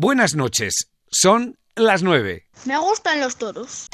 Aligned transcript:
Buenas 0.00 0.36
noches. 0.36 0.92
Son 1.10 1.58
las 1.74 2.04
nueve. 2.04 2.46
Me 2.66 2.78
gustan 2.78 3.18
los 3.18 3.36
toros. 3.36 3.88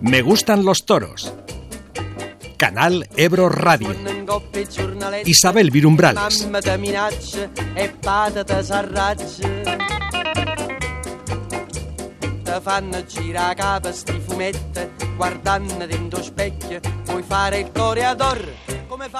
Me 0.00 0.22
gustan 0.22 0.64
los 0.64 0.78
toros. 0.86 1.34
Canal 2.56 3.06
Ebro 3.18 3.50
Radio. 3.50 3.94
Isabel 5.26 5.70
Virumbrales. 5.70 6.48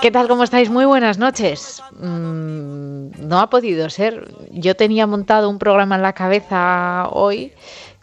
¿Qué 0.03 0.11
tal? 0.11 0.29
¿Cómo 0.29 0.45
estáis? 0.45 0.69
Muy 0.69 0.85
buenas 0.85 1.19
noches. 1.19 1.83
Mm, 1.98 3.27
no 3.27 3.39
ha 3.39 3.48
podido 3.48 3.89
ser. 3.89 4.34
Yo 4.51 4.77
tenía 4.77 5.06
montado 5.06 5.48
un 5.48 5.59
programa 5.59 5.97
en 5.97 6.03
la 6.03 6.12
cabeza 6.12 7.09
hoy 7.11 7.53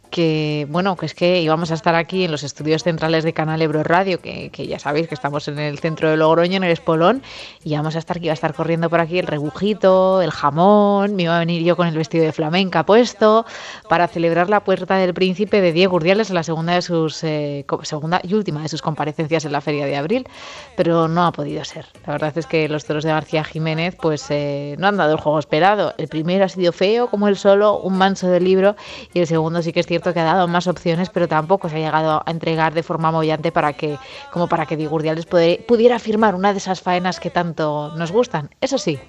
que, 0.10 0.68
bueno, 0.70 0.96
que 0.96 1.06
es 1.06 1.14
que 1.14 1.42
íbamos 1.42 1.72
a 1.72 1.74
estar 1.74 1.96
aquí 1.96 2.26
en 2.26 2.32
los 2.32 2.44
estudios 2.44 2.84
centrales 2.84 3.24
de 3.24 3.34
Canal 3.34 3.62
Ebro 3.62 3.84
Radio, 3.84 4.20
que, 4.20 4.50
que 4.50 4.68
ya 4.68 4.80
sabéis 4.80 5.08
que 5.08 5.16
estamos 5.16 5.48
en 5.48 5.60
el 5.60 5.80
centro 5.80 6.10
de 6.10 6.18
Logroño, 6.18 6.58
en 6.58 6.64
el 6.64 6.72
Espolón, 6.72 7.22
y 7.64 7.74
íbamos 7.74 7.96
a 7.96 8.00
estar, 8.00 8.18
que 8.20 8.26
iba 8.26 8.32
a 8.32 8.34
estar 8.34 8.54
corriendo 8.54 8.90
por 8.90 9.00
aquí 9.00 9.20
el 9.20 9.28
rebujito, 9.28 10.22
el 10.22 10.32
jamón, 10.32 11.16
me 11.16 11.24
iba 11.24 11.36
a 11.36 11.40
venir 11.40 11.64
yo 11.64 11.76
con 11.76 11.88
el 11.88 11.96
vestido 11.96 12.24
de 12.26 12.32
flamenca 12.32 12.86
puesto, 12.86 13.46
para 13.88 14.08
celebrar 14.08 14.50
la 14.50 14.64
puerta 14.64 14.96
del 14.96 15.14
príncipe 15.14 15.62
de 15.62 15.72
Diego 15.72 15.98
Urdiales 15.98 16.30
la 16.30 16.44
segunda 16.44 16.74
de 16.74 16.82
sus, 16.82 17.24
eh, 17.24 17.66
segunda 17.84 18.20
y 18.24 18.34
última 18.34 18.64
de 18.64 18.70
sus 18.70 18.82
comparecencias 18.82 19.46
en 19.46 19.52
la 19.52 19.62
Feria 19.62 19.86
de 19.86 19.96
Abril, 19.96 20.28
pero 20.76 21.08
no 21.08 21.26
ha 21.26 21.32
podido 21.32 21.64
ser. 21.64 21.86
La 22.06 22.14
verdad 22.14 22.36
es 22.36 22.48
que 22.48 22.68
los 22.68 22.86
toros 22.86 23.04
de 23.04 23.12
García 23.12 23.44
Jiménez, 23.44 23.96
pues 23.96 24.26
eh, 24.30 24.76
no 24.80 24.88
han 24.88 24.98
dado 24.98 25.14
el 25.14 25.20
juego 25.20 25.40
esperado. 25.40 25.94
El 25.98 26.08
primero 26.08 26.46
ha 26.46 26.50
sido 26.50 26.72
feo, 26.72 27.10
como 27.10 27.28
el 27.28 27.38
solo, 27.38 27.80
un 27.80 27.98
manso 27.98 28.28
del 28.28 28.44
libro, 28.44 28.76
y 29.14 29.20
el 29.20 29.28
segundo 29.28 29.62
sí 29.62 29.72
que 29.72 29.80
es 29.82 29.88
cierto 29.88 29.99
que 30.02 30.20
ha 30.20 30.24
dado 30.24 30.48
más 30.48 30.68
opciones, 30.68 31.10
pero 31.10 31.28
tampoco 31.28 31.70
se 31.70 31.76
ha 31.76 31.80
llegado 31.80 32.24
a 32.26 32.32
entregar 32.32 32.74
de 32.74 32.84
forma 32.84 33.12
mollante 33.12 33.52
para 33.52 33.74
que, 33.74 33.98
como 34.32 34.48
para 34.48 34.66
que 34.66 34.76
Diego 34.78 34.96
Urdiales 34.96 35.26
puede- 35.26 35.64
pudiera 35.68 36.00
firmar 36.00 36.36
una 36.36 36.52
de 36.54 36.58
esas 36.60 36.82
faenas 36.82 37.20
que 37.20 37.30
tanto 37.30 37.92
nos 37.96 38.12
gustan. 38.12 38.50
Eso 38.62 38.78
sí, 38.78 39.00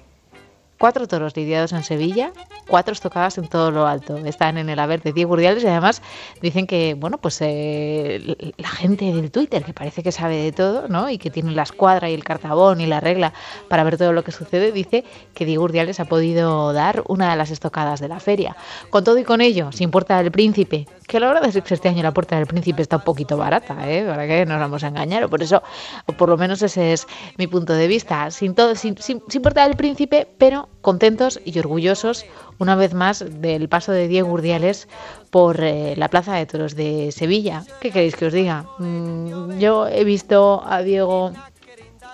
cuatro 0.81 1.07
toros 1.07 1.37
lidiados 1.37 1.73
en 1.73 1.83
Sevilla, 1.83 2.31
cuatro 2.67 2.91
estocadas 2.91 3.37
en 3.37 3.47
todo 3.47 3.69
lo 3.69 3.85
alto. 3.85 4.17
Están 4.17 4.57
en 4.57 4.67
el 4.67 4.79
haber 4.79 5.03
de 5.03 5.13
Diego 5.13 5.33
Urdiales 5.33 5.63
y 5.63 5.67
además 5.67 6.01
dicen 6.41 6.65
que, 6.65 6.95
bueno, 6.95 7.19
pues 7.19 7.37
eh, 7.41 8.35
la 8.57 8.69
gente 8.69 9.05
del 9.05 9.29
Twitter, 9.29 9.63
que 9.63 9.73
parece 9.73 10.01
que 10.01 10.11
sabe 10.11 10.37
de 10.37 10.51
todo, 10.51 10.87
¿no? 10.87 11.11
Y 11.11 11.19
que 11.19 11.29
tiene 11.29 11.51
la 11.51 11.61
escuadra 11.61 12.09
y 12.09 12.15
el 12.15 12.23
cartabón 12.23 12.81
y 12.81 12.87
la 12.87 12.99
regla 12.99 13.31
para 13.69 13.83
ver 13.83 13.99
todo 13.99 14.11
lo 14.11 14.23
que 14.23 14.31
sucede, 14.31 14.71
dice 14.71 15.05
que 15.35 15.45
Diego 15.45 15.65
Urdiales 15.65 15.99
ha 15.99 16.05
podido 16.05 16.73
dar 16.73 17.03
una 17.07 17.29
de 17.29 17.37
las 17.37 17.51
estocadas 17.51 17.99
de 17.99 18.07
la 18.07 18.19
feria. 18.19 18.55
Con 18.89 19.03
todo 19.03 19.19
y 19.19 19.23
con 19.23 19.39
ello, 19.39 19.71
sin 19.71 19.91
Puerta 19.91 20.17
del 20.17 20.31
Príncipe, 20.31 20.87
que 21.05 21.19
la 21.19 21.27
verdad 21.27 21.45
es 21.45 21.63
que 21.63 21.75
este 21.75 21.89
año 21.89 22.01
la 22.01 22.11
Puerta 22.11 22.37
del 22.37 22.47
Príncipe 22.47 22.81
está 22.81 22.95
un 22.95 23.03
poquito 23.03 23.37
barata, 23.37 23.87
¿eh? 23.87 24.03
Para 24.07 24.25
que 24.25 24.47
nos 24.47 24.59
vamos 24.59 24.83
a 24.83 24.87
engañar, 24.87 25.23
o 25.25 25.29
por 25.29 25.43
eso, 25.43 25.61
o 26.07 26.13
por 26.13 26.27
lo 26.27 26.37
menos 26.37 26.63
ese 26.63 26.91
es 26.93 27.05
mi 27.37 27.45
punto 27.45 27.73
de 27.73 27.85
vista. 27.85 28.31
Sin, 28.31 28.55
todo, 28.55 28.73
sin, 28.73 28.97
sin, 28.97 29.21
sin 29.27 29.41
Puerta 29.43 29.67
del 29.67 29.77
Príncipe, 29.77 30.27
pero 30.39 30.70
contentos 30.81 31.39
y 31.45 31.57
orgullosos 31.59 32.25
una 32.59 32.75
vez 32.75 32.93
más 32.93 33.23
del 33.27 33.69
paso 33.69 33.91
de 33.91 34.07
Diego 34.07 34.31
Urdiales 34.31 34.87
por 35.29 35.63
eh, 35.63 35.95
la 35.97 36.09
Plaza 36.09 36.35
de 36.35 36.45
Toros 36.45 36.75
de 36.75 37.11
Sevilla. 37.11 37.63
¿Qué 37.79 37.91
queréis 37.91 38.15
que 38.15 38.27
os 38.27 38.33
diga? 38.33 38.65
Mm, 38.79 39.59
yo 39.59 39.87
he 39.87 40.03
visto 40.03 40.63
a 40.65 40.81
Diego 40.81 41.31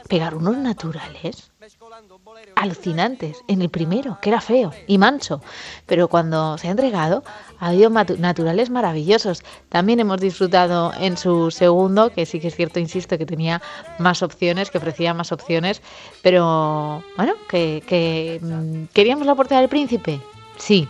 pegar 0.08 0.36
unos 0.36 0.58
naturales 0.58 1.52
alucinantes 2.56 3.38
en 3.48 3.62
el 3.62 3.70
primero, 3.70 4.20
que 4.22 4.30
era 4.30 4.42
feo 4.42 4.72
y 4.88 4.98
manso, 4.98 5.42
pero 5.86 6.08
cuando 6.08 6.58
se 6.58 6.68
ha 6.68 6.72
entregado 6.72 7.24
ha 7.60 7.68
habido 7.70 7.90
naturales 7.90 8.70
maravillosos. 8.70 9.44
También 9.70 10.00
hemos 10.00 10.20
disfrutado 10.20 10.92
en 11.00 11.18
su 11.18 11.52
segundo, 11.52 12.12
que 12.12 12.26
sí 12.26 12.40
que 12.40 12.48
es 12.48 12.56
cierto, 12.56 12.80
insisto, 12.80 13.18
que 13.18 13.26
tenía 13.26 13.62
más 14.00 14.22
opciones, 14.24 14.70
que 14.70 14.78
ofrecía 14.78 15.14
más 15.14 15.32
opciones, 15.32 15.82
pero 16.22 17.04
bueno, 17.16 17.34
que, 17.50 17.84
que 17.88 18.40
mm, 18.42 18.94
queríamos 18.94 19.26
la 19.26 19.36
puerta 19.36 19.60
del 19.60 19.70
príncipe, 19.70 20.20
sí. 20.58 20.88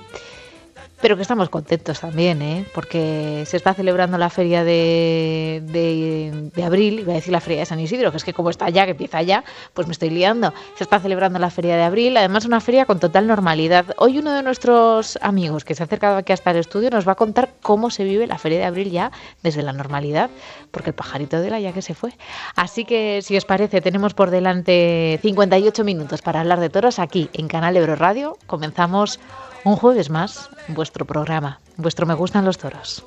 Pero 1.00 1.16
que 1.16 1.22
estamos 1.22 1.50
contentos 1.50 2.00
también, 2.00 2.42
¿eh? 2.42 2.66
porque 2.74 3.44
se 3.46 3.56
está 3.56 3.76
celebrando 3.76 4.18
la 4.18 4.32
feria 4.32 4.64
de, 4.64 5.62
de, 5.64 6.50
de 6.56 6.64
abril, 6.64 7.02
iba 7.02 7.14
a 7.14 7.16
decir 7.16 7.32
la 7.32 7.40
feria 7.40 7.60
de 7.60 7.66
San 7.68 7.80
Isidro, 7.80 8.10
que 8.10 8.18
es 8.18 8.24
que 8.24 8.34
como 8.34 8.50
está 8.50 8.68
ya, 8.70 8.86
que 8.86 8.92
empieza 8.92 9.22
ya, 9.22 9.44
pues 9.76 9.86
me 9.86 9.92
estoy 9.92 10.10
liando. 10.10 10.54
Se 10.76 10.84
está 10.84 11.00
celebrando 11.00 11.38
la 11.38 11.52
feria 11.52 11.76
de 11.78 11.84
abril, 11.84 12.18
además 12.18 12.46
una 12.46 12.62
feria 12.62 12.86
con 12.86 13.00
total 13.00 13.28
normalidad. 13.28 13.86
Hoy 13.98 14.18
uno 14.18 14.34
de 14.34 14.42
nuestros 14.42 15.20
amigos 15.22 15.66
que 15.66 15.76
se 15.76 15.84
ha 15.84 15.86
acercado 15.86 16.18
aquí 16.18 16.34
hasta 16.34 16.50
el 16.50 16.58
estudio 16.58 16.90
nos 16.90 17.08
va 17.08 17.12
a 17.12 17.16
contar 17.16 17.52
cómo 17.62 17.92
se 17.92 18.04
vive 18.04 18.26
la 18.26 18.40
feria 18.40 18.58
de 18.58 18.66
abril 18.66 18.90
ya 18.90 19.12
desde 19.44 19.62
la 19.62 19.74
normalidad, 19.74 20.32
porque 20.72 20.90
el 20.90 20.96
pajarito 20.96 21.40
de 21.40 21.52
la 21.52 21.60
ya 21.60 21.74
que 21.74 21.84
se 21.84 21.94
fue. 21.94 22.14
Así 22.56 22.86
que 22.86 23.22
si 23.22 23.38
os 23.38 23.46
parece, 23.46 23.82
tenemos 23.82 24.16
por 24.16 24.32
delante 24.32 25.20
58 25.22 25.84
minutos 25.84 26.24
para 26.24 26.40
hablar 26.40 26.60
de 26.60 26.72
toros 26.72 26.98
aquí 26.98 27.30
en 27.34 27.48
Canal 27.48 27.78
Ebro 27.78 27.96
Radio. 27.96 28.36
Comenzamos 28.48 29.20
un 29.68 29.76
jueves 29.76 30.10
más, 30.10 30.50
vuestro 30.70 31.06
programa, 31.06 31.60
vuestro 31.76 32.06
Me 32.06 32.14
Gustan 32.14 32.46
los 32.46 32.58
Toros. 32.58 33.04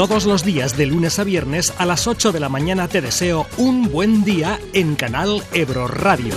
Todos 0.00 0.24
los 0.24 0.44
días 0.46 0.78
de 0.78 0.86
lunes 0.86 1.18
a 1.18 1.24
viernes 1.24 1.74
a 1.76 1.84
las 1.84 2.06
8 2.06 2.32
de 2.32 2.40
la 2.40 2.48
mañana 2.48 2.88
te 2.88 3.02
deseo 3.02 3.46
un 3.58 3.92
buen 3.92 4.24
día 4.24 4.58
en 4.72 4.96
Canal 4.96 5.42
Ebro 5.52 5.88
Radio. 5.88 6.32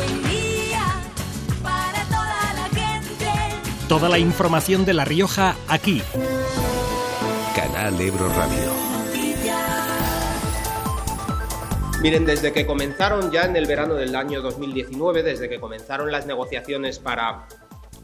Toda 3.87 4.09
la 4.09 4.19
información 4.19 4.83
de 4.83 4.93
La 4.93 5.05
Rioja 5.05 5.55
aquí. 5.69 6.01
Canal 7.55 8.01
Ebro 8.01 8.27
Radio. 8.33 8.69
Miren, 12.01 12.25
desde 12.25 12.51
que 12.51 12.65
comenzaron 12.65 13.31
ya 13.31 13.43
en 13.45 13.55
el 13.55 13.65
verano 13.65 13.93
del 13.95 14.13
año 14.17 14.41
2019, 14.41 15.23
desde 15.23 15.47
que 15.47 15.61
comenzaron 15.61 16.11
las 16.11 16.25
negociaciones 16.25 16.99
para 16.99 17.47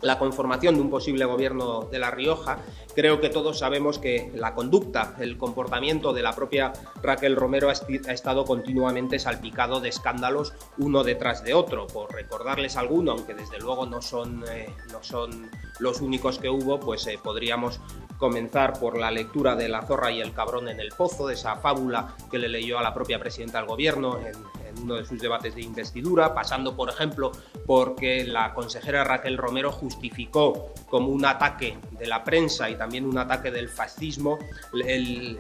la 0.02 0.20
conformación 0.20 0.76
de 0.76 0.82
un 0.82 0.90
posible 0.90 1.26
gobierno 1.26 1.88
de 1.92 2.00
La 2.00 2.12
Rioja, 2.12 2.60
creo 2.96 3.20
que 3.20 3.30
todos 3.30 3.60
sabemos 3.60 4.00
que 4.00 4.32
la 4.36 4.54
conducta, 4.54 5.16
el 5.20 5.38
comportamiento 5.38 6.14
de 6.14 6.22
la 6.22 6.34
propia 6.34 6.74
Raquel 7.02 7.36
Romero 7.36 7.70
ha, 7.70 7.74
estado 7.74 8.46
continuamente 8.46 9.20
salpicado 9.20 9.80
de 9.80 9.90
escándalos 9.90 10.54
uno 10.78 11.04
detrás 11.04 11.44
de 11.44 11.54
otro. 11.54 11.88
Por 11.88 12.14
recordarles 12.14 12.78
alguno, 12.78 13.12
aunque 13.12 13.34
desde 13.34 13.60
luego 13.60 13.86
no 13.86 14.02
son, 14.02 14.44
eh, 14.52 14.74
no 14.92 15.04
son 15.04 15.50
los 15.80 16.02
únicos 16.02 16.40
que 16.40 16.50
hubo, 16.50 16.80
pues 16.80 17.06
eh, 17.08 17.20
podríamos 17.22 17.80
comenzar 18.18 18.80
por 18.80 18.98
la 18.98 19.12
lectura 19.12 19.56
de 19.56 19.70
La 19.70 19.82
zorra 19.82 20.12
y 20.12 20.22
el 20.22 20.34
cabrón 20.34 20.68
en 20.68 20.80
el 20.80 20.90
pozo, 20.90 21.28
de 21.28 21.36
esa 21.36 21.56
fábula 21.56 22.16
que 22.30 22.38
le 22.38 22.50
leyó 22.50 22.78
a 22.78 22.84
la 22.84 22.94
propia 22.94 23.20
presidenta 23.20 23.60
del 23.60 23.68
gobierno 23.68 24.20
en, 24.20 24.34
en 24.70 24.84
uno 24.84 24.96
de 24.96 25.06
sus 25.06 25.20
debates 25.20 25.56
de 25.56 25.62
investidura, 25.62 26.34
pasando, 26.34 26.76
por 26.76 26.90
ejemplo, 26.90 27.32
porque 27.66 28.24
la 28.24 28.54
consejera 28.54 29.04
Raquel 29.04 29.38
Romero 29.38 29.72
justificó 29.72 30.74
como 30.90 31.10
un 31.10 31.26
ataque 31.26 31.78
de 31.92 32.08
la 32.08 32.24
prensa 32.24 32.70
y 32.70 32.76
también 32.76 33.06
un 33.06 33.18
ataque 33.18 33.52
del 33.52 33.70
fascismo 33.70 34.40
el, 34.74 35.38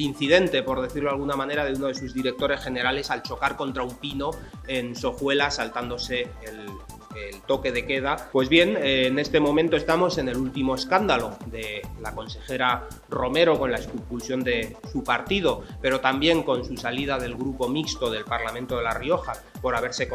incidente, 0.00 0.62
por 0.62 0.80
decirlo 0.80 1.10
de 1.10 1.14
alguna 1.14 1.36
manera, 1.36 1.64
de 1.64 1.74
uno 1.74 1.88
de 1.88 1.94
sus 1.94 2.14
directores 2.14 2.60
generales 2.60 3.10
al 3.10 3.22
chocar 3.22 3.56
contra 3.56 3.82
un 3.82 3.96
pino 3.96 4.30
en 4.66 4.94
Sojuela, 4.96 5.50
saltándose 5.50 6.28
el, 6.42 6.66
el 7.16 7.40
toque 7.42 7.72
de 7.72 7.86
queda. 7.86 8.28
Pues 8.32 8.48
bien, 8.48 8.76
eh, 8.76 9.06
en 9.06 9.18
este 9.18 9.40
momento 9.40 9.76
estamos 9.76 10.18
en 10.18 10.28
el 10.28 10.36
último 10.36 10.74
escándalo 10.74 11.36
de 11.46 11.82
la 12.00 12.14
consejera 12.14 12.88
Romero 13.08 13.58
con 13.58 13.70
la 13.70 13.78
expulsión 13.78 14.42
de 14.42 14.76
su 14.90 15.04
partido, 15.04 15.62
pero 15.80 16.00
también 16.00 16.42
con 16.42 16.64
su 16.64 16.76
salida 16.76 17.18
del 17.18 17.34
grupo 17.34 17.68
mixto 17.68 18.10
del 18.10 18.24
Parlamento 18.24 18.76
de 18.76 18.82
La 18.82 18.94
Rioja 18.94 19.34
por 19.60 19.76
haberse 19.76 20.08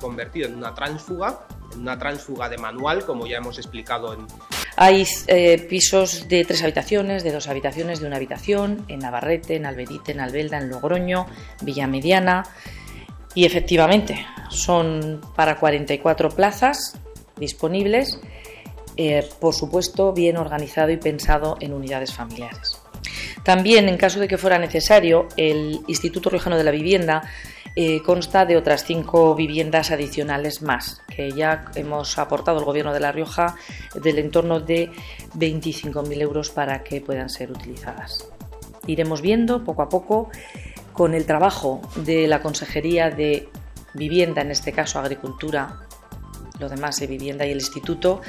convertido 0.00 0.48
en 0.48 0.56
una 0.56 0.74
tránsfuga, 0.74 1.46
en 1.72 1.80
una 1.80 1.98
tránsfuga 1.98 2.48
de 2.48 2.58
manual, 2.58 3.04
como 3.04 3.26
ya 3.26 3.38
hemos 3.38 3.58
explicado 3.58 4.12
en, 4.12 4.26
Hay 4.76 5.06
eh, 5.26 5.58
pisos 5.68 6.28
de 6.28 6.44
tres 6.44 6.62
habitaciones, 6.62 7.24
de 7.24 7.32
dos 7.32 7.48
habitaciones, 7.48 8.00
de 8.00 8.06
una 8.06 8.16
habitación, 8.16 8.84
en 8.88 9.00
Navarrete, 9.00 9.56
en 9.56 9.66
Alberite, 9.66 10.12
en 10.12 10.20
Albelda, 10.20 10.58
en 10.58 10.68
Logroño, 10.68 11.26
Villa 11.62 11.86
Mediana. 11.86 12.44
Y 13.34 13.44
efectivamente, 13.44 14.26
son 14.48 15.20
para 15.36 15.58
44 15.58 16.30
plazas 16.30 16.98
disponibles, 17.36 18.20
eh, 18.96 19.26
por 19.40 19.54
supuesto, 19.54 20.12
bien 20.12 20.36
organizado 20.36 20.90
y 20.90 20.96
pensado 20.96 21.56
en 21.60 21.72
unidades 21.72 22.12
familiares. 22.12 22.80
También, 23.44 23.88
en 23.88 23.96
caso 23.96 24.20
de 24.20 24.28
que 24.28 24.36
fuera 24.36 24.58
necesario, 24.58 25.28
el 25.36 25.80
Instituto 25.86 26.28
Riojano 26.28 26.58
de 26.58 26.64
la 26.64 26.70
Vivienda 26.70 27.22
eh, 27.76 28.02
consta 28.02 28.44
de 28.44 28.56
otras 28.56 28.84
cinco 28.84 29.34
viviendas 29.34 29.92
adicionales 29.92 30.60
más, 30.60 31.02
que 31.08 31.30
ya 31.30 31.66
hemos 31.76 32.18
aportado 32.18 32.58
al 32.58 32.64
Gobierno 32.64 32.92
de 32.92 33.00
La 33.00 33.12
Rioja 33.12 33.54
del 33.94 34.18
entorno 34.18 34.60
de 34.60 34.90
25.000 35.36 36.20
euros 36.20 36.50
para 36.50 36.82
que 36.82 37.00
puedan 37.00 37.30
ser 37.30 37.52
utilizadas. 37.52 38.28
Iremos 38.86 39.22
viendo 39.22 39.62
poco 39.62 39.82
a 39.82 39.88
poco 39.88 40.30
con 41.00 41.14
el 41.14 41.24
trabajo 41.24 41.80
de 41.96 42.28
la 42.28 42.42
Consejería 42.42 43.08
de 43.08 43.48
Vivienda, 43.94 44.42
en 44.42 44.50
este 44.50 44.70
caso 44.70 44.98
Agricultura, 44.98 45.86
lo 46.58 46.68
demás 46.68 47.00
de 47.00 47.06
Vivienda 47.06 47.46
y 47.46 47.52
el 47.52 47.56
Instituto, 47.56 48.20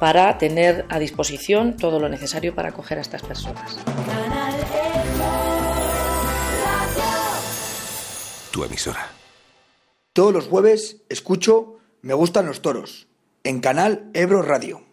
para 0.00 0.38
tener 0.38 0.86
a 0.88 0.98
disposición 0.98 1.76
todo 1.76 2.00
lo 2.00 2.08
necesario 2.08 2.54
para 2.54 2.70
acoger 2.70 2.96
a 2.96 3.02
estas 3.02 3.20
personas. 3.20 3.76
Tu 8.50 8.64
emisora. 8.64 9.10
Todos 10.14 10.32
los 10.32 10.46
jueves 10.46 11.02
escucho 11.10 11.80
Me 12.00 12.14
gustan 12.14 12.46
los 12.46 12.62
toros 12.62 13.08
en 13.44 13.60
Canal 13.60 14.10
Ebro 14.14 14.40
Radio. 14.40 14.85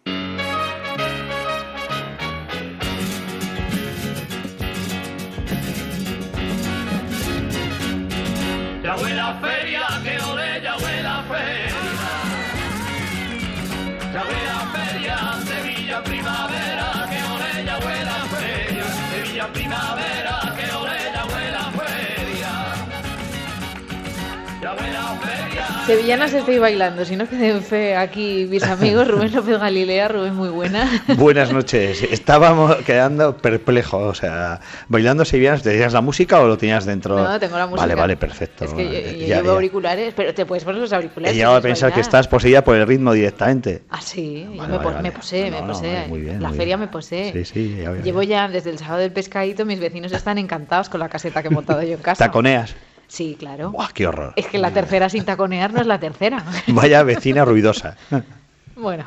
Sevillanas 25.86 26.32
estoy 26.32 26.58
bailando, 26.58 27.04
si 27.04 27.14
no 27.14 27.28
queden 27.28 27.62
fe 27.62 27.94
aquí 27.94 28.46
mis 28.48 28.62
amigos, 28.62 29.06
Rubén 29.06 29.34
López 29.34 29.58
Galilea, 29.58 30.08
Rubén 30.08 30.34
muy 30.34 30.48
buena. 30.48 30.88
Buenas 31.18 31.52
noches. 31.52 32.02
Estábamos 32.10 32.76
quedando 32.86 33.36
perplejos. 33.36 34.02
O 34.02 34.14
sea, 34.14 34.60
bailando 34.88 35.26
sevillanas, 35.26 35.62
¿tenías 35.62 35.92
la 35.92 36.00
música 36.00 36.40
o 36.40 36.48
lo 36.48 36.56
tenías 36.56 36.86
dentro? 36.86 37.22
No, 37.22 37.38
tengo 37.38 37.58
la 37.58 37.66
música. 37.66 37.82
Vale, 37.82 37.94
vale, 37.94 38.16
perfecto. 38.16 38.64
Es 38.64 38.72
que 38.72 38.84
yo, 38.84 38.92
yo 39.20 39.26
ya- 39.26 39.36
llevo 39.36 39.48
ya. 39.48 39.52
auriculares, 39.52 40.14
pero 40.16 40.32
te 40.32 40.46
puedes 40.46 40.64
poner 40.64 40.80
los 40.80 40.92
auriculares. 40.92 41.34
He 41.34 41.36
llegado 41.38 41.56
a 41.56 41.60
pensar 41.60 41.92
que 41.92 42.00
estás 42.00 42.28
poseída 42.28 42.64
por 42.64 42.76
el 42.76 42.86
ritmo 42.86 43.12
directamente. 43.12 43.82
Ah, 43.90 44.00
sí, 44.00 44.44
yo 44.44 44.50
me, 44.52 44.56
vale, 44.56 44.78
po- 44.78 44.84
vale. 44.90 45.02
me 45.02 45.12
posee, 45.12 45.50
No, 45.50 45.56
me 45.60 45.66
no, 45.66 45.72
posee. 45.74 46.06
muy 46.08 46.20
bien, 46.22 46.42
la 46.42 46.48
muy 46.48 46.56
feria 46.56 46.76
bien. 46.76 46.88
me 46.88 46.92
posee. 46.92 47.32
Sí, 47.32 47.44
sí, 47.44 47.76
ya 47.82 47.92
Llevo 47.92 48.22
ya. 48.22 48.46
ya 48.46 48.48
desde 48.48 48.70
el 48.70 48.78
sábado 48.78 49.00
del 49.00 49.12
pescadito, 49.12 49.66
mis 49.66 49.80
vecinos 49.80 50.12
están 50.12 50.38
encantados 50.38 50.88
con 50.88 51.00
la 51.00 51.10
caseta 51.10 51.42
que 51.42 51.48
he 51.48 51.50
montado 51.50 51.82
yo 51.82 51.92
en 51.94 52.00
casa. 52.00 52.24
Taconeas. 52.24 52.74
Sí, 53.14 53.36
claro. 53.38 53.70
Buah, 53.70 53.90
qué 53.94 54.08
horror. 54.08 54.32
Es 54.34 54.46
que 54.48 54.58
la 54.58 54.72
tercera 54.72 55.08
sin 55.08 55.24
taconear 55.24 55.72
no 55.72 55.80
es 55.80 55.86
la 55.86 56.00
tercera. 56.00 56.44
Vaya 56.66 57.04
vecina 57.04 57.44
ruidosa. 57.44 57.96
bueno, 58.74 59.04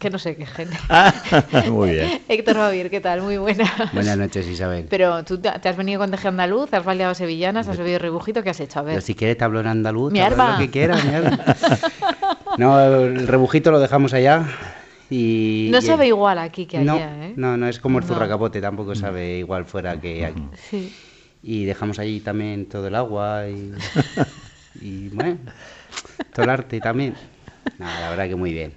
que 0.00 0.10
no 0.10 0.18
sé 0.18 0.34
qué 0.34 0.46
gente. 0.46 0.76
Muy 1.70 1.90
bien. 1.90 2.22
Héctor 2.28 2.56
Javier, 2.56 2.90
¿qué 2.90 3.00
tal? 3.00 3.22
Muy 3.22 3.36
buena. 3.38 3.72
Buenas 3.92 4.18
noches, 4.18 4.48
Isabel. 4.48 4.86
Pero 4.90 5.22
tú 5.22 5.38
te 5.38 5.48
has 5.48 5.76
venido 5.76 6.00
con 6.00 6.10
teje 6.10 6.26
andaluz, 6.26 6.72
has 6.74 6.84
bailado 6.84 7.14
sevillanas, 7.14 7.68
has 7.68 7.78
bebido 7.78 8.00
rebujito, 8.00 8.42
¿qué 8.42 8.50
has 8.50 8.58
hecho? 8.58 8.80
A 8.80 8.82
ver. 8.82 8.96
Yo 8.96 9.00
si 9.00 9.14
quieres 9.14 9.38
te 9.38 9.44
hablo 9.44 9.60
en 9.60 9.68
andaluz, 9.68 10.12
Mi 10.12 10.18
lo 10.18 10.58
que 10.58 10.68
quieras, 10.70 11.04
mi 11.04 11.14
arma. 11.14 11.38
No, 12.58 12.80
el 12.80 13.28
rebujito 13.28 13.70
lo 13.70 13.78
dejamos 13.78 14.12
allá 14.12 14.44
y... 15.08 15.68
No 15.70 15.78
y- 15.78 15.82
sabe 15.82 16.08
igual 16.08 16.38
aquí 16.38 16.66
que 16.66 16.78
allá, 16.78 16.84
no, 17.14 17.22
¿eh? 17.24 17.32
No, 17.36 17.56
no, 17.56 17.68
es 17.68 17.78
como 17.78 17.98
el 17.98 18.06
No. 18.06 18.14
zurracapote, 18.14 18.60
tampoco 18.60 18.94
sabe 18.96 19.38
igual 19.38 19.66
fuera 19.66 20.00
que 20.00 20.24
aquí. 20.26 20.42
Sí. 20.70 20.92
Y 21.46 21.64
dejamos 21.64 22.00
allí 22.00 22.18
también 22.18 22.66
todo 22.66 22.88
el 22.88 22.96
agua 22.96 23.48
y... 23.48 23.72
y 24.80 25.08
bueno, 25.10 25.38
todo 26.34 26.42
el 26.42 26.50
arte 26.50 26.80
también. 26.80 27.14
Nada, 27.78 28.00
la 28.00 28.10
verdad 28.10 28.26
que 28.26 28.34
muy 28.34 28.52
bien. 28.52 28.72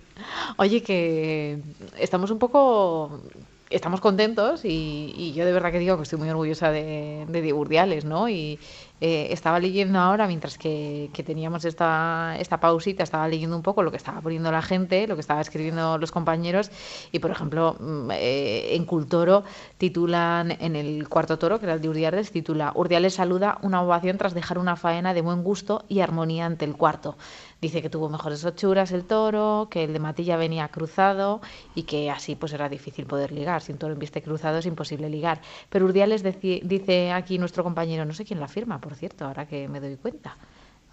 Oye, 0.58 0.84
que 0.84 1.58
estamos 1.98 2.30
un 2.30 2.38
poco... 2.38 3.24
Estamos 3.72 4.02
contentos 4.02 4.66
y, 4.66 5.14
y 5.18 5.34
yo 5.34 5.46
de 5.46 5.52
verdad 5.52 5.72
que 5.72 5.80
digo 5.80 5.98
que 5.98 6.04
estoy 6.04 6.20
muy 6.20 6.30
orgullosa 6.30 6.72
de, 6.72 7.26
de 7.28 8.02
¿no? 8.06 8.30
Y 8.30 8.60
eh, 9.02 9.28
estaba 9.32 9.60
leyendo 9.60 10.00
ahora, 10.00 10.28
mientras 10.28 10.58
que, 10.58 11.10
teníamos 11.26 11.66
esta, 11.66 12.36
esta 12.40 12.60
pausita, 12.60 13.04
estaba 13.04 13.28
leyendo 13.28 13.56
un 13.56 13.62
poco 13.62 13.84
lo 13.84 13.92
que 13.92 13.98
estaba 13.98 14.22
poniendo 14.22 14.52
la 14.52 14.62
gente, 14.62 15.08
lo 15.08 15.16
que 15.16 15.22
estaba 15.22 15.42
escribiendo 15.42 15.98
los 15.98 16.12
compañeros 16.12 16.72
y, 17.12 17.20
por 17.20 17.32
ejemplo, 17.32 17.76
mm, 17.80 18.12
eh, 18.12 18.76
en 18.76 18.86
Cultoro 18.86 19.44
titulan, 19.78 20.52
en 20.60 20.76
el 20.76 21.08
cuarto 21.08 21.38
toro, 21.38 21.60
que 21.60 21.66
era 21.66 21.76
el 21.76 21.82
de 21.82 21.90
Urdiales, 21.90 22.32
titula 22.32 22.72
Urdiales 22.76 23.14
saluda 23.14 23.58
una 23.62 23.82
ovación 23.82 24.18
tras 24.18 24.34
dejar 24.34 24.58
una 24.58 24.76
faena 24.76 25.14
de 25.14 25.22
buen 25.22 25.44
gusto 25.44 25.86
y 25.88 26.02
armonía 26.02 26.46
ante 26.46 26.66
el 26.66 26.76
cuarto. 26.76 27.16
Dice 27.62 27.82
que 27.82 27.90
tuvo 27.90 28.08
mejores 28.08 28.46
ochuras 28.46 28.92
el 28.94 29.04
toro, 29.04 29.68
que 29.70 29.84
el 29.84 29.92
de 29.92 30.00
Matilla 30.00 30.38
venía 30.38 30.70
cruzado 30.70 31.42
y 31.76 31.84
que 31.84 32.10
así 32.10 32.36
pues 32.36 32.54
era 32.54 32.70
difícil 32.70 33.06
poder 33.06 33.34
ligar. 33.34 33.62
Si 33.62 33.74
un 33.74 33.78
toro 33.78 33.94
en 33.94 34.00
viste 34.00 34.22
cruzado 34.22 34.60
es 34.60 34.66
imposible 34.66 35.10
ligar. 35.10 35.42
Pero 35.70 35.86
Urdiales 35.86 36.24
dice 36.24 37.12
aquí 37.12 37.38
nuestro 37.38 37.64
compañero, 37.64 38.06
no 38.06 38.14
sé 38.14 38.24
quién 38.24 38.40
la 38.40 38.48
firma, 38.48 38.80
por 38.90 38.98
cierto, 38.98 39.26
ahora 39.26 39.46
que 39.46 39.68
me 39.68 39.80
doy 39.80 39.98
cuenta. 39.98 40.36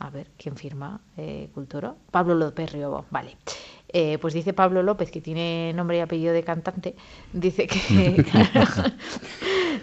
A 0.00 0.10
ver, 0.10 0.26
¿quién 0.37 0.54
firma 0.54 1.00
eh, 1.16 1.48
Cultoro? 1.54 1.96
Pablo 2.10 2.34
López 2.34 2.70
Riobo, 2.70 3.06
vale. 3.10 3.38
Eh, 3.92 4.18
pues 4.18 4.34
dice 4.34 4.52
Pablo 4.52 4.82
López, 4.82 5.10
que 5.10 5.20
tiene 5.20 5.72
nombre 5.74 5.98
y 5.98 6.00
apellido 6.00 6.32
de 6.32 6.43
cantante, 6.43 6.96
dice 7.32 7.66
que 7.69 8.24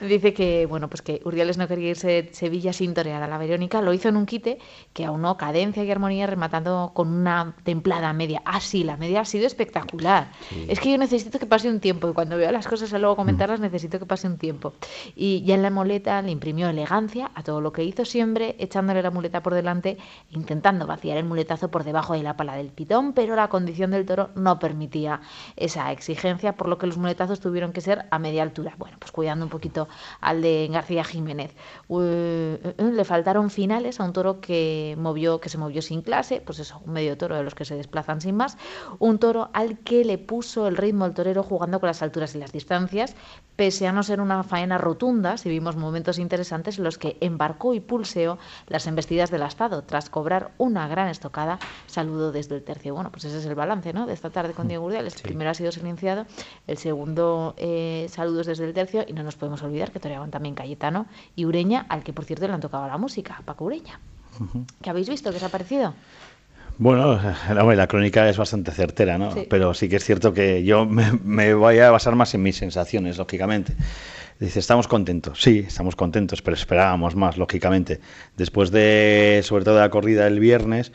dice 0.08 0.34
que 0.34 0.66
bueno 0.66 0.90
pues 0.90 1.02
que 1.02 1.22
Urdiales 1.24 1.58
no 1.58 1.68
quería 1.68 1.92
irse 1.92 2.08
de 2.08 2.34
Sevilla 2.34 2.74
sin 2.74 2.94
torear 2.94 3.24
a 3.24 3.28
la 3.28 3.38
Verónica, 3.38 3.82
lo 3.82 3.94
hizo 3.94 4.10
en 4.10 4.18
un 4.18 4.26
quite 4.26 4.60
que 4.92 5.06
aunó 5.06 5.38
cadencia 5.38 5.84
y 5.84 5.92
armonía 5.92 6.28
rematando 6.28 6.92
con 6.94 7.08
una 7.08 7.56
templada 7.64 8.12
media. 8.14 8.42
Ah, 8.46 8.60
sí, 8.60 8.84
la 8.84 8.98
media 8.98 9.22
ha 9.22 9.26
sido 9.26 9.48
espectacular. 9.48 10.32
Es 10.68 10.80
que 10.80 10.92
yo 10.92 10.98
necesito 10.98 11.40
que 11.40 11.46
pase 11.46 11.70
un 11.70 11.80
tiempo 11.80 12.10
y 12.10 12.14
cuando 12.14 12.38
veo 12.38 12.52
las 12.52 12.68
cosas 12.68 12.92
y 12.92 12.98
luego 12.98 13.16
comentarlas 13.16 13.60
necesito 13.60 14.00
que 14.00 14.06
pase 14.06 14.28
un 14.28 14.38
tiempo. 14.38 14.74
Y 15.16 15.44
ya 15.44 15.56
en 15.56 15.62
la 15.62 15.70
muleta 15.70 16.22
le 16.22 16.32
imprimió 16.32 16.68
elegancia 16.70 17.32
a 17.36 17.44
todo 17.44 17.62
lo 17.62 17.72
que 17.72 17.84
hizo 17.84 18.06
siempre, 18.06 18.56
echándole 18.60 19.02
la 19.02 19.12
muleta 19.12 19.42
por 19.42 19.54
delante, 19.54 19.98
intentando 20.32 20.86
vaciar 20.86 21.18
el 21.18 21.26
muletazo 21.26 21.72
por 21.72 21.84
debajo 21.84 22.14
de 22.14 22.24
la 22.24 22.36
pala 22.36 22.56
del 22.56 22.68
pitón, 22.68 23.14
pero 23.14 23.36
la 23.36 23.48
condición 23.48 23.93
del 23.94 24.06
toro 24.06 24.30
no 24.36 24.60
permitía 24.60 25.22
esa 25.56 25.92
exigencia, 25.92 26.58
por 26.58 26.68
lo 26.68 26.78
que 26.78 26.88
los 26.88 26.98
muletazos 26.98 27.40
tuvieron 27.40 27.72
que 27.72 27.82
ser 27.82 28.06
a 28.12 28.20
media 28.20 28.44
altura. 28.44 28.76
Bueno, 28.78 28.98
pues 29.00 29.12
cuidando 29.12 29.46
un 29.46 29.50
poquito 29.50 29.88
al 30.22 30.42
de 30.42 30.68
García 30.72 31.04
Jiménez. 31.04 31.56
Eh, 31.90 32.76
eh, 32.78 32.84
le 32.84 33.06
faltaron 33.06 33.50
finales 33.50 34.00
a 34.00 34.04
un 34.04 34.14
toro 34.14 34.40
que 34.42 34.96
movió, 34.98 35.40
que 35.40 35.50
se 35.50 35.58
movió 35.58 35.82
sin 35.82 36.02
clase, 36.02 36.42
pues 36.46 36.60
eso, 36.60 36.82
un 36.86 36.94
medio 36.94 37.18
toro 37.18 37.36
de 37.36 37.44
los 37.44 37.56
que 37.56 37.66
se 37.66 37.76
desplazan 37.76 38.22
sin 38.22 38.36
más, 38.36 38.58
un 39.00 39.20
toro 39.20 39.50
al 39.54 39.80
que 39.80 40.04
le 40.04 40.18
puso 40.18 40.68
el 40.68 40.78
ritmo 40.78 41.06
el 41.06 41.14
torero 41.14 41.44
jugando 41.44 41.80
con 41.80 41.88
las 41.88 42.02
alturas 42.02 42.36
y 42.36 42.40
las 42.40 42.52
distancias, 42.52 43.16
pese 43.56 43.88
a 43.88 43.92
no 43.92 44.04
ser 44.04 44.20
una 44.20 44.44
faena 44.44 44.78
rotunda, 44.78 45.38
si 45.38 45.50
vimos 45.50 45.76
momentos 45.76 46.20
interesantes 46.20 46.78
en 46.78 46.84
los 46.84 46.98
que 46.98 47.18
embarcó 47.22 47.74
y 47.74 47.80
pulseó 47.80 48.38
las 48.68 48.88
embestidas 48.88 49.30
del 49.32 49.44
astado, 49.44 49.84
tras 49.84 50.10
cobrar 50.10 50.52
una 50.58 50.88
gran 50.88 51.08
estocada, 51.08 51.60
saludo 51.86 52.32
desde 52.32 52.56
el 52.56 52.64
tercio. 52.64 52.96
Bueno, 52.96 53.12
pues 53.12 53.26
ese 53.26 53.38
es 53.38 53.46
el 53.46 53.56
balance, 53.56 53.83
¿no? 53.92 54.06
De 54.06 54.14
esta 54.14 54.30
tarde 54.30 54.54
con 54.54 54.68
Diego 54.70 54.86
Urdiales. 54.86 55.16
El 55.16 55.24
primero 55.24 55.50
ha 55.50 55.54
sido 55.54 55.72
silenciado, 55.72 56.26
el 56.68 56.78
segundo 56.78 57.56
eh, 57.58 58.08
saludos 58.10 58.48
desde 58.48 58.66
el 58.66 58.74
tercio, 58.74 59.04
y 59.06 59.14
no 59.14 59.24
nos 59.24 59.36
podemos 59.36 59.62
olvidar 59.64 59.92
que 59.92 60.00
toreaban 60.00 60.32
también 60.32 60.56
Cayetano 60.56 61.08
y 61.36 61.46
Ureña, 61.46 61.86
al 61.90 62.04
que 62.04 62.14
por 62.14 62.24
cierto 62.24 62.48
le 62.48 62.54
han 62.54 62.62
tocado 62.62 62.88
la 62.88 62.98
música, 62.98 63.42
Paco 63.44 63.66
Ureña. 63.66 64.00
¿Qué 64.82 64.90
habéis 64.90 65.10
visto? 65.10 65.32
¿Qué 65.32 65.38
os 65.38 65.44
ha 65.44 65.50
parecido? 65.50 65.94
Bueno, 66.78 67.20
la, 67.54 67.64
la 67.76 67.88
crónica 67.88 68.30
es 68.30 68.38
bastante 68.38 68.72
certera, 68.72 69.18
¿no? 69.18 69.34
Sí. 69.34 69.48
Pero 69.50 69.74
sí 69.74 69.90
que 69.90 69.98
es 69.98 70.04
cierto 70.04 70.34
que 70.34 70.64
yo 70.64 70.86
me, 70.86 71.12
me 71.24 71.54
voy 71.54 71.80
a 71.80 71.92
basar 71.92 72.16
más 72.16 72.34
en 72.34 72.44
mis 72.44 72.58
sensaciones, 72.58 73.18
lógicamente. 73.18 73.76
Dice, 74.40 74.60
estamos 74.60 74.88
contentos. 74.88 75.42
Sí, 75.42 75.64
estamos 75.68 75.96
contentos, 75.96 76.42
pero 76.42 76.56
esperábamos 76.56 77.16
más, 77.16 77.38
lógicamente. 77.38 78.00
Después 78.36 78.72
de, 78.72 79.42
sobre 79.44 79.64
todo 79.64 79.76
de 79.76 79.82
la 79.82 79.90
corrida 79.90 80.26
del 80.26 80.40
viernes, 80.40 80.92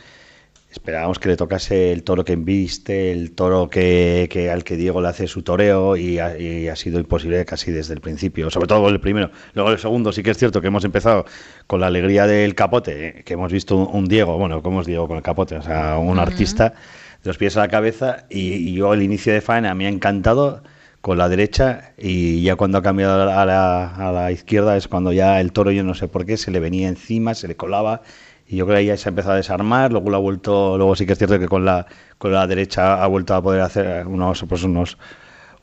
esperábamos 0.70 1.18
que 1.18 1.28
le 1.28 1.36
tocase 1.36 1.92
el 1.92 2.02
toro 2.02 2.24
que 2.24 2.34
embiste, 2.34 3.10
el 3.10 3.32
toro 3.32 3.70
que, 3.70 4.28
que 4.30 4.50
al 4.50 4.64
que 4.64 4.76
Diego 4.76 5.00
le 5.00 5.08
hace 5.08 5.26
su 5.26 5.42
toreo 5.42 5.96
y 5.96 6.18
ha, 6.18 6.38
y 6.38 6.68
ha 6.68 6.76
sido 6.76 7.00
imposible 7.00 7.44
casi 7.46 7.72
desde 7.72 7.94
el 7.94 8.00
principio, 8.00 8.50
sobre 8.50 8.66
todo 8.66 8.88
el 8.88 9.00
primero. 9.00 9.30
Luego 9.54 9.70
el 9.70 9.78
segundo 9.78 10.12
sí 10.12 10.22
que 10.22 10.30
es 10.30 10.38
cierto 10.38 10.60
que 10.60 10.66
hemos 10.66 10.84
empezado 10.84 11.24
con 11.66 11.80
la 11.80 11.86
alegría 11.86 12.26
del 12.26 12.54
capote, 12.54 13.08
eh, 13.08 13.22
que 13.24 13.34
hemos 13.34 13.50
visto 13.50 13.76
un, 13.76 13.88
un 13.96 14.04
Diego, 14.06 14.36
bueno, 14.36 14.62
como 14.62 14.82
es 14.82 14.86
Diego 14.86 15.08
con 15.08 15.16
el 15.16 15.22
capote? 15.22 15.56
O 15.56 15.62
sea, 15.62 15.98
un 15.98 16.18
artista 16.18 16.74
de 17.22 17.28
los 17.30 17.38
pies 17.38 17.56
a 17.56 17.60
la 17.60 17.68
cabeza 17.68 18.26
y, 18.28 18.52
y 18.52 18.74
yo 18.74 18.92
el 18.92 19.02
inicio 19.02 19.32
de 19.32 19.40
faena 19.40 19.74
me 19.74 19.86
ha 19.86 19.88
encantado 19.88 20.62
con 21.00 21.16
la 21.16 21.28
derecha 21.28 21.92
y 21.96 22.42
ya 22.42 22.56
cuando 22.56 22.78
ha 22.78 22.82
cambiado 22.82 23.22
a 23.30 23.46
la, 23.46 23.94
a 23.94 24.12
la 24.12 24.32
izquierda 24.32 24.76
es 24.76 24.88
cuando 24.88 25.12
ya 25.12 25.40
el 25.40 25.52
toro 25.52 25.70
yo 25.70 25.84
no 25.84 25.94
sé 25.94 26.08
por 26.08 26.26
qué 26.26 26.36
se 26.36 26.50
le 26.50 26.60
venía 26.60 26.88
encima, 26.88 27.34
se 27.34 27.48
le 27.48 27.56
colaba 27.56 28.02
y 28.48 28.56
yo 28.56 28.66
creo 28.66 28.78
que 28.78 28.86
ya 28.86 28.96
se 28.96 29.08
ha 29.08 29.10
empezado 29.10 29.34
a 29.34 29.36
desarmar, 29.36 29.92
luego 29.92 30.10
lo 30.10 30.16
ha 30.16 30.20
vuelto, 30.20 30.76
luego 30.78 30.96
sí 30.96 31.04
que 31.06 31.12
es 31.12 31.18
cierto 31.18 31.38
que 31.38 31.46
con 31.48 31.64
la 31.64 31.86
con 32.16 32.32
la 32.32 32.46
derecha 32.46 33.02
ha 33.02 33.06
vuelto 33.06 33.34
a 33.34 33.42
poder 33.42 33.60
hacer 33.60 34.06
unos 34.06 34.42
pues 34.48 34.62
unos 34.64 34.98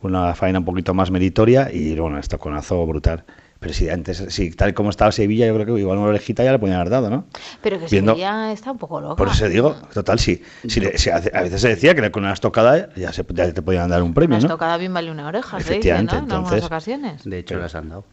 una 0.02 0.36
faena 0.36 0.60
un 0.60 0.66
poquito 0.66 0.94
más 0.94 1.10
meritoria 1.12 1.72
y 1.72 1.96
bueno, 2.00 2.20
esto 2.20 2.38
conazo 2.38 2.86
brutal. 2.86 3.24
Pero 3.58 3.74
si 3.74 3.90
antes, 3.90 4.18
si 4.30 4.52
tal 4.52 4.74
como 4.76 4.92
estaba 4.92 5.12
Sevilla, 5.12 5.48
yo 5.48 5.54
creo 5.56 5.66
que 5.74 5.80
igual 5.82 5.98
una 5.98 6.10
orejita 6.10 6.44
ya 6.44 6.52
le 6.52 6.60
podían 6.60 6.78
haber 6.78 6.90
dado, 6.92 7.10
¿no? 7.10 7.26
Pero 7.62 7.80
que 7.80 7.88
Viendo- 7.88 8.12
Sevilla 8.12 8.52
está 8.52 8.72
un 8.72 8.78
poco 8.78 9.02
loca. 9.02 9.16
Por 9.16 9.30
eso 9.30 9.48
digo, 9.50 9.74
total, 9.94 10.20
sí. 10.20 10.44
Si 10.68 10.80
le- 10.82 10.98
si 11.00 11.10
hace- 11.10 11.32
a 11.34 11.42
veces 11.42 11.62
se 11.62 11.70
decía 11.70 11.96
que 11.96 12.12
con 12.12 12.24
una 12.26 12.34
estocada 12.34 12.94
ya, 12.96 13.12
se, 13.14 13.26
ya 13.34 13.52
te 13.54 13.62
podían 13.64 13.90
dar 13.90 14.04
un 14.04 14.14
premio, 14.14 14.36
Una 14.36 14.42
¿no? 14.44 14.48
estocada 14.48 14.78
bien 14.78 14.94
vale 14.94 15.10
una 15.10 15.26
oreja, 15.28 15.52
se 15.58 15.64
dice, 15.64 15.72
Efectivamente, 15.74 16.14
¿no? 16.14 16.18
En 16.20 16.24
algunas 16.32 16.44
entonces- 16.52 16.66
ocasiones. 16.68 17.24
De 17.24 17.40
hecho, 17.40 17.58
las 17.58 17.74
han 17.74 17.90
dado. 17.90 18.04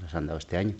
Las 0.00 0.14
han 0.14 0.26
dado 0.28 0.38
este 0.38 0.56
año. 0.56 0.74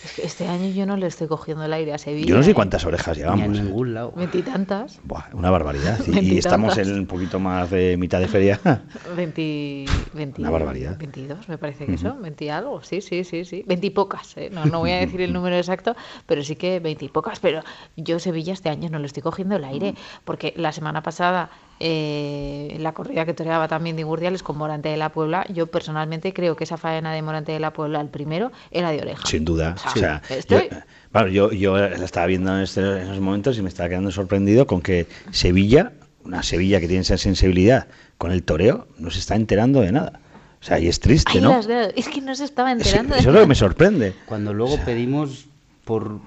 Es 0.00 0.12
que 0.12 0.22
este 0.24 0.46
año 0.46 0.68
yo 0.70 0.86
no 0.86 0.96
le 0.96 1.08
estoy 1.08 1.26
cogiendo 1.26 1.64
el 1.64 1.72
aire 1.72 1.92
a 1.92 1.98
Sevilla. 1.98 2.28
Yo 2.28 2.36
no 2.36 2.42
sé 2.44 2.52
¿eh? 2.52 2.54
cuántas 2.54 2.84
orejas 2.86 3.16
llevamos. 3.16 3.48
Ni 3.48 3.58
a 3.58 3.62
ningún 3.62 3.94
lado. 3.94 4.12
Veintitantas. 4.14 5.00
Buah, 5.02 5.24
una 5.32 5.50
barbaridad. 5.50 5.98
Y- 6.06 6.34
Y, 6.34 6.38
estamos 6.38 6.78
en 6.78 6.92
un 6.96 7.06
poquito 7.06 7.40
más 7.40 7.70
de 7.70 7.96
mitad 7.96 8.20
de 8.20 8.28
feria. 8.28 8.60
Veinti, 9.16 10.04
veinti- 10.12 10.38
Una 10.40 10.50
barbaridad. 10.50 10.96
22, 10.98 11.48
me 11.48 11.58
parece 11.58 11.86
que 11.86 11.94
Ujú. 11.94 12.02
son. 12.02 12.22
Veinti 12.22 12.48
algo, 12.48 12.82
sí, 12.84 13.00
sí, 13.00 13.24
sí, 13.24 13.44
sí. 13.44 13.64
Veintipocas, 13.66 14.36
¿eh? 14.36 14.50
No, 14.52 14.66
no 14.66 14.78
voy 14.78 14.92
a 14.92 14.98
decir 14.98 15.20
el 15.20 15.32
número 15.32 15.56
exacto, 15.56 15.96
pero 16.26 16.44
sí 16.44 16.54
que 16.54 16.78
veintipocas. 16.78 17.40
Pero 17.40 17.62
yo 17.96 18.20
Sevilla 18.20 18.52
este 18.52 18.68
año 18.68 18.88
no 18.90 19.00
le 19.00 19.06
estoy 19.06 19.22
cogiendo 19.24 19.56
el 19.56 19.64
aire, 19.64 19.94
porque 20.24 20.54
la 20.56 20.70
semana 20.70 21.02
pasada, 21.02 21.50
eh, 21.80 22.76
la 22.80 22.92
corrida 22.92 23.24
que 23.24 23.34
toreaba 23.34 23.68
también 23.68 23.96
de 23.96 24.04
Gurdiales 24.04 24.42
con 24.42 24.58
Morante 24.58 24.88
de 24.88 24.96
la 24.96 25.10
Puebla, 25.10 25.46
yo 25.52 25.66
personalmente 25.68 26.32
creo 26.32 26.56
que 26.56 26.64
esa 26.64 26.76
faena 26.76 27.12
de 27.12 27.22
Morante 27.22 27.52
de 27.52 27.60
la 27.60 27.72
Puebla, 27.72 28.00
el 28.00 28.08
primero, 28.08 28.52
era 28.70 28.90
de 28.90 29.00
oreja. 29.00 29.26
Sin 29.26 29.44
duda. 29.44 29.74
O 29.76 29.78
sea, 29.78 30.20
O 30.22 30.26
sea, 30.26 30.36
estoy- 30.36 30.68
yo, 30.70 30.76
bueno, 31.12 31.28
yo, 31.28 31.52
yo 31.52 31.76
la 31.78 32.04
estaba 32.04 32.26
viendo 32.26 32.54
en, 32.56 32.62
este- 32.62 32.80
en 32.80 32.98
esos 33.02 33.20
momentos 33.20 33.56
y 33.58 33.62
me 33.62 33.68
estaba 33.68 33.88
quedando 33.88 34.10
sorprendido 34.10 34.66
con 34.66 34.80
que 34.80 35.06
Sevilla, 35.30 35.92
una 36.24 36.42
Sevilla 36.42 36.80
que 36.80 36.88
tiene 36.88 37.02
esa 37.02 37.16
sensibilidad 37.16 37.86
con 38.18 38.32
el 38.32 38.42
toreo, 38.42 38.86
no 38.98 39.10
se 39.10 39.18
está 39.20 39.36
enterando 39.36 39.80
de 39.80 39.92
nada. 39.92 40.20
O 40.60 40.64
sea, 40.64 40.80
y 40.80 40.88
es 40.88 40.98
triste, 40.98 41.40
¿no? 41.40 41.50
las. 41.50 41.68
Es 41.94 42.08
que 42.08 42.20
no 42.20 42.34
se 42.34 42.44
estaba 42.44 42.72
enterando 42.72 43.14
de 43.14 43.20
eso 43.20 43.28
es 43.28 43.34
lo 43.34 43.40
que 43.40 43.46
me 43.46 43.54
sorprende. 43.54 44.12
Cuando 44.26 44.52
luego 44.52 44.76
pedimos 44.84 45.46
por, 45.84 46.18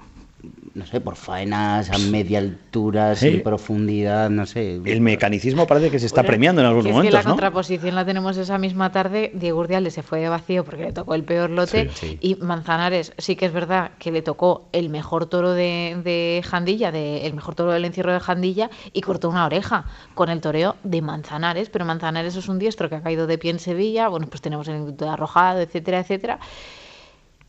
no 0.74 0.86
sé, 0.86 1.00
por 1.00 1.16
faenas 1.16 1.90
a 1.90 1.98
media 1.98 2.38
altura, 2.38 3.14
Sí. 3.14 3.30
sin 3.30 3.42
profundidad, 3.42 4.30
no 4.30 4.46
sé. 4.46 4.80
El 4.84 5.00
mecanicismo 5.02 5.66
parece 5.66 5.90
que 5.90 5.98
se 5.98 6.06
está 6.06 6.22
Bueno, 6.22 6.28
premiando 6.28 6.60
en 6.62 6.66
algunos 6.66 6.84
que 6.84 6.90
es 6.90 6.96
momentos, 6.96 7.18
que 7.18 7.22
la 7.24 7.28
¿no? 7.28 7.34
contraposición 7.34 7.94
la 7.94 8.04
tenemos 8.06 8.36
esa 8.36 8.56
misma 8.58 8.90
tarde. 8.90 9.30
Diego 9.34 9.60
Urdiales 9.60 9.92
se 9.94 10.02
fue 10.02 10.20
de 10.20 10.28
vacío 10.28 10.64
porque 10.64 10.84
le 10.84 10.92
tocó 10.92 11.14
el 11.14 11.24
peor 11.24 11.50
lote. 11.50 11.90
Sí, 11.94 12.06
sí. 12.08 12.18
Y 12.20 12.34
Manzanares 12.36 13.12
sí 13.18 13.36
que 13.36 13.46
es 13.46 13.52
verdad 13.52 13.90
que 13.98 14.10
le 14.12 14.22
tocó 14.22 14.68
el 14.72 14.88
mejor 14.88 15.26
toro 15.26 15.52
de, 15.52 16.00
de 16.04 16.42
Jandilla, 16.44 16.90
de, 16.90 17.26
el 17.26 17.34
mejor 17.34 17.54
toro 17.54 17.72
del 17.72 17.84
encierro 17.84 18.12
de 18.12 18.20
Jandilla, 18.20 18.70
y 18.92 19.02
cortó 19.02 19.28
una 19.28 19.44
oreja 19.46 19.84
con 20.14 20.30
el 20.30 20.40
toreo 20.40 20.76
de 20.84 21.02
Manzanares. 21.02 21.68
Pero 21.70 21.84
Manzanares 21.84 22.34
es 22.36 22.48
un 22.48 22.58
diestro 22.58 22.88
que 22.88 22.94
ha 22.96 23.02
caído 23.02 23.26
de 23.26 23.36
pie 23.38 23.50
en 23.50 23.58
Sevilla. 23.58 24.08
Bueno, 24.08 24.26
pues 24.28 24.40
tenemos 24.40 24.66
el 24.68 24.76
Instituto 24.76 25.04
de 25.04 25.10
Arrojado, 25.10 25.60
etcétera, 25.60 26.00
etcétera. 26.00 26.38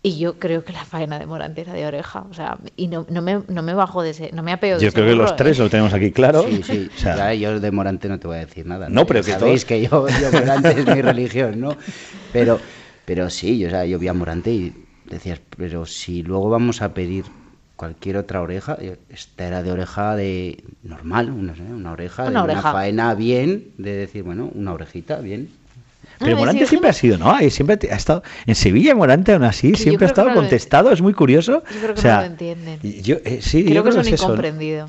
Y 0.05 0.17
yo 0.19 0.37
creo 0.37 0.65
que 0.65 0.73
la 0.73 0.83
faena 0.83 1.17
de 1.17 1.25
Morante 1.25 1.61
era 1.61 1.71
de 1.73 1.85
oreja. 1.85 2.25
O 2.29 2.33
sea, 2.33 2.57
y 2.75 2.89
no, 2.89 3.05
no, 3.09 3.21
me, 3.21 3.41
no 3.47 3.63
me 3.63 3.73
bajo 3.73 4.03
de 4.03 4.09
ese, 4.09 4.31
no 4.33 4.43
me 4.43 4.51
apeo 4.51 4.77
de 4.77 4.83
Yo 4.83 4.91
creo 4.91 5.05
que 5.07 5.15
los 5.15 5.31
¿eh? 5.31 5.35
tres 5.37 5.57
lo 5.59 5.69
tenemos 5.69 5.93
aquí 5.93 6.11
claro. 6.11 6.43
Sí, 6.43 6.61
sí. 6.61 6.89
O 6.93 6.99
sea, 6.99 7.15
Ya, 7.15 7.33
yo 7.33 7.59
de 7.61 7.71
Morante 7.71 8.09
no 8.09 8.19
te 8.19 8.27
voy 8.27 8.35
a 8.35 8.39
decir 8.45 8.65
nada. 8.65 8.89
No, 8.89 9.05
pero 9.05 9.21
que 9.23 9.31
sabéis 9.31 9.61
todos- 9.61 9.65
que 9.65 9.81
yo, 9.81 10.07
yo 10.09 10.31
Morante 10.31 10.71
es 10.77 10.85
mi 10.85 11.01
religión, 11.01 11.59
¿no? 11.61 11.77
Pero, 12.33 12.59
pero 13.05 13.29
sí, 13.29 13.57
yo, 13.57 13.67
o 13.67 13.71
sea, 13.71 13.85
yo 13.85 13.97
vi 13.97 14.09
a 14.09 14.13
Morante 14.13 14.51
y 14.51 14.73
decías, 15.05 15.39
pero 15.55 15.85
si 15.85 16.21
luego 16.21 16.49
vamos 16.49 16.81
a 16.81 16.93
pedir 16.93 17.23
cualquier 17.77 18.17
otra 18.17 18.41
oreja, 18.41 18.77
yo- 18.81 18.93
esta 19.09 19.47
era 19.47 19.63
de 19.63 19.71
oreja 19.71 20.17
de 20.17 20.63
normal, 20.83 21.29
una, 21.31 21.53
una 21.53 21.91
oreja 21.93 22.23
Una 22.25 22.39
de 22.41 22.43
oreja. 22.43 22.59
una 22.59 22.71
faena 22.73 23.15
bien, 23.15 23.69
de 23.77 23.93
decir, 23.95 24.23
bueno, 24.23 24.51
una 24.53 24.73
orejita 24.73 25.19
bien. 25.19 25.49
Pero 26.23 26.37
Ah, 26.37 26.39
Morante 26.39 26.65
siempre 26.65 26.89
ha 26.89 26.93
sido, 26.93 27.17
¿no? 27.17 27.37
Siempre 27.49 27.77
ha 27.91 27.95
estado 27.95 28.23
en 28.45 28.55
Sevilla, 28.55 28.95
Morante 28.95 29.33
aún 29.33 29.43
así 29.43 29.75
siempre 29.75 30.05
ha 30.05 30.09
que 30.09 30.11
estado 30.11 30.33
contestado, 30.33 30.91
es 30.91 31.01
muy 31.01 31.13
curioso. 31.13 31.63
Yo 31.73 31.79
creo 31.79 31.93
que 31.93 31.99
o 31.99 32.01
sea, 32.01 32.15
no 32.15 32.21
lo 32.21 32.27
entienden. 32.27 32.79
yo, 32.81 33.17
eh, 33.25 33.39
sí, 33.41 33.63
Creo 33.63 33.75
yo 33.75 33.83
que 33.83 33.89
creo 33.89 34.01
es 34.01 34.07
que 34.07 34.09
un 34.09 34.13
es 34.15 34.21
eso. 34.21 34.27
¿no? 34.35 34.85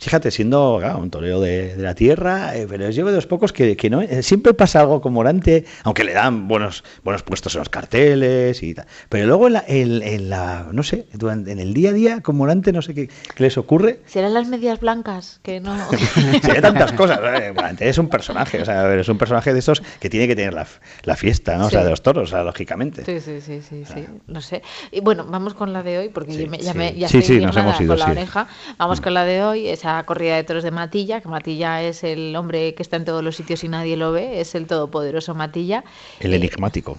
Fíjate, 0.00 0.30
siendo 0.30 0.76
claro, 0.80 0.98
un 0.98 1.10
toreo 1.10 1.40
de, 1.40 1.74
de 1.74 1.82
la 1.82 1.94
tierra, 1.94 2.56
eh, 2.56 2.66
pero 2.68 2.86
es 2.86 2.94
yo 2.94 3.04
de 3.04 3.12
los 3.12 3.26
pocos 3.26 3.52
que, 3.52 3.76
que 3.76 3.90
no. 3.90 4.00
eh, 4.00 4.22
siempre 4.22 4.54
pasa 4.54 4.78
algo 4.80 5.00
con 5.00 5.12
Morante, 5.12 5.64
aunque 5.82 6.04
le 6.04 6.12
dan 6.12 6.46
buenos 6.46 6.84
buenos 7.02 7.24
puestos 7.24 7.54
en 7.56 7.58
los 7.60 7.68
carteles 7.68 8.62
y 8.62 8.74
tal. 8.74 8.86
Pero 9.08 9.26
luego 9.26 9.48
en 9.48 9.52
la, 9.54 9.64
en- 9.66 10.02
en 10.02 10.30
la- 10.30 10.66
no 10.70 10.84
sé, 10.84 11.06
durante- 11.14 11.50
en 11.50 11.58
el 11.58 11.74
día 11.74 11.90
a 11.90 11.92
día 11.92 12.20
con 12.20 12.36
Morante 12.36 12.72
no 12.72 12.80
sé 12.80 12.94
qué, 12.94 13.08
qué 13.08 13.42
les 13.42 13.58
ocurre. 13.58 14.00
¿Serán 14.06 14.34
las 14.34 14.46
medias 14.46 14.78
blancas? 14.78 15.40
Que 15.42 15.58
no. 15.58 15.76
Se 16.42 16.52
ve 16.52 16.60
tantas 16.62 16.92
cosas. 16.92 17.18
¿eh? 17.24 17.52
Morante 17.56 17.88
es 17.88 17.98
un 17.98 18.08
personaje, 18.08 18.62
o 18.62 18.64
sea, 18.64 18.94
es 18.94 19.08
un 19.08 19.18
personaje 19.18 19.52
de 19.52 19.58
esos 19.58 19.82
que 19.98 20.08
tiene 20.08 20.28
que 20.28 20.36
tener 20.36 20.54
la, 20.54 20.66
la 21.02 21.16
fiesta, 21.16 21.56
¿no? 21.58 21.66
O 21.66 21.70
sea, 21.70 21.82
de 21.82 21.90
los 21.90 22.02
toros, 22.02 22.28
o 22.28 22.30
sea, 22.30 22.44
lógicamente. 22.44 23.04
Sí, 23.04 23.18
sí, 23.20 23.40
sí, 23.40 23.62
sí, 23.68 23.84
sí, 23.84 24.06
no 24.28 24.40
sé. 24.40 24.62
Y 24.92 25.00
bueno, 25.00 25.26
vamos 25.28 25.54
con 25.54 25.72
la 25.72 25.82
de 25.82 25.98
hoy, 25.98 26.08
porque 26.08 26.32
Sí, 26.34 26.44
yo 26.44 26.50
me- 26.50 26.58
ya, 26.58 26.72
sí. 26.72 26.78
me, 26.78 26.94
ya 26.94 27.08
Sí, 27.08 27.18
estoy 27.18 27.38
sí, 27.40 27.44
nos 27.44 27.56
hemos 27.56 27.80
ido, 27.80 27.88
con 27.94 27.98
la 27.98 28.04
sí. 28.06 28.10
oreja. 28.12 28.46
Vamos 28.78 29.00
con 29.00 29.12
la 29.12 29.24
de 29.24 29.42
hoy, 29.42 29.66
esa 29.68 29.87
corrida 30.06 30.36
de 30.36 30.44
toros 30.44 30.62
de 30.64 30.70
Matilla, 30.70 31.20
que 31.20 31.28
Matilla 31.28 31.82
es 31.82 32.04
el 32.04 32.34
hombre 32.36 32.74
que 32.74 32.82
está 32.82 32.96
en 32.96 33.04
todos 33.04 33.22
los 33.22 33.36
sitios 33.36 33.62
y 33.64 33.68
nadie 33.68 33.96
lo 33.96 34.12
ve, 34.12 34.40
es 34.40 34.54
el 34.54 34.66
todopoderoso 34.66 35.34
Matilla. 35.34 35.84
El 36.20 36.34
enigmático. 36.34 36.96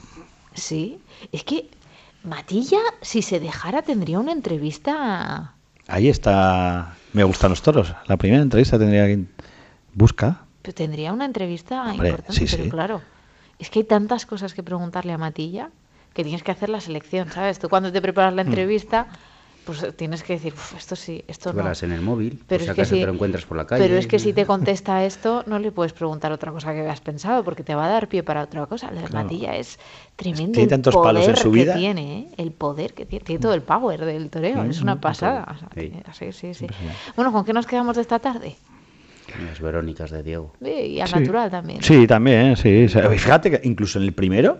Sí, 0.54 1.00
es 1.32 1.44
que 1.44 1.70
Matilla, 2.24 2.80
si 3.02 3.22
se 3.22 3.40
dejara, 3.40 3.82
tendría 3.82 4.20
una 4.20 4.32
entrevista... 4.32 5.54
Ahí 5.88 6.08
está. 6.10 6.96
Me 7.14 7.24
gustan 7.24 7.50
los 7.50 7.62
toros. 7.64 7.96
La 8.06 8.18
primera 8.18 8.44
entrevista 8.44 8.78
tendría 8.78 9.08
que. 9.08 9.24
Busca. 9.96 10.42
Pero 10.62 10.76
tendría 10.76 11.12
una 11.14 11.26
entrevista 11.26 11.82
Hombre, 11.84 12.10
importante, 12.10 12.34
sí, 12.34 12.46
pero 12.52 12.64
sí. 12.66 12.70
claro, 12.70 13.02
es 13.58 13.70
que 13.72 13.80
hay 13.80 13.86
tantas 13.86 14.26
cosas 14.28 14.54
que 14.54 14.62
preguntarle 14.62 15.14
a 15.14 15.18
Matilla 15.18 15.70
que 16.14 16.24
tienes 16.24 16.44
que 16.44 16.52
hacer 16.52 16.70
la 16.70 16.82
selección, 16.82 17.32
¿sabes? 17.32 17.58
Tú 17.60 17.70
cuando 17.70 17.92
te 17.92 18.02
preparas 18.02 18.34
Hmm. 18.34 18.36
la 18.36 18.42
entrevista, 18.44 19.08
pues 19.72 19.96
tienes 19.96 20.24
que 20.24 20.34
decir, 20.34 20.54
"Uf, 20.54 20.76
esto 20.76 20.96
sí, 20.96 21.24
esto 21.28 21.54
no. 21.54 21.72
En 21.82 21.92
el 21.92 22.02
móvil, 22.02 22.42
Pero 22.48 22.64
es 22.64 22.70
si 22.70 22.74
que 22.76 22.82
acaso 22.82 22.96
si- 22.96 23.02
te 23.02 23.06
lo 23.08 23.14
encuentras 23.14 23.46
por 23.46 23.58
la 23.58 23.66
calle. 23.68 23.84
Pero 23.84 23.98
es 23.98 24.08
que 24.08 24.18
si 24.20 24.34
te 24.34 24.46
contesta 24.46 25.06
esto, 25.06 25.44
no 25.46 25.60
le 25.60 25.72
puedes 25.72 25.94
preguntar 25.94 26.32
otra 26.32 26.52
cosa 26.52 26.74
que 26.74 26.82
has 26.88 27.02
pensado, 27.02 27.44
porque 27.44 27.64
te 27.64 27.76
va 27.76 27.86
a 27.86 27.90
dar 27.90 28.08
pie 28.08 28.24
para 28.24 28.44
otra 28.44 28.66
cosa. 28.66 28.92
La 28.92 29.02
Claro. 29.04 29.26
Matilla 29.26 29.56
es 29.56 29.78
tremendo. 30.16 30.54
Tiene 30.54 30.64
el 30.64 30.70
tantos 30.70 30.96
palos 30.96 31.22
en 31.28 31.34
poder 31.34 31.38
su 31.44 31.52
que 31.52 31.60
vida. 31.60 31.76
tiene, 31.76 32.20
¿eh? 32.20 32.28
El 32.38 32.52
poder 32.52 32.94
que 32.94 33.06
tiene. 33.06 33.24
Tiene 33.26 33.42
todo 33.42 33.54
el 33.54 33.62
power 33.62 34.06
del 34.06 34.30
toreo. 34.30 34.64
Mm, 34.64 34.70
es 34.72 34.82
una 34.82 34.96
mm, 34.96 35.00
pasada. 35.02 35.46
todo. 35.46 35.56
O 35.56 35.60
sea, 35.60 35.70
Sí. 35.76 35.90
tiene- 35.90 36.04
sí, 36.14 36.32
sí, 36.32 36.54
sí. 36.54 36.68
Bueno, 37.16 37.32
¿con 37.32 37.46
qué 37.46 37.54
nos 37.54 37.66
quedamos 37.68 37.96
de 37.96 38.02
esta 38.02 38.20
tarde? 38.20 38.56
Las 39.48 39.60
Verónicas 39.62 40.10
de 40.10 40.24
Diego. 40.24 40.54
Sí, 40.64 40.70
y 40.72 41.02
al 41.02 41.12
natural 41.12 41.52
también. 41.52 41.84
Sí, 41.84 42.08
también, 42.08 42.58
sí. 42.58 42.86
O 42.86 42.90
sea, 42.90 43.10
fíjate 43.10 43.52
que 43.52 43.62
incluso 43.68 44.00
en 44.00 44.06
el 44.06 44.14
primero 44.14 44.58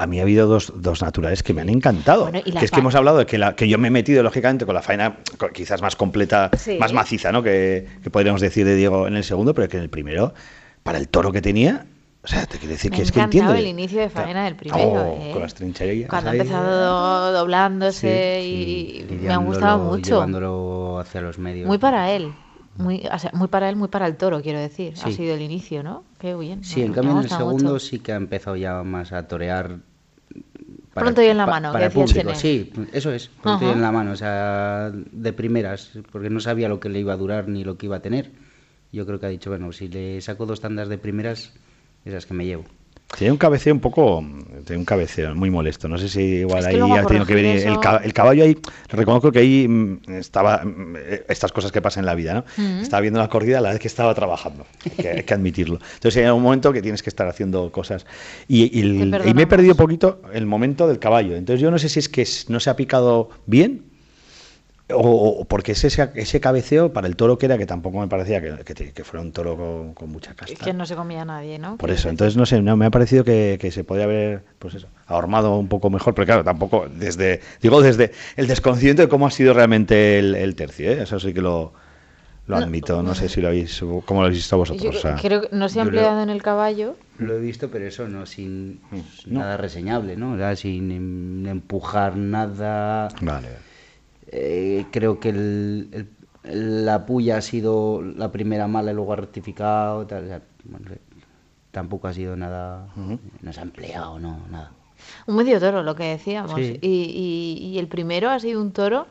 a 0.00 0.06
mí 0.06 0.18
ha 0.18 0.22
habido 0.22 0.46
dos, 0.46 0.72
dos 0.76 1.02
naturales 1.02 1.42
que 1.42 1.52
me 1.54 1.60
han 1.62 1.68
encantado. 1.68 2.24
Bueno, 2.30 2.40
que 2.42 2.64
es 2.64 2.70
que 2.70 2.80
hemos 2.80 2.94
hablado 2.94 3.18
de 3.18 3.26
que, 3.26 3.38
la, 3.38 3.54
que 3.56 3.68
yo 3.68 3.78
me 3.78 3.88
he 3.88 3.90
metido, 3.90 4.22
lógicamente, 4.22 4.64
con 4.66 4.74
la 4.74 4.82
faena 4.82 5.18
quizás 5.52 5.82
más 5.82 5.96
completa, 5.96 6.50
Sí. 6.56 6.76
más 6.78 6.92
maciza, 6.92 7.32
¿no? 7.32 7.42
Que, 7.42 7.86
que 8.02 8.10
podríamos 8.10 8.40
decir 8.40 8.64
de 8.66 8.74
Diego 8.76 9.06
en 9.06 9.16
el 9.16 9.24
segundo, 9.24 9.54
pero 9.54 9.68
que 9.68 9.76
en 9.76 9.82
el 9.82 9.90
primero, 9.90 10.34
para 10.82 10.98
el 10.98 11.08
toro 11.08 11.32
que 11.32 11.42
tenía, 11.42 11.86
o 12.22 12.26
sea, 12.26 12.46
te 12.46 12.58
quiere 12.58 12.74
decir 12.74 12.90
Me 12.90 12.96
que 12.98 13.02
es 13.04 13.12
que 13.12 13.20
entiende. 13.20 13.58
el 13.58 13.66
inicio 13.66 14.00
de 14.00 14.10
faena 14.10 14.44
del 14.44 14.56
primero. 14.56 14.82
Oh, 14.88 15.18
¿eh? 15.22 15.30
Con 15.32 15.42
las 15.42 15.54
trincherillas. 15.54 16.10
Cuando 16.10 16.30
ha 16.30 16.32
empezado 16.34 17.32
doblándose 17.32 18.40
Sí, 18.42 19.06
y 19.08 19.14
me 19.14 19.32
ha 19.32 19.36
gustado 19.38 19.78
mucho. 19.78 20.14
Llevándolo 20.14 20.98
hacia 20.98 21.20
los 21.20 21.38
medios. 21.38 21.66
Muy 21.66 21.78
para 21.78 22.10
él. 22.10 22.32
Muy, 22.76 23.02
o 23.12 23.18
sea, 23.18 23.30
muy 23.34 23.48
para 23.48 23.68
él, 23.68 23.74
muy 23.76 23.88
para 23.88 24.06
el 24.06 24.16
toro, 24.16 24.40
quiero 24.40 24.60
decir. 24.60 24.94
Ha 25.02 25.10
sido 25.10 25.34
el 25.34 25.42
inicio, 25.42 25.82
¿no? 25.82 26.04
Qué 26.20 26.34
bien. 26.36 26.62
Sí, 26.62 26.80
me- 26.80 26.86
en 26.86 26.92
cambio 26.92 27.12
en 27.12 27.18
el 27.24 27.28
segundo 27.28 27.72
mucho. 27.72 27.78
sí 27.80 27.98
que 27.98 28.12
ha 28.12 28.16
empezado 28.16 28.54
ya 28.56 28.82
más 28.84 29.12
a 29.12 29.26
torear. 29.26 29.78
Pronto 30.98 31.22
y 31.22 31.26
en 31.26 31.36
la 31.36 31.46
mano, 31.46 31.72
para 31.72 31.90
público. 31.90 32.34
Sí, 32.34 32.72
eso 32.92 33.12
es, 33.12 33.28
pronto 33.28 33.66
y 33.66 33.68
en 33.68 33.80
la 33.80 33.92
mano, 33.92 34.12
o 34.12 34.16
sea, 34.16 34.90
de 34.92 35.32
primeras, 35.32 35.92
porque 36.12 36.30
no 36.30 36.40
sabía 36.40 36.68
lo 36.68 36.80
que 36.80 36.88
le 36.88 37.00
iba 37.00 37.12
a 37.12 37.16
durar 37.16 37.48
ni 37.48 37.64
lo 37.64 37.76
que 37.76 37.86
iba 37.86 37.96
a 37.96 38.00
tener. 38.00 38.30
Yo 38.92 39.04
creo 39.06 39.20
que 39.20 39.26
ha 39.26 39.30
dicho, 39.30 39.50
bueno, 39.50 39.72
si 39.72 39.88
le 39.88 40.20
saco 40.20 40.46
dos 40.46 40.60
tandas 40.60 40.88
de 40.88 40.98
primeras, 40.98 41.52
esas 42.04 42.26
que 42.26 42.34
me 42.34 42.46
llevo. 42.46 42.64
Tiene 43.16 43.32
un 43.32 43.38
cabeceo 43.38 43.72
un 43.72 43.80
poco. 43.80 44.22
Tiene 44.64 44.80
un 44.80 44.84
cabeceo 44.84 45.34
muy 45.34 45.50
molesto. 45.50 45.88
No 45.88 45.96
sé 45.96 46.08
si 46.08 46.20
igual 46.20 46.58
Es 46.60 46.68
que 46.68 46.82
ahí 46.82 46.92
ha 46.92 47.04
tenido 47.04 47.24
que 47.24 47.34
venir. 47.34 47.66
El, 47.66 48.12
caballo 48.12 48.44
ahí. 48.44 48.56
Reconozco 48.88 49.32
que 49.32 49.38
ahí 49.38 49.66
mm, 49.66 50.00
estaba. 50.18 50.62
mm, 50.62 50.96
eh, 50.96 51.24
Estas 51.28 51.50
cosas 51.50 51.72
que 51.72 51.80
pasan 51.80 52.02
en 52.02 52.06
la 52.06 52.14
vida, 52.14 52.34
¿no? 52.34 52.44
Mm. 52.56 52.80
Estaba 52.82 53.00
viendo 53.00 53.18
la 53.18 53.28
corrida 53.28 53.58
a 53.58 53.60
la 53.62 53.70
vez 53.70 53.80
que 53.80 53.88
estaba 53.88 54.14
trabajando. 54.14 54.66
Hay 54.84 54.90
que, 54.90 55.08
hay 55.08 55.22
que 55.22 55.34
admitirlo. 55.34 55.78
Entonces 55.94 56.22
hay 56.22 56.30
un 56.30 56.42
momento 56.42 56.72
que 56.72 56.82
tienes 56.82 57.02
que 57.02 57.08
estar 57.08 57.26
haciendo 57.26 57.72
cosas. 57.72 58.04
Y, 58.46 58.78
y 58.78 58.82
el- 58.82 59.10
Te 59.10 59.30
y 59.30 59.34
me 59.34 59.42
he 59.42 59.46
perdido 59.46 59.72
un 59.72 59.78
poquito 59.78 60.20
el 60.34 60.44
momento 60.44 60.86
del 60.86 60.98
caballo. 60.98 61.34
Entonces 61.34 61.60
yo 61.62 61.70
no 61.70 61.78
sé 61.78 61.88
si 61.88 61.98
es 62.00 62.08
que 62.10 62.26
no 62.48 62.60
se 62.60 62.68
ha 62.68 62.76
picado 62.76 63.30
bien. 63.46 63.84
O, 64.90 65.40
o 65.40 65.44
porque 65.44 65.72
ese, 65.72 65.88
ese 66.14 66.40
cabeceo 66.40 66.94
para 66.94 67.06
el 67.08 67.14
toro 67.16 67.36
que 67.36 67.44
era, 67.44 67.58
que 67.58 67.66
tampoco 67.66 68.00
me 68.00 68.08
parecía 68.08 68.40
que, 68.40 68.64
que 68.64 68.92
que 68.92 69.04
fuera 69.04 69.20
un 69.20 69.32
toro 69.32 69.54
con, 69.56 69.92
con 69.92 70.08
mucha 70.10 70.32
casta. 70.34 70.64
Que 70.64 70.72
no 70.72 70.86
se 70.86 70.96
comía 70.96 71.26
nadie, 71.26 71.58
¿no? 71.58 71.76
Por 71.76 71.90
eso, 71.90 72.08
entonces 72.08 72.36
no 72.38 72.46
sé, 72.46 72.62
no, 72.62 72.74
me 72.76 72.86
ha 72.86 72.90
parecido 72.90 73.22
que, 73.22 73.58
que 73.60 73.70
se 73.70 73.84
podía 73.84 74.04
haber, 74.04 74.44
pues 74.58 74.74
eso, 74.76 74.88
ahormado 75.06 75.58
un 75.58 75.68
poco 75.68 75.90
mejor, 75.90 76.14
pero 76.14 76.24
claro, 76.24 76.42
tampoco 76.42 76.86
desde, 76.90 77.40
digo, 77.60 77.82
desde 77.82 78.12
el 78.36 78.46
desconcierto 78.46 79.02
de 79.02 79.08
cómo 79.08 79.26
ha 79.26 79.30
sido 79.30 79.52
realmente 79.52 80.18
el, 80.18 80.34
el 80.34 80.54
tercio, 80.54 80.90
¿eh? 80.90 81.02
eso 81.02 81.20
sí 81.20 81.34
que 81.34 81.42
lo, 81.42 81.74
lo 82.46 82.56
admito, 82.56 83.02
no 83.02 83.14
sé 83.14 83.28
si 83.28 83.42
lo 83.42 83.48
habéis, 83.48 83.78
cómo 84.06 84.20
lo 84.22 84.26
habéis 84.28 84.38
visto 84.38 84.56
Yo 84.56 84.58
vosotros. 84.60 84.96
o 84.96 85.00
sea, 85.00 85.16
creo 85.20 85.42
que 85.42 85.48
no 85.54 85.68
se 85.68 85.80
ha 85.80 85.84
yo 85.84 85.90
lo- 85.90 85.96
empleado 85.98 86.22
en 86.22 86.30
el 86.30 86.42
caballo. 86.42 86.96
Lo 87.18 87.34
he 87.36 87.40
visto, 87.40 87.68
pero 87.70 87.86
eso 87.86 88.08
no 88.08 88.24
sin 88.24 88.80
no. 89.26 89.40
nada 89.40 89.58
reseñable, 89.58 90.16
¿no? 90.16 90.32
O 90.32 90.36
sea, 90.38 90.56
sin 90.56 90.90
em- 90.92 91.46
empujar 91.46 92.16
nada. 92.16 93.08
Vale. 93.20 93.67
Eh, 94.30 94.86
creo 94.90 95.20
que 95.20 95.30
el- 95.30 95.88
el- 96.44 96.84
la 96.86 97.04
puya 97.06 97.36
ha 97.38 97.40
sido 97.42 98.00
la 98.02 98.30
primera 98.32 98.66
mala 98.68 98.92
y 98.92 98.94
luego 98.94 99.12
ha 99.12 99.16
rectificado. 99.16 100.06
tal, 100.06 100.24
o 100.24 100.28
sea, 100.28 100.42
bueno, 100.64 100.86
tampoco 101.70 102.08
ha 102.08 102.12
sido 102.14 102.36
nada. 102.36 102.88
No 103.42 103.52
se 103.52 103.60
ha 103.60 103.62
empleado, 103.62 104.18
no, 104.18 104.38
nada. 104.50 104.72
Un 105.26 105.36
medio 105.36 105.60
toro, 105.60 105.82
lo 105.82 105.94
que 105.94 106.04
decíamos. 106.04 106.54
Sí. 106.56 106.78
Y, 106.80 106.88
y- 106.88 107.66
y 107.68 107.78
el 107.78 107.86
primero 107.88 108.30
ha 108.30 108.38
sido 108.40 108.60
un 108.60 108.72
toro 108.72 109.06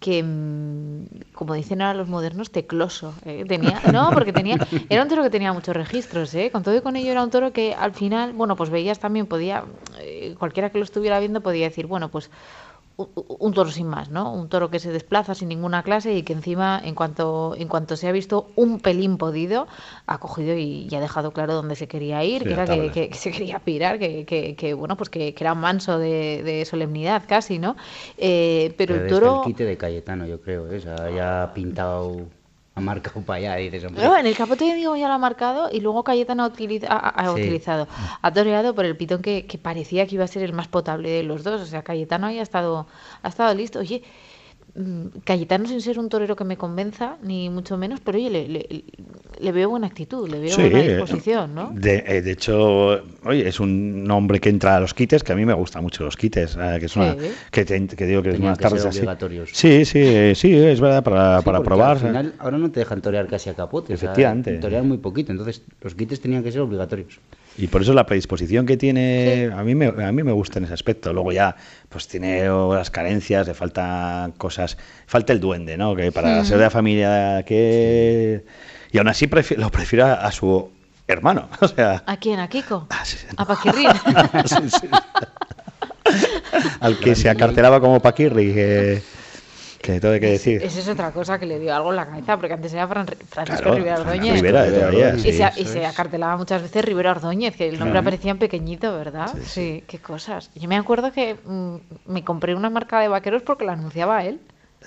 que, 0.00 0.22
mm, 0.22 1.32
como 1.34 1.54
dicen 1.54 1.82
ahora 1.82 1.98
los 1.98 2.08
modernos, 2.08 2.50
tecloso. 2.52 3.14
¿eh? 3.24 3.44
Tenía, 3.48 3.80
no, 3.92 4.10
porque 4.12 4.32
tenía, 4.32 4.56
era 4.88 5.02
un 5.02 5.08
toro 5.08 5.22
que 5.24 5.30
tenía 5.30 5.52
muchos 5.52 5.74
registros, 5.76 6.32
¿eh? 6.34 6.50
Con 6.52 6.62
todo 6.62 6.76
y 6.76 6.80
con 6.80 6.94
ello 6.96 7.10
era 7.10 7.22
un 7.24 7.30
toro 7.30 7.52
que 7.52 7.74
al 7.74 7.92
final, 7.94 8.32
bueno, 8.32 8.54
pues 8.56 8.70
veías 8.70 9.00
también, 9.00 9.26
podía, 9.26 9.64
eh, 10.00 10.36
cualquiera 10.38 10.70
que 10.70 10.78
lo 10.78 10.84
estuviera 10.84 11.18
viendo 11.18 11.40
podía 11.40 11.64
decir, 11.68 11.86
bueno, 11.88 12.10
pues 12.10 12.30
un 12.98 13.52
toro 13.54 13.70
sin 13.70 13.86
más, 13.86 14.10
¿no? 14.10 14.32
Un 14.32 14.48
toro 14.48 14.70
que 14.70 14.80
se 14.80 14.90
desplaza 14.90 15.34
sin 15.36 15.48
ninguna 15.48 15.84
clase 15.84 16.14
y 16.14 16.24
que 16.24 16.32
encima, 16.32 16.80
en 16.84 16.96
cuanto, 16.96 17.54
en 17.56 17.68
cuanto 17.68 17.96
se 17.96 18.08
ha 18.08 18.12
visto 18.12 18.50
un 18.56 18.80
pelín 18.80 19.18
podido, 19.18 19.68
ha 20.06 20.18
cogido 20.18 20.56
y, 20.56 20.88
y 20.90 20.94
ha 20.96 21.00
dejado 21.00 21.30
claro 21.30 21.54
dónde 21.54 21.76
se 21.76 21.86
quería 21.86 22.24
ir, 22.24 22.40
Sí, 22.42 22.48
que 22.48 22.52
era 22.54 22.66
que, 22.66 22.90
que- 22.90 23.08
que 23.10 23.14
se 23.16 23.30
quería 23.30 23.60
pirar, 23.60 24.00
que, 24.00 24.24
que- 24.26 24.56
que, 24.56 24.74
bueno, 24.74 24.96
pues 24.96 25.10
que, 25.10 25.32
era 25.38 25.54
manso 25.54 25.98
de, 25.98 26.42
de 26.42 26.64
solemnidad 26.64 27.22
casi, 27.28 27.60
¿no? 27.60 27.76
Eh, 28.16 28.74
pero 28.76 28.96
el 28.96 29.08
toro... 29.08 29.36
el 29.36 29.40
quite 29.42 29.64
de 29.64 29.76
Cayetano, 29.76 30.26
yo 30.26 30.40
creo, 30.40 30.68
¿eh? 30.72 30.78
O 30.78 30.80
sea, 30.80 31.08
ya 31.10 31.44
ha 31.44 31.54
pintado, 31.54 32.16
ha 32.78 32.80
marcado 32.80 33.20
para 33.22 33.36
allá 33.38 33.60
y 33.60 33.64
dices, 33.70 33.84
hombre, 33.84 34.04
No, 34.04 34.16
en 34.16 34.26
el 34.26 34.36
capote 34.36 34.64
de 34.64 34.74
Diego 34.74 34.96
ya 34.96 35.08
lo 35.08 35.14
ha 35.14 35.18
marcado 35.18 35.68
y 35.70 35.80
luego 35.80 36.02
Cayetano 36.04 36.44
ha, 36.44 36.50
utili- 36.52 36.84
ha- 36.88 36.96
ha 37.08 37.24
Sí. 37.34 37.40
utilizado, 37.42 37.86
ha 38.22 38.32
toreado 38.32 38.74
por 38.74 38.84
el 38.84 38.96
pitón 38.96 39.20
que, 39.22 39.46
que 39.46 39.58
parecía 39.58 40.06
que 40.06 40.14
iba 40.14 40.24
a 40.24 40.28
ser 40.28 40.42
el 40.42 40.52
más 40.52 40.68
potable 40.68 41.10
de 41.10 41.22
los 41.22 41.44
dos. 41.44 41.60
O 41.60 41.66
sea, 41.66 41.82
Cayetano 41.82 42.26
ahí 42.28 42.38
ha 42.38 42.42
estado, 42.42 42.86
ha 43.22 43.28
estado 43.28 43.54
listo. 43.54 43.78
Oye, 43.80 44.02
Cayetano 45.24 45.66
sin 45.66 45.80
ser 45.80 45.98
un 45.98 46.08
torero 46.08 46.36
que 46.36 46.44
me 46.44 46.56
convenza, 46.56 47.16
ni 47.22 47.50
mucho 47.50 47.76
menos, 47.76 48.00
pero 48.00 48.16
oye, 48.18 48.30
le, 48.30 48.46
le- 48.48 48.84
le 49.40 49.52
veo 49.52 49.70
buena 49.70 49.88
actitud, 49.88 50.28
le 50.28 50.38
veo 50.38 50.54
Sí, 50.54 50.62
buena 50.62 50.80
eh, 50.80 50.88
disposición, 50.96 51.54
¿no? 51.54 51.70
De, 51.74 52.04
eh, 52.06 52.22
de 52.22 52.30
hecho, 52.30 53.00
oye, 53.24 53.48
es 53.48 53.58
un 53.58 54.08
hombre 54.10 54.38
que 54.40 54.48
entra 54.50 54.76
a 54.76 54.80
los 54.80 54.94
quites, 54.94 55.24
que 55.24 55.32
a 55.32 55.36
mí 55.36 55.44
me 55.44 55.52
gustan 55.54 55.82
mucho 55.82 56.04
los 56.04 56.16
quites, 56.16 56.56
eh, 56.60 56.76
que 56.78 56.86
es 56.86 56.94
una, 56.96 57.14
Sí. 57.14 57.18
que, 57.50 57.64
te- 57.64 57.86
que 57.88 58.06
digo 58.06 58.22
que 58.22 58.30
es 58.30 58.38
unas 58.38 58.56
tardes 58.58 58.84
así. 58.84 58.98
obligatorios. 58.98 59.50
Sí, 59.52 59.84
sí, 59.84 60.34
sí, 60.36 60.54
es 60.54 60.80
verdad, 60.80 61.02
para, 61.02 61.38
Sí, 61.40 61.44
para 61.44 61.60
probar. 61.60 61.90
Al 61.92 61.98
final, 61.98 62.34
ahora 62.38 62.58
no 62.58 62.70
te 62.70 62.78
dejan 62.80 63.00
torear 63.00 63.26
casi 63.26 63.50
a 63.50 63.54
capote. 63.54 63.94
o 63.94 63.96
sea, 63.96 64.10
Efectivamente. 64.10 64.58
torear 64.58 64.84
muy 64.84 64.98
poquito, 64.98 65.32
entonces 65.32 65.62
los 65.82 65.94
quites 65.96 66.20
tenían 66.20 66.44
que 66.44 66.52
ser 66.52 66.60
obligatorios. 66.60 67.18
Y 67.58 67.66
por 67.66 67.82
eso 67.82 67.92
la 67.92 68.06
predisposición 68.06 68.64
que 68.66 68.76
tiene, 68.76 69.50
a, 69.52 69.62
mí 69.64 69.74
me, 69.74 69.86
a 69.86 70.12
mí 70.12 70.22
me 70.22 70.32
gusta 70.32 70.58
en 70.58 70.64
ese 70.64 70.74
aspecto. 70.74 71.12
Luego 71.12 71.32
ya, 71.32 71.56
pues 71.88 72.06
tiene 72.06 72.48
las 72.48 72.90
carencias, 72.90 73.46
le 73.46 73.54
faltan 73.54 74.32
cosas, 74.32 74.78
falta 75.06 75.32
el 75.32 75.40
duende, 75.40 75.76
¿no? 75.76 75.96
Que 75.96 76.12
para 76.12 76.44
ser 76.44 76.58
de 76.58 76.64
la 76.64 76.70
familia 76.70 77.42
que... 77.44 78.44
Y 78.92 78.98
aún 78.98 79.08
así 79.08 79.28
lo 79.56 79.70
prefiero 79.70 80.06
a, 80.06 80.30
su 80.32 80.70
hermano, 81.06 81.48
o 81.60 81.68
sea, 81.68 82.02
¿A 82.06 82.16
quién? 82.16 82.38
¿A 82.38 82.48
Kiko? 82.48 82.86
Ah, 82.90 83.02
¿A 83.36 83.44
Paquirrín? 83.44 83.88
Sí, 84.46 84.70
sí. 84.70 84.88
al 86.80 86.98
que 86.98 87.14
se 87.14 87.28
acartelaba 87.28 87.80
como 87.80 88.00
Paquirri, 88.00 88.52
que, 88.52 89.02
que 89.80 90.00
todo 90.00 90.12
hay 90.12 90.20
que 90.20 90.30
decir. 90.32 90.62
Esa 90.62 90.80
es 90.80 90.88
otra 90.88 91.12
cosa 91.12 91.38
que 91.38 91.46
le 91.46 91.58
dio 91.58 91.74
algo 91.74 91.90
en 91.90 91.96
la 91.96 92.06
cabeza, 92.06 92.36
porque 92.36 92.52
antes 92.54 92.72
era 92.72 92.88
Fran- 92.88 93.06
Francisco 93.28 93.62
Claro, 93.62 93.76
Rivera 93.76 94.00
Ordóñez. 94.00 94.34
Rivera 94.34 94.62
de 94.64 94.78
todavía, 94.78 95.14
y 95.14 95.20
sí, 95.20 95.32
se, 95.32 95.52
y 95.56 95.64
se 95.64 95.86
acartelaba 95.86 96.36
muchas 96.36 96.62
veces 96.62 96.84
Rivera 96.84 97.12
Ordóñez, 97.12 97.56
que 97.56 97.64
el 97.68 97.78
nombre 97.78 97.92
Claro. 97.92 98.00
aparecía 98.00 98.30
en 98.32 98.38
pequeñito, 98.38 98.96
¿verdad? 98.96 99.34
Sí, 99.44 99.84
qué 99.86 99.98
cosas. 99.98 100.50
Yo 100.54 100.68
me 100.68 100.76
acuerdo 100.76 101.12
que 101.12 101.36
mm, 101.44 101.76
me 102.06 102.24
compré 102.24 102.54
una 102.54 102.70
marca 102.70 103.00
de 103.00 103.08
vaqueros 103.08 103.42
porque 103.42 103.64
la 103.64 103.72
anunciaba 103.72 104.24
él. 104.24 104.40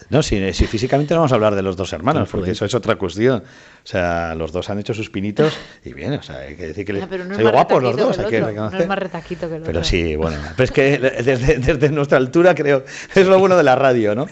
No, 0.09 0.23
si, 0.23 0.53
si 0.53 0.67
físicamente 0.67 1.13
no 1.13 1.21
vamos 1.21 1.31
a 1.31 1.35
hablar 1.35 1.55
de 1.55 1.61
los 1.61 1.75
dos 1.75 1.93
hermanos, 1.93 2.27
porque 2.29 2.51
eso 2.51 2.65
es 2.65 2.73
otra 2.73 2.95
cuestión. 2.95 3.43
O 3.83 3.87
sea, 3.87 4.35
los 4.35 4.51
dos 4.51 4.69
han 4.69 4.79
hecho 4.79 4.93
sus 4.93 5.09
pinitos 5.09 5.53
y 5.83 5.93
bien, 5.93 6.13
o 6.13 6.23
sea, 6.23 6.37
hay 6.37 6.55
que 6.55 6.67
decir 6.67 6.85
que 6.85 6.93
les, 6.93 7.09
no 7.09 7.51
guapos 7.51 7.81
los 7.81 7.97
dos, 7.97 8.19
hay 8.19 8.25
que 8.25 8.37
otro, 8.37 8.47
reconocer. 8.49 8.77
No 8.77 8.83
es 8.83 8.87
más 8.89 8.99
retaquito 8.99 9.49
que 9.49 9.55
el 9.55 9.61
Pero 9.63 9.79
otro. 9.79 9.89
sí, 9.89 10.15
bueno, 10.15 10.37
pero 10.55 10.63
es 10.65 10.71
que 10.71 10.97
desde, 11.23 11.57
desde 11.57 11.89
nuestra 11.89 12.17
altura 12.17 12.53
creo 12.53 12.83
es 13.15 13.27
lo 13.27 13.39
bueno 13.39 13.57
de 13.57 13.63
la 13.63 13.75
radio, 13.75 14.13
¿no? 14.13 14.27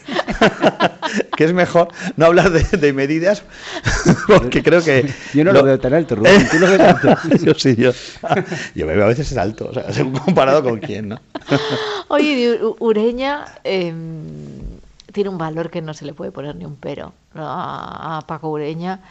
que 1.36 1.46
es 1.46 1.54
mejor 1.54 1.88
no 2.16 2.28
hablar 2.28 2.52
de, 2.52 2.78
de 2.78 2.94
medidas 2.94 3.44
porque 4.28 4.62
creo 4.62 4.84
que 4.84 5.10
Yo 5.34 5.44
no 5.44 5.52
lo 5.52 5.64
veo 5.64 5.80
tan 5.80 5.94
alto, 5.94 6.16
Rubén, 6.16 6.48
tú 6.50 6.60
lo 6.60 6.70
ves 6.70 6.80
alto. 6.80 7.16
yo 7.42 7.54
sí, 7.56 7.76
yo, 7.76 7.92
yo 8.76 8.86
me 8.86 8.94
veo 8.96 9.06
a 9.06 9.08
veces 9.08 9.32
es 9.32 9.38
alto, 9.38 9.70
o 9.70 9.74
sea, 9.74 9.92
según 9.92 10.14
comparado 10.14 10.62
con 10.64 10.80
quién, 10.80 11.10
¿no? 11.10 11.22
Oye, 12.10 12.60
Ureña 12.80 13.46
eh, 13.64 13.94
tiene 15.12 15.30
un 15.30 15.38
valor 15.38 15.70
que 15.70 15.82
no 15.82 15.94
se 15.94 16.06
le 16.06 16.14
puede 16.14 16.32
poner 16.32 16.56
ni 16.56 16.66
un 16.66 16.76
pero 16.76 17.14
a, 17.36 18.24
Paco 18.28 18.50
Ureña. 18.50 19.02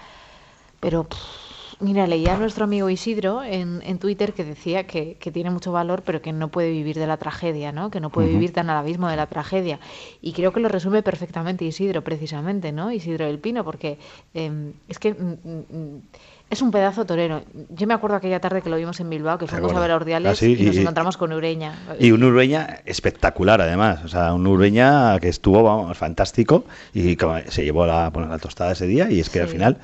Pero, 0.80 1.04
pff, 1.04 1.80
mira, 1.80 2.06
leía 2.06 2.34
a 2.34 2.36
nuestro 2.36 2.64
amigo 2.64 2.88
Isidro 2.88 3.42
en, 3.42 3.82
en 3.84 3.98
Twitter 3.98 4.32
que 4.32 4.44
decía 4.44 4.86
que, 4.86 5.16
que 5.16 5.32
tiene 5.32 5.50
mucho 5.50 5.72
valor, 5.72 6.02
pero 6.04 6.22
que 6.22 6.32
no 6.32 6.48
puede 6.48 6.70
vivir 6.70 6.96
de 6.98 7.06
la 7.06 7.16
tragedia, 7.16 7.72
¿no? 7.72 7.90
Que 7.90 8.00
no 8.00 8.10
puede 8.10 8.28
vivir 8.28 8.52
tan 8.52 8.70
al 8.70 8.76
abismo 8.76 9.08
de 9.08 9.16
la 9.16 9.26
tragedia. 9.26 9.80
Y 10.22 10.32
creo 10.34 10.52
que 10.52 10.60
lo 10.60 10.68
resume 10.68 11.02
perfectamente 11.02 11.64
Isidro, 11.64 12.02
precisamente, 12.04 12.70
¿no? 12.72 12.92
Isidro 12.92 13.26
del 13.26 13.38
Pino, 13.40 13.64
porque 13.64 13.98
eh, 14.34 14.72
es 14.88 14.98
que... 14.98 15.14
mm, 15.14 15.38
mm, 15.44 15.64
mm, 15.70 16.02
es 16.50 16.62
un 16.62 16.70
pedazo 16.70 17.04
torero. 17.04 17.42
Yo 17.70 17.86
me 17.86 17.94
acuerdo 17.94 18.16
aquella 18.16 18.40
tarde 18.40 18.62
que 18.62 18.70
lo 18.70 18.76
vimos 18.76 18.98
en 19.00 19.10
Bilbao, 19.10 19.36
que 19.38 19.46
fuimos 19.46 19.74
a 19.74 19.80
ver 19.80 19.90
a 19.90 19.96
Ordiales 19.96 20.32
Ah, 20.32 20.34
sí, 20.34 20.56
y 20.58 20.64
nos 20.64 20.76
y- 20.76 20.80
encontramos 20.80 21.16
con 21.16 21.32
Ureña. 21.32 21.74
Y 22.00 22.10
un 22.12 22.22
Urbeña 22.24 22.78
espectacular, 22.86 23.60
además. 23.60 24.00
O 24.04 24.08
sea, 24.08 24.32
un 24.32 24.46
Urbeña 24.46 25.18
que 25.20 25.28
estuvo, 25.28 25.62
vamos, 25.62 25.96
fantástico 25.98 26.64
y 26.94 27.16
se 27.48 27.64
llevó 27.64 27.86
la, 27.86 28.10
bueno, 28.10 28.28
la 28.28 28.38
tostada 28.38 28.72
ese 28.72 28.86
día 28.86 29.10
y 29.10 29.20
es 29.20 29.28
que 29.30 29.40
al 29.40 29.48
final, 29.48 29.76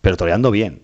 pero 0.00 0.16
toreando 0.16 0.50
bien. 0.50 0.82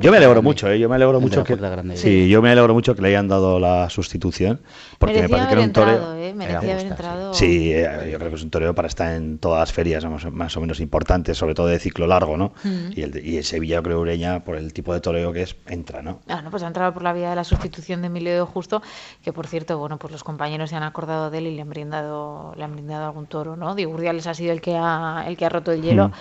Yo 0.00 0.10
me 0.10 0.16
alegro 0.16 0.30
grande. 0.30 0.40
mucho, 0.40 0.70
¿eh? 0.70 0.78
yo 0.78 0.88
me 0.88 0.94
alegro 0.94 1.20
mucho 1.20 1.44
que 1.44 1.54
grande. 1.54 1.98
sí, 1.98 2.30
yo 2.30 2.40
me 2.40 2.50
alegro 2.50 2.72
mucho 2.72 2.94
que 2.96 3.02
le 3.02 3.08
hayan 3.08 3.28
dado 3.28 3.60
la 3.60 3.90
sustitución 3.90 4.58
porque 4.98 5.20
me 5.20 5.28
parece 5.28 5.48
que 5.48 5.52
era 5.52 5.62
un 5.62 5.72
toreo. 5.72 6.15
¿Eh? 6.28 6.34
Merecía 6.34 6.74
haber 6.74 6.86
entrado. 6.86 7.34
Sí, 7.34 7.72
eh, 7.72 8.08
yo 8.12 8.18
creo 8.18 8.30
que 8.30 8.36
es 8.36 8.42
un 8.42 8.50
toreo 8.50 8.74
para 8.74 8.88
estar 8.88 9.14
en 9.14 9.38
todas 9.38 9.60
las 9.60 9.72
ferias 9.72 10.04
más, 10.04 10.30
más 10.32 10.56
o 10.56 10.60
menos 10.60 10.80
importantes, 10.80 11.36
sobre 11.38 11.54
todo 11.54 11.66
de 11.66 11.78
ciclo 11.78 12.06
largo, 12.06 12.36
¿no? 12.36 12.52
Mm. 12.64 12.92
Y, 12.94 13.02
el, 13.02 13.10
de- 13.12 13.22
y 13.22 13.36
el 13.36 13.44
Sevilla, 13.44 13.76
yo 13.76 13.82
creo, 13.82 14.00
Ureña, 14.00 14.40
por 14.44 14.56
el 14.56 14.72
tipo 14.72 14.92
de 14.94 15.00
toreo 15.00 15.32
que 15.32 15.42
es, 15.42 15.56
entra, 15.66 16.02
¿no? 16.02 16.20
Ah, 16.28 16.42
no, 16.42 16.50
pues 16.50 16.62
ha 16.62 16.66
entrado 16.66 16.92
por 16.92 17.02
la 17.02 17.12
vía 17.12 17.30
de 17.30 17.36
la 17.36 17.44
sustitución 17.44 18.00
de 18.00 18.08
Emilio 18.08 18.34
de 18.34 18.40
Justo, 18.42 18.82
que 19.22 19.32
por 19.32 19.46
cierto, 19.46 19.78
bueno, 19.78 19.98
pues 19.98 20.12
los 20.12 20.24
compañeros 20.24 20.70
se 20.70 20.76
han 20.76 20.82
acordado 20.82 21.30
de 21.30 21.38
él 21.38 21.46
y 21.48 21.54
le 21.56 21.62
han 21.62 21.68
brindado, 21.70 22.54
le 22.56 22.64
han 22.64 22.72
brindado 22.72 23.06
algún 23.06 23.26
toro, 23.26 23.56
¿no? 23.56 23.74
Diego 23.74 23.92
Urdiales 23.92 24.26
ha 24.26 24.34
sido 24.34 24.52
el 24.52 24.60
que 24.60 24.76
ha, 24.76 25.24
el 25.26 25.36
que 25.36 25.44
ha 25.46 25.48
roto 25.48 25.72
el 25.72 25.82
hielo. 25.82 26.08
Mm. 26.08 26.12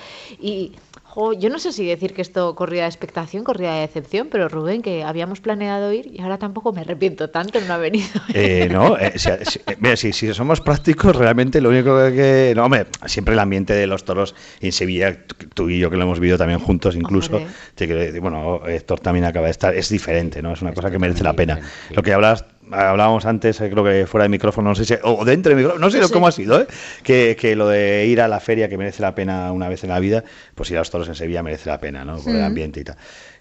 Y 0.42 0.72
jo, 1.04 1.34
yo 1.34 1.50
no 1.50 1.60
sé 1.60 1.72
si 1.72 1.86
decir 1.86 2.14
que 2.14 2.22
esto 2.22 2.56
corría 2.56 2.82
de 2.84 2.88
expectación, 2.90 3.44
corría 3.44 3.72
de 3.74 3.82
decepción, 3.82 4.28
pero 4.30 4.50
Rubén, 4.50 4.82
que 4.82 5.04
habíamos 5.04 5.40
planeado 5.40 5.92
ir 5.94 6.08
y 6.14 6.22
ahora 6.22 6.38
tampoco 6.38 6.74
me 6.74 6.82
arrepiento 6.82 7.30
tanto 7.30 7.58
en 7.60 7.68
no 7.68 7.74
haber 7.74 7.92
venido. 7.92 8.10
Eh, 8.34 8.68
no, 8.72 8.98
eh, 8.98 9.14
si, 9.16 9.30
si- 9.50 9.60
eh, 9.66 9.78
si, 9.98 10.14
si 10.14 10.34
somos 10.34 10.62
prácticos, 10.62 11.16
realmente 11.16 11.62
lo 11.62 11.70
único 11.70 11.96
que. 12.12 12.54
No, 12.56 12.66
hombre, 12.66 12.86
siempre 13.06 13.34
el 13.34 13.40
ambiente 13.40 13.74
de 13.74 13.88
los 13.88 14.04
toros 14.06 14.36
en 14.62 14.72
Sevilla, 14.72 15.18
tú- 15.54 15.70
y 15.70 15.80
yo 15.80 15.90
que 15.90 15.98
lo 15.98 16.04
hemos 16.04 16.20
vivido 16.20 16.38
también 16.38 16.60
juntos, 16.60 16.96
incluso. 16.96 17.40
Te 17.76 17.86
quiero 17.86 18.02
decir, 18.02 18.22
bueno, 18.22 18.62
Héctor 18.68 19.00
también 19.00 19.26
acaba 19.26 19.46
de 19.48 19.52
estar, 19.52 19.76
es 19.76 19.90
diferente, 19.90 20.42
¿no? 20.42 20.54
Es 20.54 20.62
una 20.62 20.74
cosa 20.74 20.90
que 20.92 21.00
merece 21.00 21.24
la 21.24 21.34
pena. 21.34 21.60
Lo 21.96 22.04
que 22.04 22.14
hablas 22.14 22.46
hablábamos 22.72 23.26
antes, 23.26 23.60
eh, 23.62 23.70
creo 23.70 23.84
que 23.84 24.08
fuera 24.08 24.24
de 24.24 24.30
micrófono, 24.30 24.70
no 24.70 24.76
sé 24.76 24.86
si, 24.86 24.96
o 25.04 25.24
dentro 25.26 25.50
de 25.52 25.56
micrófono, 25.58 25.80
no 25.86 25.92
sé 25.92 26.04
Sí. 26.04 26.12
cómo 26.14 26.28
ha 26.28 26.32
sido, 26.32 26.62
¿eh? 26.62 26.68
que, 27.04 27.36
que 27.40 27.56
lo 27.56 27.68
de 27.68 28.06
ir 28.08 28.22
a 28.22 28.28
la 28.28 28.40
feria 28.40 28.68
que 28.70 28.78
merece 28.78 29.02
la 29.02 29.14
pena 29.16 29.52
una 29.52 29.70
vez 29.70 29.84
en 29.84 29.90
la 29.92 30.00
vida, 30.00 30.24
pues 30.56 30.70
ir 30.72 30.78
a 30.78 30.82
los 30.82 30.90
toros 30.90 31.08
en 31.08 31.16
Sevilla 31.16 31.44
merece 31.44 31.70
la 31.70 31.80
pena, 31.80 32.04
¿no? 32.06 32.18
Por 32.18 32.34
el 32.34 32.42
Mm. 32.42 32.46
ambiente 32.46 32.80
y 32.80 32.84
tal. 32.84 32.98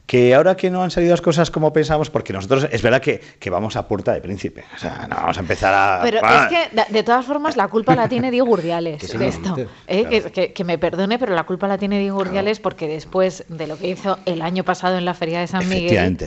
Que 0.06 0.34
ahora 0.34 0.54
que 0.54 0.70
no 0.70 0.82
han 0.82 0.90
salido 0.90 1.12
las 1.12 1.22
cosas 1.22 1.50
como 1.50 1.72
pensamos, 1.72 2.10
porque 2.10 2.34
nosotros 2.34 2.68
es 2.70 2.82
verdad 2.82 3.00
que, 3.00 3.22
que 3.38 3.48
vamos 3.48 3.74
a 3.76 3.88
puerta 3.88 4.12
de 4.12 4.20
príncipe. 4.20 4.62
O 4.74 4.78
sea, 4.78 5.06
no 5.08 5.16
vamos 5.16 5.38
a 5.38 5.40
empezar 5.40 5.72
a. 5.72 6.00
Pero 6.02 6.18
¡Ah! 6.22 6.46
es 6.52 6.68
que, 6.70 6.92
de, 6.92 7.02
todas 7.02 7.24
formas, 7.24 7.56
la 7.56 7.68
culpa 7.68 7.96
la 7.96 8.06
tiene 8.06 8.30
Diego 8.30 8.50
Urdiales 8.50 9.02
sí, 9.02 9.16
de 9.16 9.28
esto. 9.28 9.54
claro. 9.54 9.70
¿eh? 9.86 10.04
Que, 10.10 10.22
que- 10.30 10.52
que 10.52 10.64
me 10.64 10.76
perdone, 10.76 11.18
pero 11.18 11.34
la 11.34 11.44
culpa 11.44 11.66
la 11.68 11.78
tiene 11.78 11.98
Diego 12.00 12.18
Urdiales 12.18 12.60
porque 12.60 12.86
después 12.86 13.44
de 13.48 13.66
lo 13.66 13.78
que 13.78 13.88
hizo 13.88 14.18
el 14.26 14.42
año 14.42 14.62
pasado 14.62 14.98
en 14.98 15.06
la 15.06 15.14
Feria 15.14 15.40
de 15.40 15.46
San 15.46 15.66
Miguel, 15.66 16.18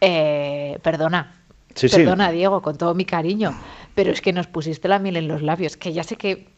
eh, 0.00 0.78
perdona, 0.82 1.32
Sí, 1.78 1.88
sí. 1.88 1.96
perdona 1.96 2.30
Diego, 2.32 2.60
con 2.60 2.76
todo 2.76 2.94
mi 2.94 3.04
cariño, 3.04 3.54
pero 3.94 4.10
es 4.10 4.20
que 4.20 4.32
nos 4.32 4.46
pusiste 4.48 4.88
la 4.88 4.98
miel 4.98 5.16
en 5.16 5.28
los 5.28 5.42
labios, 5.42 5.76
que 5.76 5.92
ya 5.92 6.02
sé 6.02 6.16
que 6.16 6.48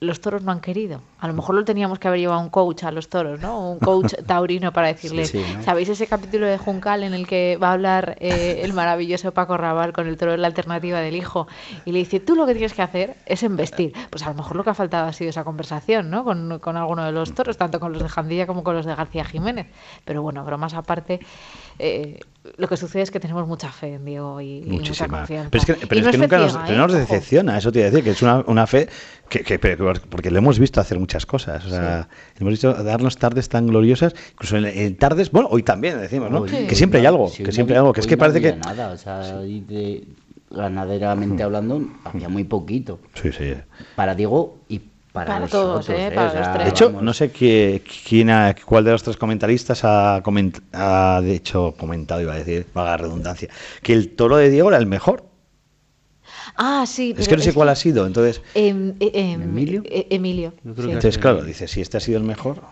los 0.00 0.20
toros 0.20 0.42
no 0.42 0.52
han 0.52 0.60
querido. 0.60 1.02
A 1.18 1.26
lo 1.26 1.34
mejor 1.34 1.56
lo 1.56 1.64
teníamos 1.64 1.98
que 1.98 2.06
haber 2.06 2.20
llevado 2.20 2.40
un 2.40 2.50
coach 2.50 2.84
a 2.84 2.92
los 2.92 3.08
toros, 3.08 3.40
¿no? 3.40 3.72
Un 3.72 3.80
coach 3.80 4.14
taurino 4.26 4.72
para 4.72 4.88
decirle, 4.88 5.26
Sí, 5.26 5.42
sí, 5.42 5.54
¿no? 5.56 5.62
¿sabéis 5.64 5.88
ese 5.88 6.06
capítulo 6.06 6.46
de 6.46 6.56
Juncal 6.56 7.02
en 7.02 7.14
el 7.14 7.26
que 7.26 7.58
va 7.60 7.70
a 7.70 7.72
hablar 7.72 8.16
eh, 8.20 8.60
el 8.62 8.74
maravilloso 8.74 9.32
Paco 9.32 9.56
Raval 9.56 9.92
con 9.92 10.06
el 10.06 10.16
toro 10.16 10.32
de 10.32 10.38
la 10.38 10.46
alternativa 10.46 11.00
del 11.00 11.16
hijo? 11.16 11.48
Y 11.84 11.90
le 11.90 11.98
dice, 11.98 12.20
tú 12.20 12.36
lo 12.36 12.46
que 12.46 12.52
tienes 12.52 12.74
que 12.74 12.82
hacer 12.82 13.16
es 13.26 13.42
embestir. 13.42 13.92
Pues 14.10 14.22
a 14.22 14.28
lo 14.28 14.34
mejor 14.34 14.56
lo 14.56 14.62
que 14.62 14.70
ha 14.70 14.74
faltado 14.74 15.08
ha 15.08 15.12
sido 15.12 15.30
esa 15.30 15.42
conversación, 15.42 16.10
¿no? 16.10 16.22
Con, 16.22 16.60
con 16.60 16.76
alguno 16.76 17.04
de 17.04 17.10
los 17.10 17.34
toros, 17.34 17.56
tanto 17.56 17.80
con 17.80 17.92
los 17.92 18.00
de 18.00 18.08
Jandilla 18.08 18.46
como 18.46 18.62
con 18.62 18.76
los 18.76 18.86
de 18.86 18.94
García 18.94 19.24
Jiménez. 19.24 19.66
Pero 20.04 20.22
bueno, 20.22 20.44
bromas 20.44 20.74
aparte, 20.74 21.18
eh, 21.80 22.20
lo 22.56 22.68
que 22.68 22.76
sucede 22.76 23.02
es 23.02 23.10
que 23.10 23.20
tenemos 23.20 23.46
mucha 23.46 23.70
fe 23.70 23.94
en 23.94 24.04
Diego 24.04 24.40
y, 24.40 24.58
y 24.58 24.62
mucha 24.62 25.06
confianza. 25.06 25.50
Pero 25.50 25.60
es 25.60 25.66
que, 25.66 25.72
es 25.98 26.04
no 26.04 26.10
que 26.10 26.18
nunca 26.18 26.38
nos, 26.38 26.52
ciega, 26.52 26.72
¿eh? 26.72 26.76
nos 26.76 26.92
decepciona, 26.92 27.58
eso 27.58 27.72
te 27.72 27.80
iba 27.80 27.88
a 27.88 27.90
decir, 27.90 28.04
que 28.04 28.10
es 28.10 28.22
una, 28.22 28.44
una 28.46 28.66
fe 28.66 28.88
que, 29.28 29.58
porque 30.08 30.30
le 30.30 30.38
hemos 30.38 30.58
visto 30.58 30.80
hacer 30.80 30.98
muchas 30.98 31.26
cosas. 31.26 31.64
O 31.66 31.68
sea, 31.68 32.08
hemos 32.38 32.52
visto 32.52 32.72
darnos 32.72 33.18
tardes 33.18 33.48
tan 33.48 33.66
gloriosas, 33.66 34.14
incluso 34.32 34.56
en, 34.56 34.66
en 34.66 34.96
tardes, 34.96 35.30
bueno, 35.30 35.48
hoy 35.50 35.62
también 35.62 36.00
decimos, 36.00 36.30
¿no? 36.30 36.44
Que 36.44 36.74
siempre 36.74 37.00
hay 37.00 37.06
algo, 37.06 37.28
Sí, 37.28 37.42
que 37.42 37.52
siempre 37.52 37.74
hay 37.74 37.78
algo, 37.78 37.92
que 37.92 38.00
es 38.00 38.06
que 38.06 38.16
no 38.16 38.20
parece 38.20 38.40
que... 38.40 38.56
nada, 38.56 38.92
o 38.92 38.96
sea, 38.96 39.22
ganaderamente 40.50 41.42
hablando, 41.42 41.82
había 42.04 42.28
muy 42.28 42.44
poquito. 42.44 43.00
Sí, 43.14 43.32
sí. 43.32 43.54
Para 43.96 44.14
Diego 44.14 44.58
y 44.68 44.80
para, 45.12 45.26
Para 45.26 45.40
nosotros, 45.40 45.86
todos, 45.86 45.88
¿eh? 45.98 46.06
¿eh? 46.08 46.10
Para 46.12 46.28
O 46.28 46.30
sea, 46.32 46.40
los 46.40 46.52
tres. 46.52 46.64
De 46.64 46.70
hecho, 46.70 46.90
no 47.02 47.12
sé 47.12 47.30
qué- 47.32 47.82
quién 48.08 48.30
ha- 48.30 48.54
cuál 48.64 48.84
de 48.84 48.92
los 48.92 49.02
tres 49.02 49.16
comentaristas 49.16 49.82
ha, 49.84 50.22
coment- 50.22 50.60
ha, 50.72 51.20
de 51.22 51.34
hecho 51.34 51.74
comentado, 51.78 52.20
iba 52.20 52.34
a 52.34 52.36
decir, 52.38 52.66
valga 52.74 52.92
la 52.92 52.96
redundancia, 52.98 53.48
que 53.82 53.92
el 53.94 54.10
toro 54.10 54.36
de 54.36 54.50
Diego 54.50 54.68
era 54.68 54.78
el 54.78 54.86
mejor. 54.86 55.24
Ah, 56.56 56.84
sí. 56.86 57.14
Es 57.16 57.28
que 57.28 57.36
no 57.36 57.42
sé 57.42 57.52
cuál 57.52 57.68
ha 57.68 57.74
sido, 57.76 58.06
entonces... 58.06 58.42
Em, 58.54 58.90
eh, 59.00 59.10
em, 59.14 59.40
eh, 59.42 60.06
Emilio. 60.10 60.52
sí. 60.62 60.82
Entonces, 60.86 61.18
claro, 61.18 61.42
dice, 61.42 61.68
si 61.68 61.80
este 61.80 61.96
ha 61.96 62.00
sido 62.00 62.18
el 62.18 62.24
mejor... 62.24 62.62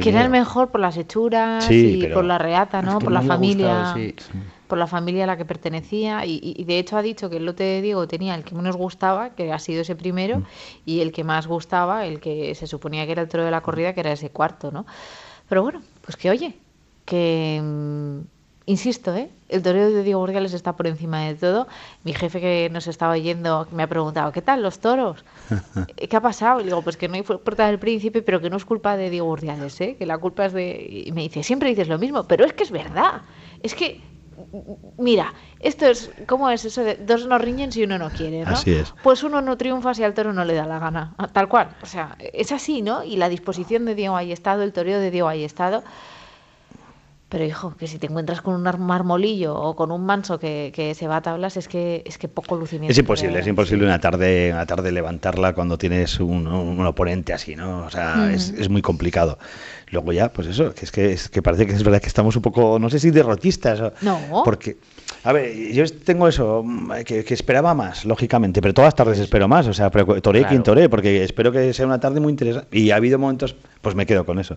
Que 0.00 0.10
era 0.10 0.22
el 0.22 0.30
mejor 0.30 0.70
por 0.70 0.80
las 0.80 0.96
hechuras 0.96 1.64
Sí, 1.64 1.96
y 1.98 2.02
pero- 2.02 2.14
por 2.14 2.24
la 2.24 2.38
reata, 2.38 2.80
¿no? 2.80 2.98
que 3.00 3.04
por 3.06 3.12
no 3.12 3.20
la 3.20 3.26
familia. 3.26 3.74
gustado, 3.92 3.94
sí. 3.96 4.14
Por 4.70 4.78
la 4.78 4.86
familia 4.86 5.24
a 5.24 5.26
la 5.26 5.36
que 5.36 5.44
pertenecía. 5.44 6.24
Y, 6.24 6.64
de 6.64 6.78
hecho 6.78 6.96
ha 6.96 7.02
dicho 7.02 7.28
que 7.28 7.36
el 7.38 7.44
lote 7.44 7.64
de 7.64 7.82
Diego 7.82 8.06
tenía 8.06 8.34
el 8.36 8.44
que 8.44 8.54
menos 8.54 8.76
gustaba, 8.76 9.30
que 9.30 9.52
ha 9.52 9.58
sido 9.58 9.82
ese 9.82 9.96
primero, 9.96 10.38
Mm. 10.38 10.44
y 10.86 11.00
el 11.00 11.10
que 11.12 11.24
más 11.24 11.46
gustaba, 11.46 12.06
el 12.06 12.20
que 12.20 12.54
se 12.54 12.66
suponía 12.66 13.04
que 13.04 13.12
era 13.12 13.22
el 13.22 13.28
toro 13.28 13.44
de 13.44 13.50
la 13.50 13.60
corrida, 13.60 13.92
que 13.92 14.00
era 14.00 14.12
ese 14.12 14.30
cuarto, 14.30 14.70
¿no? 14.70 14.86
Pero 15.48 15.62
bueno, 15.62 15.82
pues 16.02 16.16
que 16.16 16.30
oye, 16.30 16.54
que 17.04 17.60
mm, 17.62 18.20
insisto, 18.66 19.14
¿eh? 19.16 19.28
El 19.48 19.62
toreo 19.62 19.90
de 19.90 20.04
Diego 20.04 20.22
Urdiales 20.22 20.52
está 20.54 20.76
por 20.76 20.86
encima 20.86 21.22
de 21.22 21.34
todo. 21.34 21.66
Mi 22.04 22.12
jefe 22.12 22.40
que 22.40 22.68
nos 22.70 22.86
estaba 22.86 23.14
oyendo 23.14 23.66
me 23.72 23.82
ha 23.82 23.88
preguntado, 23.88 24.30
¿qué 24.30 24.42
tal 24.42 24.62
los 24.62 24.78
toros? 24.78 25.24
¿Qué 26.08 26.16
ha 26.16 26.20
pasado? 26.20 26.60
Y 26.60 26.64
digo, 26.64 26.80
pues 26.82 26.96
que 26.96 27.08
no 27.08 27.14
hay 27.14 27.22
puerta 27.22 27.66
del 27.66 27.80
príncipe, 27.80 28.22
pero 28.22 28.40
que 28.40 28.48
no 28.48 28.56
es 28.56 28.64
culpa 28.64 28.96
de 28.96 29.10
Diego 29.10 29.28
Urdiales, 29.28 29.80
¿eh? 29.80 29.96
que 29.98 30.06
la 30.06 30.18
culpa 30.18 30.46
es 30.46 30.52
de... 30.52 31.04
Y 31.06 31.10
me 31.12 31.22
dice, 31.22 31.42
siempre 31.42 31.70
dices 31.70 31.88
lo 31.88 31.98
mismo, 31.98 32.22
pero 32.28 32.44
es 32.44 32.52
que 32.52 32.62
es 32.62 32.70
verdad. 32.70 33.22
Es 33.64 33.74
que, 33.74 34.00
mira, 34.98 35.34
esto 35.60 35.86
es, 35.86 36.10
¿cómo 36.26 36.50
es 36.50 36.64
eso 36.64 36.82
de 36.82 36.96
dos 36.96 37.26
no 37.26 37.38
riñen 37.38 37.72
si 37.72 37.82
uno 37.84 37.98
no 37.98 38.10
quiere, 38.10 38.44
¿no? 38.44 38.50
Así 38.50 38.72
es. 38.72 38.92
Pues 39.02 39.22
uno 39.22 39.40
no 39.40 39.56
triunfa 39.56 39.94
si 39.94 40.02
al 40.02 40.14
toro 40.14 40.32
no 40.32 40.44
le 40.44 40.54
da 40.54 40.66
la 40.66 40.78
gana, 40.78 41.14
tal 41.32 41.48
cual. 41.48 41.76
O 41.82 41.86
sea, 41.86 42.16
es 42.18 42.52
así, 42.52 42.82
¿no? 42.82 43.04
Y 43.04 43.16
la 43.16 43.28
disposición 43.28 43.84
de 43.84 43.94
Diego 43.94 44.16
Ayestado, 44.16 44.62
el 44.62 44.72
toreo 44.72 45.00
de 45.00 45.10
Diego 45.10 45.28
Ayestado... 45.28 45.82
Pero 47.30 47.44
hijo, 47.44 47.74
que 47.78 47.86
si 47.86 47.98
te 47.98 48.08
encuentras 48.08 48.42
con 48.42 48.54
un 48.54 48.66
ar- 48.66 48.78
marmolillo 48.78 49.54
o 49.54 49.76
con 49.76 49.92
un 49.92 50.04
manso 50.04 50.40
que, 50.40 50.72
que 50.74 50.94
se 50.96 51.06
va 51.06 51.18
a 51.18 51.22
tablas, 51.22 51.56
es 51.56 51.68
que 51.68 52.02
es 52.04 52.18
que 52.18 52.26
poco 52.26 52.56
lucimiento. 52.56 52.90
Es 52.90 52.98
imposible, 52.98 53.38
es 53.38 53.46
imposible 53.46 53.84
una 53.86 54.00
tarde, 54.00 54.50
una 54.52 54.66
tarde 54.66 54.90
levantarla 54.90 55.52
cuando 55.54 55.78
tienes 55.78 56.18
un, 56.18 56.48
un 56.48 56.84
oponente 56.84 57.32
así, 57.32 57.54
¿no? 57.54 57.86
O 57.86 57.90
sea, 57.90 58.32
es, 58.32 58.50
es 58.50 58.68
muy 58.68 58.82
complicado. 58.82 59.38
Luego 59.92 60.12
ya, 60.12 60.32
pues 60.32 60.48
eso, 60.48 60.74
que 60.74 60.84
es 60.84 60.90
que, 60.90 61.12
es 61.12 61.28
que 61.28 61.40
parece 61.40 61.66
que 61.66 61.72
es 61.72 61.82
verdad 61.84 62.00
que 62.00 62.08
estamos 62.08 62.34
un 62.34 62.42
poco, 62.42 62.78
no 62.80 62.90
sé 62.90 62.98
si 62.98 63.10
derrotistas. 63.12 63.80
No. 64.02 64.42
Porque, 64.44 64.78
a 65.22 65.32
ver, 65.32 65.54
yo 65.72 65.84
tengo 66.04 66.26
eso, 66.26 66.62
mm, 66.64 66.92
que, 67.04 67.24
que 67.24 67.34
esperaba 67.34 67.74
más, 67.74 68.04
lógicamente, 68.04 68.60
pero 68.60 68.74
todas 68.74 68.88
las 68.88 68.94
tardes 68.96 69.20
espero 69.20 69.46
más. 69.46 69.68
O 69.68 69.72
sea, 69.72 69.88
pero 69.90 70.20
toré 70.20 70.40
quien 70.40 70.62
Claro. 70.62 70.62
toré, 70.64 70.88
porque 70.88 71.22
espero 71.22 71.52
que 71.52 71.72
sea 71.74 71.86
una 71.86 72.00
tarde 72.00 72.18
muy 72.18 72.30
interesante. 72.30 72.76
Y 72.76 72.90
ha 72.90 72.96
habido 72.96 73.20
momentos, 73.20 73.54
pues 73.80 73.94
me 73.94 74.04
quedo 74.04 74.26
con 74.26 74.40
eso. 74.40 74.56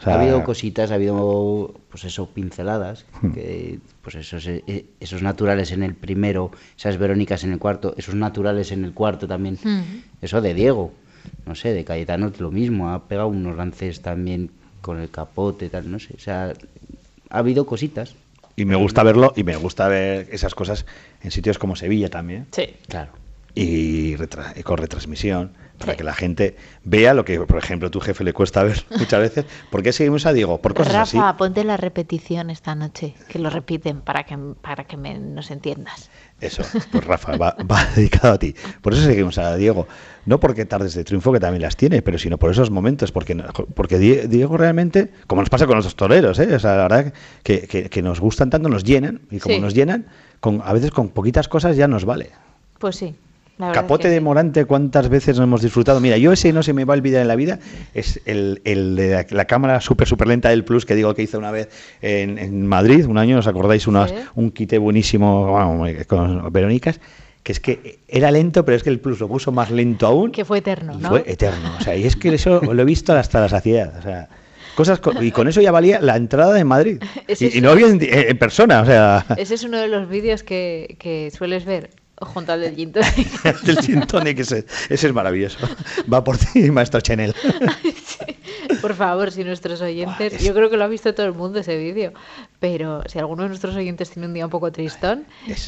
O 0.00 0.02
sea, 0.02 0.14
ha 0.14 0.20
habido 0.20 0.42
cositas, 0.44 0.90
ha 0.90 0.94
habido, 0.94 1.74
pues 1.90 2.04
eso, 2.04 2.26
pinceladas, 2.30 3.04
Hmm. 3.20 3.32
que, 3.32 3.78
pues 4.02 4.14
esos, 4.16 4.46
eh, 4.46 4.86
esos 4.98 5.20
naturales 5.22 5.72
en 5.72 5.82
el 5.82 5.94
primero, 5.94 6.50
esas 6.78 6.96
Verónicas 6.96 7.44
en 7.44 7.52
el 7.52 7.58
cuarto, 7.58 7.94
esos 7.98 8.14
naturales 8.14 8.72
en 8.72 8.84
el 8.84 8.92
cuarto 8.94 9.28
también. 9.28 9.54
Ujú. 9.56 9.84
Eso 10.22 10.40
de 10.40 10.54
Diego, 10.54 10.92
no 11.44 11.54
sé, 11.54 11.74
de 11.74 11.84
Cayetano 11.84 12.28
es 12.28 12.40
lo 12.40 12.50
mismo, 12.50 12.90
ha 12.90 13.06
pegado 13.08 13.28
unos 13.28 13.56
lances 13.56 14.00
también 14.00 14.50
con 14.80 14.98
el 14.98 15.10
capote, 15.10 15.68
tal, 15.68 15.90
no 15.90 15.98
sé, 15.98 16.14
o 16.16 16.18
sea, 16.18 16.54
ha 17.28 17.38
habido 17.38 17.66
cositas. 17.66 18.14
Y 18.56 18.64
me 18.64 18.76
gusta 18.76 19.02
verlo, 19.02 19.32
y 19.36 19.44
me 19.44 19.56
gusta 19.56 19.86
ver 19.88 20.28
esas 20.32 20.54
cosas 20.54 20.86
en 21.22 21.30
sitios 21.30 21.58
como 21.58 21.76
Sevilla 21.76 22.08
también. 22.08 22.46
Sí. 22.52 22.64
Claro. 22.88 23.12
y, 23.54 24.14
retra- 24.16 24.54
y 24.56 24.62
con 24.62 24.78
retransmisión 24.78 25.50
para 25.80 25.96
que 25.96 26.04
la 26.04 26.12
gente 26.14 26.56
vea 26.84 27.14
lo 27.14 27.24
que, 27.24 27.40
por 27.40 27.58
ejemplo, 27.58 27.88
a 27.88 27.90
tu 27.90 28.00
jefe 28.00 28.22
le 28.22 28.32
cuesta 28.32 28.62
ver 28.62 28.84
muchas 28.98 29.18
veces. 29.20 29.46
¿Por 29.70 29.82
qué 29.82 29.92
seguimos 29.92 30.26
a 30.26 30.32
Diego? 30.32 30.60
Por 30.60 30.74
cosas 30.74 30.94
así. 30.94 31.16
Rafa, 31.16 31.36
ponte 31.36 31.64
la 31.64 31.76
repetición 31.76 32.50
esta 32.50 32.74
noche, 32.74 33.14
que 33.28 33.38
lo 33.38 33.50
repiten 33.50 34.00
para 34.02 34.24
que, 34.24 34.36
para 34.60 34.84
que 34.84 34.96
me- 34.96 35.18
nos 35.18 35.50
entiendas. 35.50 36.10
Eso, 36.40 36.62
pues 36.92 37.04
Rafa, 37.04 37.36
va, 37.36 37.56
va 37.70 37.84
dedicado 37.96 38.34
a 38.34 38.38
ti. 38.38 38.54
Por 38.82 38.92
eso 38.92 39.02
seguimos 39.04 39.38
a 39.38 39.56
Diego. 39.56 39.86
No 40.26 40.38
porque 40.38 40.64
tardes 40.66 40.94
de 40.94 41.02
triunfo, 41.04 41.32
que 41.32 41.40
también 41.40 41.62
las 41.62 41.76
tiene, 41.76 42.02
pero 42.02 42.18
sino 42.18 42.38
por 42.38 42.50
esos 42.50 42.70
momentos. 42.70 43.10
Porque, 43.10 43.34
porque 43.74 43.98
Die- 43.98 44.26
Diego 44.28 44.56
realmente, 44.56 45.10
como 45.26 45.42
nos 45.42 45.48
pasa 45.50 45.66
con 45.66 45.76
los 45.76 45.96
toreros, 45.96 46.38
¿eh? 46.38 46.54
o 46.54 46.58
sea, 46.58 46.76
la 46.76 46.82
verdad 46.82 47.12
que, 47.42 47.66
que- 47.66 47.88
que 47.90 48.02
nos 48.02 48.20
gustan 48.20 48.50
tanto, 48.50 48.68
nos 48.68 48.84
llenan. 48.84 49.22
Y 49.30 49.38
como 49.38 49.54
Sí. 49.56 49.60
nos 49.60 49.74
llenan, 49.74 50.06
con, 50.40 50.60
a 50.64 50.72
veces 50.72 50.90
con 50.90 51.08
poquitas 51.08 51.48
cosas 51.48 51.76
ya 51.76 51.88
nos 51.88 52.04
vale. 52.04 52.30
Pues 52.78 52.96
sí. 52.96 53.14
Capote 53.72 54.08
de 54.08 54.16
sí. 54.18 54.20
Morante, 54.24 54.64
¿cuántas 54.64 55.08
veces 55.08 55.36
no 55.38 55.44
hemos 55.44 55.62
disfrutado? 55.62 56.00
Mira, 56.00 56.16
yo 56.18 56.32
ese 56.32 56.52
no 56.52 56.62
se 56.62 56.72
me 56.72 56.84
va 56.84 56.94
a 56.94 56.96
olvidar 56.96 57.22
en 57.22 57.28
la 57.28 57.36
vida, 57.36 57.58
es 57.94 58.20
el, 58.26 58.60
el 58.64 58.96
de 58.96 59.10
la, 59.10 59.26
la 59.30 59.44
cámara 59.46 59.80
súper, 59.80 60.08
súper 60.08 60.28
lenta 60.28 60.48
del 60.50 60.64
Plus 60.64 60.86
que 60.86 60.94
digo 60.94 61.14
que 61.14 61.22
hice 61.22 61.36
una 61.36 61.50
vez 61.50 61.68
en, 62.02 62.38
en 62.38 62.66
Madrid, 62.66 63.06
un 63.06 63.18
año, 63.18 63.38
¿os 63.38 63.46
acordáis? 63.46 63.86
Unas- 63.86 64.10
Sí. 64.10 64.16
Un 64.34 64.50
quite 64.50 64.78
buenísimo 64.78 65.50
bueno, 65.76 65.94
con 66.06 66.52
Verónicas, 66.52 67.00
que 67.42 67.52
es 67.52 67.60
que 67.60 67.98
era 68.08 68.30
lento, 68.30 68.64
pero 68.64 68.76
es 68.76 68.82
que 68.82 68.90
el 68.90 69.00
Plus 69.00 69.20
lo 69.20 69.28
puso 69.28 69.52
más 69.52 69.70
lento 69.70 70.06
aún. 70.06 70.30
Que 70.32 70.44
fue 70.44 70.58
eterno, 70.58 70.94
¿no? 70.98 71.08
Fue 71.08 71.22
eterno. 71.26 71.72
O 71.78 71.82
sea, 71.82 71.96
y 71.96 72.04
es 72.04 72.16
que 72.16 72.34
eso 72.34 72.60
lo 72.62 72.82
he 72.82 72.84
visto 72.84 73.12
hasta 73.14 73.40
la 73.40 73.48
saciedad. 73.48 73.94
O 73.98 74.02
sea, 74.02 74.28
cosas 74.74 75.00
co- 75.00 75.12
y 75.22 75.30
con 75.30 75.48
eso 75.48 75.60
ya 75.60 75.72
valía 75.72 76.00
la 76.00 76.16
entrada 76.16 76.52
de 76.54 76.64
Madrid. 76.64 77.02
Y, 77.40 77.60
no 77.60 77.70
había 77.70 77.86
en, 77.88 77.98
en 78.02 78.38
persona, 78.38 78.80
o 78.82 78.84
sea, 78.86 79.24
Ese 79.36 79.54
es 79.54 79.62
uno 79.64 79.78
de 79.78 79.88
los 79.88 80.08
vídeos 80.08 80.42
que, 80.42 80.96
que 80.98 81.30
sueles 81.36 81.64
ver 81.64 81.90
junto 82.20 82.52
al 82.52 82.60
del 82.60 82.76
gin 82.76 82.92
tonic. 82.92 83.42
del 83.62 83.78
gin 83.78 84.00
tonic, 84.06 84.38
ese, 84.38 84.66
ese 84.88 85.06
es 85.08 85.14
maravilloso. 85.14 85.58
Va 86.12 86.22
por 86.22 86.38
ti, 86.38 86.70
maestro 86.70 87.00
Chanel. 87.00 87.34
Por 88.80 88.94
favor, 88.94 89.30
si 89.30 89.44
nuestros 89.44 89.80
oyentes, 89.80 90.42
yo 90.42 90.54
creo 90.54 90.70
que 90.70 90.76
lo 90.76 90.84
ha 90.84 90.88
visto 90.88 91.12
todo 91.12 91.26
el 91.26 91.34
mundo 91.34 91.58
ese 91.58 91.76
vídeo, 91.76 92.12
pero 92.60 93.02
si 93.06 93.18
alguno 93.18 93.42
de 93.42 93.48
nuestros 93.48 93.74
oyentes 93.74 94.10
tiene 94.10 94.28
un 94.28 94.34
día 94.34 94.44
un 94.44 94.50
poco 94.50 94.70
tristón, 94.70 95.24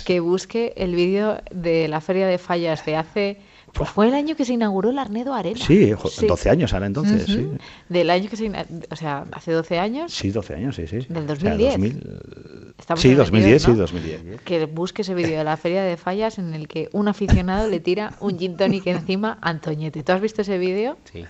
que 0.06 0.20
busque 0.20 0.72
el 0.76 0.94
vídeo 0.94 1.40
de 1.50 1.88
la 1.88 2.00
Feria 2.00 2.26
de 2.26 2.38
Fallas 2.38 2.86
de 2.86 2.96
hace, 2.96 3.38
pues 3.72 3.88
fue 3.90 4.08
el 4.08 4.14
año 4.14 4.36
que 4.36 4.44
se 4.44 4.52
inauguró 4.52 4.90
el 4.90 4.98
Arnedo 4.98 5.32
Arena. 5.34 5.58
Sí, 5.64 5.92
jo- 5.92 6.10
12 6.28 6.50
años 6.50 6.72
ahora 6.74 6.86
entonces, 6.86 7.24
sí. 7.26 7.48
Del 7.88 8.10
año 8.10 8.28
que 8.28 8.36
se, 8.36 8.50
o 8.90 8.96
sea, 8.96 9.24
hace 9.32 9.52
12 9.52 9.78
años, 9.78 10.12
Sí, 10.12 10.30
12 10.30 10.54
años, 10.54 10.76
sí, 10.76 10.86
sí. 10.86 10.98
Del 11.08 11.24
O 11.30 11.36
sea, 11.36 11.50
2010. 11.56 11.72
2000, 11.72 12.74
Estamos 12.78 13.00
sí, 13.00 13.08
en 13.08 13.12
el 13.12 13.18
2010, 13.18 13.66
22, 13.66 13.92
¿no? 13.92 13.98
sí, 14.00 14.10
2010. 14.10 14.40
que 14.42 14.66
busque 14.66 15.02
ese 15.02 15.14
vídeo 15.14 15.38
de 15.38 15.44
la 15.44 15.56
Feria 15.56 15.82
de 15.84 15.96
Fallas 15.96 16.38
en 16.38 16.52
el 16.54 16.68
que 16.68 16.88
un 16.92 17.08
aficionado 17.08 17.68
le 17.68 17.80
tira 17.80 18.14
un 18.20 18.38
gin 18.38 18.56
tonic 18.56 18.86
encima 18.88 19.38
a 19.40 19.50
Antoñete. 19.50 20.02
¿Tú 20.02 20.12
has 20.12 20.20
visto 20.20 20.42
ese 20.42 20.58
vídeo? 20.58 20.98
Sí. 21.12 21.24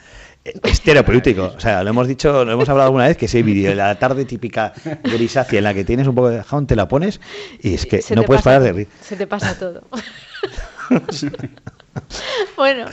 es 0.44 0.80
terapéutico. 0.80 1.52
O 1.56 1.60
sea, 1.60 1.84
lo 1.84 1.90
hemos 1.90 2.08
dicho, 2.08 2.44
lo 2.44 2.50
hemos 2.52 2.68
hablado 2.68 2.86
alguna 2.88 3.06
vez 3.06 3.16
que 3.16 3.26
ese 3.26 3.42
vídeo 3.44 3.70
de 3.70 3.76
la 3.76 3.96
tarde 3.98 4.24
típica 4.24 4.72
grisácea 5.04 5.58
en 5.58 5.64
la 5.64 5.74
que 5.74 5.84
tienes 5.84 6.08
un 6.08 6.14
poco 6.16 6.30
de 6.30 6.42
jabón, 6.42 6.66
te 6.66 6.74
la 6.74 6.88
pones 6.88 7.20
y 7.60 7.74
es 7.74 7.86
que 7.86 8.02
Se 8.02 8.16
no 8.16 8.24
puedes 8.24 8.40
pasa- 8.42 8.56
parar 8.58 8.62
de 8.62 8.72
reír. 8.72 8.88
Se 9.00 9.14
te 9.16 9.26
pasa 9.28 9.56
todo. 9.58 9.82
bueno, 12.56 12.86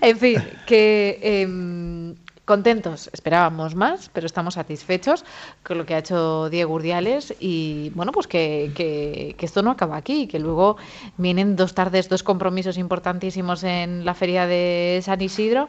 en 0.00 0.18
fin, 0.18 0.42
que 0.66 1.18
em, 1.22 2.14
contentos. 2.44 3.10
Esperábamos 3.12 3.74
más, 3.74 4.08
pero 4.12 4.26
estamos 4.26 4.54
satisfechos 4.54 5.24
con 5.64 5.78
lo 5.78 5.86
que 5.86 5.94
ha 5.94 5.98
hecho 5.98 6.48
Diego 6.48 6.74
Urdiales 6.74 7.34
y 7.40 7.90
bueno, 7.94 8.12
pues 8.12 8.26
que, 8.26 8.70
que- 8.74 9.34
que 9.36 9.46
esto 9.46 9.62
no 9.62 9.70
acaba 9.72 9.96
aquí, 9.96 10.26
que 10.28 10.38
luego 10.38 10.76
vienen 11.16 11.56
dos 11.56 11.74
tardes, 11.74 12.08
dos 12.08 12.22
compromisos 12.22 12.78
importantísimos 12.78 13.64
en 13.64 14.04
la 14.04 14.14
feria 14.14 14.46
de 14.46 15.00
San 15.02 15.20
Isidro. 15.20 15.68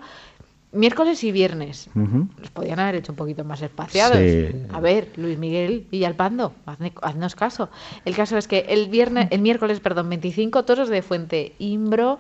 Miércoles 0.74 1.24
y 1.24 1.32
viernes. 1.32 1.90
Los 2.40 2.52
podían 2.52 2.80
haber 2.80 2.96
hecho 2.96 3.14
un 3.14 3.16
poquito 3.16 3.46
más 3.46 3.62
espaciados. 3.62 4.18
Sí. 4.18 4.50
A 4.74 4.82
ver, 4.82 5.08
Luis 5.16 5.38
Miguel 5.38 5.88
Villalpando, 5.90 6.52
hazme- 6.66 6.92
haznos 7.02 7.36
caso. 7.36 7.70
El 8.04 8.14
caso 8.16 8.38
es 8.38 8.50
que 8.50 8.66
el 8.68 8.90
viernes, 8.90 9.30
el 9.32 9.40
miércoles, 9.42 9.80
perdón, 9.80 10.10
25 10.10 10.66
toros 10.66 10.90
de 10.90 11.02
Fuente 11.02 11.54
Imbro, 11.58 12.20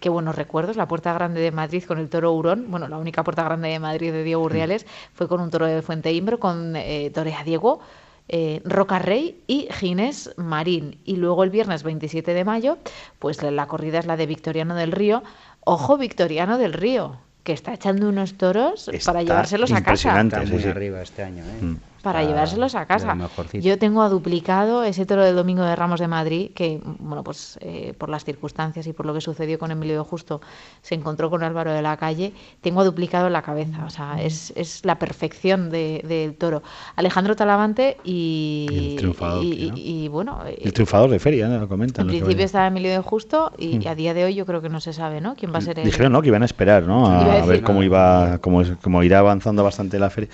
que 0.00 0.08
buenos 0.08 0.34
recuerdos, 0.36 0.76
la 0.76 0.86
puerta 0.88 1.12
grande 1.12 1.40
de 1.40 1.50
Madrid 1.50 1.82
con 1.84 1.98
el 1.98 2.08
toro 2.08 2.32
Hurón, 2.32 2.66
bueno, 2.68 2.88
la 2.88 2.98
única 2.98 3.24
puerta 3.24 3.42
grande 3.44 3.68
de 3.68 3.78
Madrid 3.78 4.12
de 4.12 4.22
Diego 4.24 4.42
Urdiales 4.42 4.86
fue 5.14 5.28
con 5.28 5.40
un 5.40 5.50
toro 5.50 5.66
de 5.66 5.82
Fuente 5.82 6.12
Imbro, 6.12 6.38
con 6.38 6.76
eh, 6.76 7.10
Torea 7.14 7.42
Diego, 7.44 7.80
eh, 8.28 8.60
Roca 8.64 8.98
Rey 8.98 9.40
y 9.46 9.68
Ginés 9.70 10.30
Marín. 10.36 10.98
Y 11.04 11.16
luego 11.16 11.44
el 11.44 11.50
viernes 11.50 11.82
27 11.82 12.34
de 12.34 12.44
mayo, 12.44 12.78
pues 13.18 13.42
la, 13.42 13.50
la 13.50 13.66
corrida 13.66 13.98
es 13.98 14.06
la 14.06 14.16
de 14.16 14.26
Victoriano 14.26 14.74
del 14.74 14.92
Río. 14.92 15.22
Ojo, 15.60 15.96
Victoriano 15.96 16.58
del 16.58 16.72
Río, 16.72 17.16
que 17.44 17.52
está 17.52 17.72
echando 17.72 18.08
unos 18.08 18.34
toros 18.34 18.90
para 19.04 19.22
llevárselos 19.22 19.70
a 19.70 19.76
casa. 19.76 19.90
impresionante, 20.10 20.36
Está 20.36 20.46
sí, 20.46 20.52
muy 20.52 20.62
sí. 20.62 20.68
arriba 20.68 21.00
este 21.02 21.22
año, 21.22 21.44
¿eh? 21.44 21.62
Mm. 21.62 21.76
Para 22.06 22.24
llevárselos 22.24 22.74
a 22.74 22.80
de 22.80 22.86
casa. 22.86 23.16
Yo 23.54 23.78
tengo 23.78 24.02
a 24.02 24.08
duplicado 24.08 24.84
ese 24.84 25.06
toro 25.06 25.24
del 25.24 25.34
domingo 25.36 25.62
de 25.64 25.74
Ramos 25.74 25.98
de 26.00 26.08
Madrid, 26.08 26.50
que, 26.54 26.80
bueno, 26.98 27.24
pues 27.24 27.58
eh, 27.60 27.94
por 27.98 28.08
las 28.08 28.24
circunstancias 28.24 28.86
y 28.86 28.92
por 28.92 29.06
lo 29.06 29.12
que 29.14 29.20
sucedió 29.20 29.58
con 29.58 29.70
Emilio 29.70 29.94
de 29.98 30.04
Justo, 30.08 30.40
se 30.82 30.94
encontró 30.94 31.30
con 31.30 31.42
Álvaro 31.42 31.72
de 31.72 31.82
la 31.82 31.96
Calle. 31.96 32.32
Tengo 32.60 32.80
a 32.80 32.84
duplicado 32.84 33.26
en 33.26 33.32
la 33.32 33.42
cabeza, 33.42 33.84
o 33.84 33.90
sea, 33.90 34.22
es, 34.22 34.52
es 34.56 34.84
la 34.84 34.98
perfección 34.98 35.70
de- 35.70 36.02
del 36.06 36.34
toro. 36.36 36.62
Alejandro 36.94 37.34
Talavante 37.36 37.96
y. 38.04 38.66
Y 38.70 38.90
el 38.92 38.96
triunfador, 38.96 39.44
y, 39.44 39.48
¿no? 39.70 39.76
y- 39.76 40.04
y, 40.04 40.08
bueno, 40.08 40.40
eh, 40.46 40.58
El 40.62 40.72
triunfador 40.72 41.10
de 41.10 41.18
feria, 41.18 41.48
¿no? 41.48 41.58
Lo 41.58 41.68
comentan. 41.68 42.06
en 42.08 42.18
principio 42.18 42.44
está 42.44 42.66
Emilio 42.66 42.90
de 42.92 43.00
Justo 43.00 43.50
y, 43.58 43.78
Mm. 43.78 43.88
a 43.88 43.94
día 43.94 44.14
de 44.14 44.24
hoy 44.24 44.34
yo 44.34 44.46
creo 44.46 44.62
que 44.62 44.68
no 44.68 44.80
se 44.80 44.92
sabe, 44.92 45.20
¿no? 45.20 45.34
¿Quién 45.34 45.52
va 45.52 45.58
a 45.58 45.62
ser 45.62 45.78
el. 45.78 45.84
Dijeron, 45.86 46.12
¿no? 46.12 46.22
Que 46.22 46.28
iban 46.28 46.42
a 46.42 46.46
esperar, 46.46 46.84
¿no? 46.84 47.06
A, 47.06 47.44
ver 47.46 47.62
cómo 47.62 47.82
iba, 47.82 48.38
cómo, 48.38 48.62
cómo 48.82 49.02
irá 49.02 49.18
avanzando 49.18 49.64
bastante 49.64 49.98
la 49.98 50.10
feria. 50.10 50.30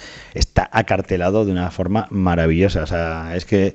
Está 0.53 0.69
acartelado 0.71 1.47
de 1.47 1.51
una 1.53 1.71
forma 1.71 2.07
maravillosa. 2.11 2.83
O 2.83 2.87
sea, 2.87 3.35
es 3.35 3.47
que, 3.47 3.75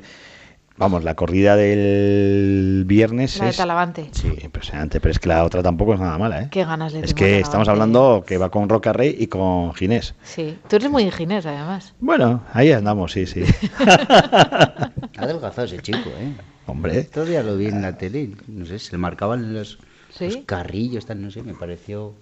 vamos, 0.77 1.03
la 1.03 1.15
corrida 1.15 1.55
del 1.55 2.83
viernes 2.85 3.39
La 3.39 3.45
de 3.45 3.49
es 3.49 3.57
Talavante. 3.57 4.09
sí, 4.11 4.31
impresionante, 4.43 4.99
pero 5.01 5.11
es 5.11 5.17
que 5.17 5.27
la 5.27 5.43
otra 5.43 5.63
tampoco 5.63 5.95
es 5.95 5.99
nada 5.99 6.19
mala, 6.19 6.43
¿eh? 6.43 6.47
Qué 6.51 6.65
ganas 6.65 6.93
le 6.93 6.99
Es 6.99 7.15
que 7.15 7.39
estamos 7.39 7.67
hablando 7.67 8.23
que 8.27 8.37
va 8.37 8.51
con 8.51 8.69
Roca 8.69 8.93
Rey 8.93 9.15
y 9.17 9.25
con 9.25 9.73
Ginés. 9.73 10.13
Sí, 10.23 10.55
tú 10.69 10.75
eres 10.75 10.91
muy 10.91 11.01
inginés, 11.01 11.47
además. 11.47 11.95
Bueno, 11.99 12.43
ahí 12.53 12.71
andamos, 12.71 13.11
sí, 13.13 13.25
sí. 13.25 13.41
Ha 13.79 14.91
adelgazado 15.17 15.65
ese 15.65 15.79
chico, 15.79 16.09
¿eh? 16.19 16.31
Hombre. 16.67 17.09
Días 17.25 17.43
lo 17.43 17.57
vi 17.57 17.65
en 17.69 17.81
la 17.81 17.97
tele, 17.97 18.35
no 18.47 18.67
sé, 18.67 18.77
se 18.77 18.91
le 18.91 18.99
marcaban 18.99 19.51
los, 19.51 19.79
¿Sí? 20.11 20.25
los 20.25 20.37
carrillos, 20.45 21.07
tal, 21.07 21.23
no 21.23 21.31
sé, 21.31 21.41
me 21.41 21.55
pareció... 21.55 22.13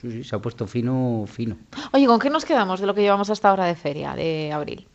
Sí, 0.00 0.10
sí, 0.12 0.24
se 0.24 0.36
ha 0.36 0.38
puesto 0.38 0.66
fino, 0.66 1.24
fino. 1.26 1.56
Oye, 1.92 2.06
¿con 2.06 2.20
qué 2.20 2.30
nos 2.30 2.44
quedamos 2.44 2.80
de 2.80 2.86
lo 2.86 2.94
que 2.94 3.02
llevamos 3.02 3.30
hasta 3.30 3.50
ahora 3.50 3.66
de 3.66 3.74
feria, 3.74 4.14
de 4.14 4.52
abril? 4.52 4.86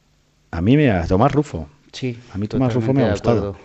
A 0.51 0.61
mí 0.61 0.77
me 0.77 0.89
Tomás 1.07 1.31
Rufo. 1.31 1.67
Sí, 1.91 2.17
A 2.33 2.37
mí 2.37 2.47
Tomás 2.47 2.73
Rufo 2.73 2.93
me 2.93 3.03
ha 3.03 3.11
gustado. 3.11 3.55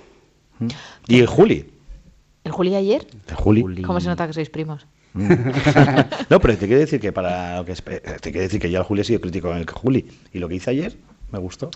¿Mm? 0.59 0.69
Y 1.07 1.21
el 1.21 1.27
Juli. 1.27 1.71
¿El 2.45 2.53
Juli 2.53 2.75
ayer? 2.75 3.07
El 3.29 3.35
Juli. 3.37 3.83
¿Cómo 3.83 4.01
se 4.01 4.09
nota 4.09 4.27
que 4.27 4.33
sois 4.33 4.51
primos? 4.51 4.87
no, 5.15 6.41
pero 6.41 6.57
te 6.57 6.67
quiero 6.67 6.81
decir 6.81 7.01
que 7.01 7.13
para 7.13 7.57
lo 7.57 7.65
que 7.65 7.75
te 7.75 8.31
quiero 8.31 8.41
decir 8.41 8.61
que 8.61 8.71
yo 8.71 8.79
al 8.79 8.85
Juli 8.85 9.01
he 9.01 9.05
sido 9.05 9.21
crítico 9.21 9.49
con 9.49 9.59
el 9.59 9.69
Juli 9.69 10.07
y 10.33 10.39
lo 10.39 10.49
que 10.49 10.57
hice 10.57 10.71
ayer 10.71 10.97
me 11.31 11.39
gustó. 11.39 11.71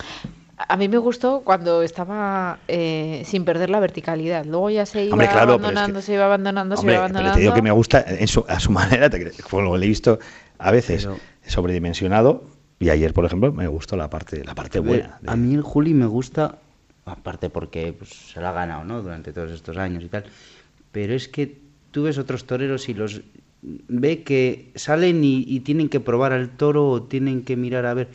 A 0.68 0.76
mí 0.76 0.88
me 0.88 0.98
gustó 0.98 1.40
cuando 1.44 1.82
estaba 1.82 2.58
eh, 2.68 3.22
sin 3.26 3.44
perder 3.44 3.70
la 3.70 3.80
verticalidad. 3.80 4.44
Luego 4.44 4.70
ya 4.70 4.86
se 4.86 5.04
iba 5.04 5.12
Hombre, 5.14 5.28
claro, 5.28 5.56
pero 5.56 5.56
es 5.56 5.62
abandonando, 5.64 5.98
que- 6.00 6.06
se 6.06 6.14
iba 6.14 6.24
abandonando, 6.24 6.74
Hombre, 6.76 6.92
se 6.92 6.96
iba 6.96 7.04
pero 7.06 7.14
abandonando. 7.18 7.34
te 7.34 7.40
digo 7.40 7.54
que 7.54 7.62
me 7.62 7.70
gusta 7.70 8.04
en 8.06 8.28
su- 8.28 8.44
a 8.48 8.60
su 8.60 8.70
manera, 8.72 9.10
por 9.50 9.62
lo 9.64 9.76
he 9.76 9.86
visto 9.86 10.18
a 10.58 10.70
veces 10.70 11.04
Pero- 11.04 11.18
sobredimensionado 11.46 12.44
y 12.78 12.90
ayer, 12.90 13.12
por 13.14 13.24
ejemplo, 13.24 13.52
me 13.52 13.66
gustó 13.68 13.96
la 13.96 14.10
parte 14.10 14.44
la 14.44 14.54
parte 14.54 14.78
buena. 14.80 15.18
A 15.26 15.36
mí 15.36 15.54
el 15.54 15.62
Juli 15.62 15.94
me 15.94 16.06
gusta, 16.06 16.58
aparte 17.04 17.48
porque 17.50 17.92
pues, 17.92 18.10
se 18.10 18.40
lo 18.40 18.48
ha 18.48 18.52
ganado, 18.52 18.84
¿no? 18.84 19.02
Durante 19.02 19.32
todos 19.32 19.50
estos 19.52 19.76
años 19.76 20.02
y 20.04 20.08
tal. 20.08 20.24
Pero 20.90 21.14
es 21.14 21.28
que 21.28 21.58
tú 21.90 22.02
ves 22.04 22.18
otros 22.18 22.44
toreros 22.44 22.88
y 22.88 22.94
los 22.94 23.22
ve 23.62 24.22
que 24.24 24.72
salen 24.74 25.22
y, 25.22 25.44
y 25.46 25.60
tienen 25.60 25.88
que 25.88 26.00
probar 26.00 26.32
al 26.32 26.50
toro 26.50 26.88
o 26.88 27.02
tienen 27.02 27.44
que 27.44 27.56
mirar 27.56 27.86
a 27.86 27.94
ver 27.94 28.08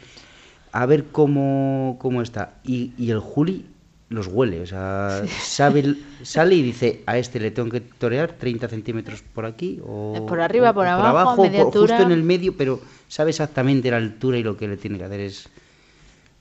a 0.80 0.86
ver 0.86 1.06
cómo, 1.06 1.98
cómo 2.00 2.22
está. 2.22 2.54
Y, 2.64 2.92
y 3.00 3.10
el 3.10 3.20
Juli 3.20 3.66
los 4.10 4.28
huele, 4.28 4.62
o 4.62 4.66
sea, 4.68 5.24
sabe, 5.42 5.96
sale 6.24 6.56
y 6.56 6.62
dice, 6.62 7.02
a 7.08 7.18
este 7.18 7.40
le 7.40 7.52
tengo 7.52 7.70
que 7.70 7.82
torear 7.82 8.34
30 8.34 8.68
centímetros 8.70 9.22
por 9.34 9.46
aquí 9.46 9.82
o 9.86 10.24
por 10.28 10.40
arriba, 10.40 10.70
o- 10.70 10.74
por 10.76 10.86
o 10.86 10.90
abajo, 10.90 11.42
media 11.42 11.60
por- 11.64 11.68
altura. 11.68 11.98
justo 11.98 12.04
en 12.04 12.12
el 12.18 12.24
medio, 12.24 12.56
pero 12.56 12.80
sabe 13.08 13.32
exactamente 13.32 13.90
la 13.92 13.98
altura 13.98 14.38
y 14.38 14.44
lo 14.44 14.56
que 14.56 14.68
le 14.68 14.78
tiene 14.78 14.98
que 14.98 15.04
hacer 15.04 15.20
es 15.20 15.50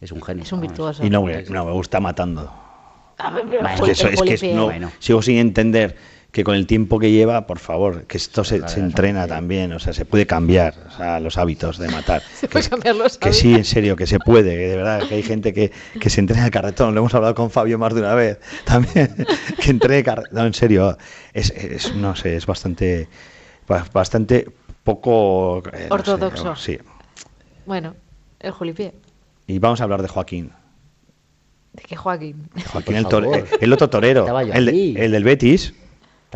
es 0.03 0.12
un 0.12 0.20
genio. 0.22 0.44
Es 0.44 0.53
un 0.53 0.61
virtuoso. 0.61 1.05
Y 1.05 1.09
no, 1.11 1.22
me- 1.22 1.42
no 1.44 1.64
me 1.64 1.72
gusta 1.72 1.99
matando. 2.01 2.53
A 3.18 3.31
ver, 3.31 3.46
pero 3.49 3.66
Es 3.66 3.81
que, 3.81 3.90
eso- 3.92 4.09
el 4.09 4.14
es 4.14 4.22
que 4.22 4.37
Juli 4.37 4.55
no- 4.55 4.68
Pie- 4.68 4.90
sigo 4.99 5.22
sin 5.22 5.38
entender 5.38 5.96
que 6.37 6.44
con 6.44 6.55
el 6.55 6.66
tiempo 6.66 6.99
que 6.99 7.11
lleva, 7.11 7.46
por 7.46 7.59
favor, 7.59 8.05
que 8.05 8.18
esto 8.18 8.44
se, 8.44 8.59
Claro, 8.59 8.70
se 8.70 8.81
eso 8.81 8.87
entrena 8.87 9.27
también, 9.27 9.72
o 9.72 9.79
sea, 9.79 9.94
se 9.94 10.05
puede 10.05 10.27
cambiar 10.27 10.75
o 10.87 10.94
sea, 10.94 11.18
los 11.18 11.38
hábitos 11.38 11.79
de 11.79 11.88
matar. 11.88 12.20
Se 12.35 12.46
que, 12.46 12.53
puede 12.53 12.68
cambiar 12.68 12.94
los 12.94 13.16
que 13.16 13.33
sí, 13.33 13.55
en 13.55 13.64
serio, 13.64 13.96
que 13.96 14.07
se 14.07 14.18
puede, 14.18 14.51
que 14.55 14.68
de 14.68 14.77
verdad, 14.77 15.09
que 15.09 15.14
hay 15.14 15.22
gente 15.22 15.55
que, 15.55 15.72
que 15.99 16.11
se 16.11 16.20
entrena 16.20 16.44
el 16.44 16.51
carretón, 16.51 16.94
lo 16.94 17.01
hemos 17.01 17.14
hablado 17.14 17.35
con 17.35 17.51
Fabio 17.51 17.79
más 17.79 17.94
de 17.94 18.01
una 18.03 18.14
vez, 18.14 18.38
también, 18.66 19.16
que 19.62 19.70
entrene 19.70 20.03
carretón, 20.05 20.35
no, 20.35 20.44
en 20.44 20.53
serio, 20.53 20.99
es, 21.33 21.49
es, 21.53 21.94
no 21.94 22.14
sé, 22.14 22.37
es 22.37 22.44
bastante, 22.44 23.09
ba- 23.66 23.87
bastante 23.94 24.46
poco... 24.85 25.62
eh, 25.72 25.87
no 25.88 26.05
sé, 26.05 26.11
Ortodoxo. 26.12 26.55
sí. 26.55 26.77
Bueno, 27.64 27.94
el 28.40 28.51
Juli 28.51 28.75
Pie. 28.75 28.92
Y 29.46 29.59
vamos 29.59 29.81
a 29.81 29.85
hablar 29.85 30.03
de 30.03 30.09
Joaquín. 30.09 30.53
¿De 31.72 31.83
qué 31.83 31.96
Joaquín? 31.96 32.46
Joaquín, 32.70 32.96
el, 32.96 33.05
el 33.59 33.72
otro 33.72 33.88
torero, 33.88 34.38
el 34.51 35.11
del 35.12 35.25
Betis. 35.25 35.72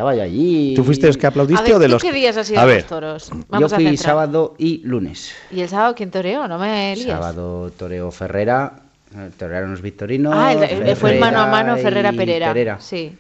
Estaba 0.00 0.14
yo 0.14 0.22
allí. 0.22 0.72
¿Tú 0.74 0.82
fuiste 0.82 1.06
los 1.08 1.18
que 1.18 1.26
A 1.26 1.28
aplaudiste 1.28 1.62
ver, 1.64 1.74
o 1.74 1.78
de 1.78 1.86
¿tú 1.86 1.92
los 1.92 2.02
qué 2.02 2.10
días 2.12 2.34
has 2.38 2.48
ido 2.50 2.58
a 2.58 2.62
a 2.62 2.66
ver, 2.66 2.76
los 2.80 2.86
toros? 2.86 3.28
Yo 3.30 3.36
Vamos 3.48 3.72
a 3.72 3.76
fui 3.76 3.84
centrar. 3.84 4.04
sábado 4.06 4.54
y 4.56 4.78
lunes. 4.84 5.34
¿Y 5.50 5.60
el 5.60 5.68
sábado 5.68 5.94
quién 5.94 6.10
toreó? 6.10 6.48
No 6.48 6.58
me 6.58 6.96
líes. 6.96 7.06
Sábado 7.08 7.70
toreo 7.76 8.10
Ferrera, 8.10 8.80
eh, 9.14 9.30
torearon 9.38 9.72
los 9.72 9.82
victorinos. 9.82 10.32
Ah, 10.34 10.52
el, 10.54 10.62
el- 10.88 10.96
fue 10.96 11.12
el 11.14 11.20
mano 11.20 11.40
a 11.40 11.46
mano 11.48 11.76
Ferrera 11.76 12.12
y 12.12 12.16
Pereira. 12.16 12.80
Sí. 12.80 13.14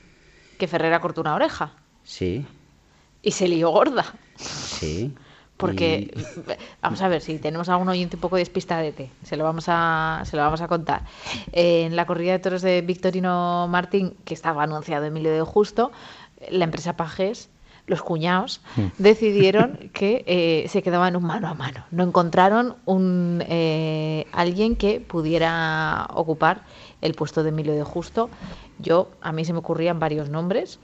Que 0.58 0.66
Ferrera 0.66 1.00
cortó 1.00 1.20
una 1.20 1.34
oreja. 1.34 1.72
Sí, 2.02 2.46
Y 3.22 3.30
se 3.32 3.46
lió 3.46 3.68
gorda. 3.70 4.06
sí. 4.36 5.12
Porque, 5.56 6.10
vamos 6.80 7.02
a 7.02 7.08
ver, 7.08 7.20
si 7.20 7.38
tenemos 7.38 7.68
a 7.68 7.76
un 7.76 7.86
oyente 7.86 8.16
un 8.16 8.22
poco 8.22 8.36
despistadete, 8.36 9.10
se 9.22 9.36
lo 9.36 9.44
vamos 9.44 9.66
a, 9.68 10.22
se 10.24 10.34
lo 10.34 10.42
vamos 10.42 10.62
a 10.62 10.68
contar. 10.68 11.02
Eh, 11.52 11.82
en 11.84 11.96
la 11.96 12.06
corrida 12.06 12.32
de 12.32 12.38
toros 12.38 12.62
de 12.62 12.80
Victorino 12.80 13.68
Martín, 13.68 14.14
que 14.24 14.32
estaba 14.32 14.62
anunciado 14.62 15.04
Emilio 15.04 15.30
de 15.30 15.42
Justo, 15.42 15.92
la 16.50 16.64
empresa 16.64 16.96
Pajes, 16.96 17.50
los 17.86 18.02
cuñados, 18.02 18.60
decidieron 18.98 19.78
que 19.92 20.24
eh, 20.26 20.68
se 20.68 20.82
quedaban 20.82 21.16
un 21.16 21.24
mano 21.24 21.48
a 21.48 21.54
mano. 21.54 21.84
No 21.90 22.04
encontraron 22.04 22.76
un 22.86 23.42
eh, 23.48 24.26
alguien 24.32 24.76
que 24.76 25.00
pudiera 25.00 26.06
ocupar 26.14 26.62
el 27.00 27.14
puesto 27.14 27.42
de 27.42 27.50
Emilio 27.50 27.74
de 27.74 27.82
Justo. 27.82 28.30
Yo, 28.78 29.10
a 29.20 29.32
mí 29.32 29.44
se 29.44 29.52
me 29.52 29.58
ocurrían 29.58 29.98
varios 29.98 30.28
nombres. 30.30 30.78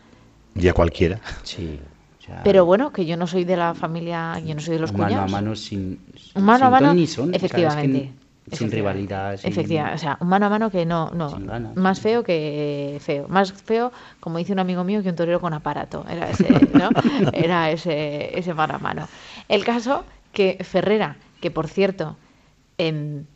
ya 0.55 0.73
cualquiera. 0.73 1.21
Sí. 1.43 1.81
Pero 2.43 2.65
bueno, 2.65 2.93
que 2.93 3.07
yo 3.07 3.17
no 3.17 3.29
soy 3.29 3.45
de 3.45 3.57
la 3.57 3.75
familia, 3.75 4.41
yo 4.41 4.55
no 4.55 4.61
soy 4.61 4.75
de 4.75 4.81
los 4.81 4.93
mano 4.93 5.05
cuñados. 5.05 5.33
a 5.33 5.33
mano 5.33 5.55
sin, 5.55 6.01
Un 6.35 6.43
mano 6.43 6.59
sin 6.59 6.67
a 6.67 6.71
mano, 6.71 6.87
ton 6.89 6.97
ni 6.97 7.07
son, 7.07 7.25
o 7.25 7.27
sea, 7.29 7.37
es 7.37 7.41
que 7.41 7.47
efectivamente. 7.47 8.13
Sin 8.53 8.71
rivalidad. 8.71 9.37
sin- 9.37 9.51
Efectivamente, 9.51 9.97
o 9.97 9.99
sea, 9.99 10.19
un 10.21 10.29
mano 10.29 10.47
a 10.47 10.49
mano 10.51 10.71
que 10.71 10.87
no, 10.87 11.11
no, 11.11 11.31
ganas. 11.41 11.77
más 11.77 12.01
feo 12.01 12.23
que 12.23 12.99
feo, 13.01 13.27
más 13.29 13.53
feo, 13.53 13.93
como 14.21 14.39
dice 14.39 14.53
un 14.53 14.59
amigo 14.61 14.85
mío, 14.85 15.03
que 15.03 15.09
un 15.11 15.17
torero 15.17 15.41
con 15.41 15.53
aparato, 15.53 16.05
era 16.09 16.31
ese, 16.31 16.49
¿no? 16.73 16.91
Era 17.33 17.71
ese, 17.71 18.39
ese 18.39 18.55
mano 18.55 18.75
a 18.75 18.79
mano. 18.79 19.09
El 19.49 19.65
caso 19.65 20.05
que 20.33 20.59
Ferrera, 20.63 21.17
que 21.41 21.51
por 21.51 21.67
cierto, 21.69 22.17
en 22.79 23.27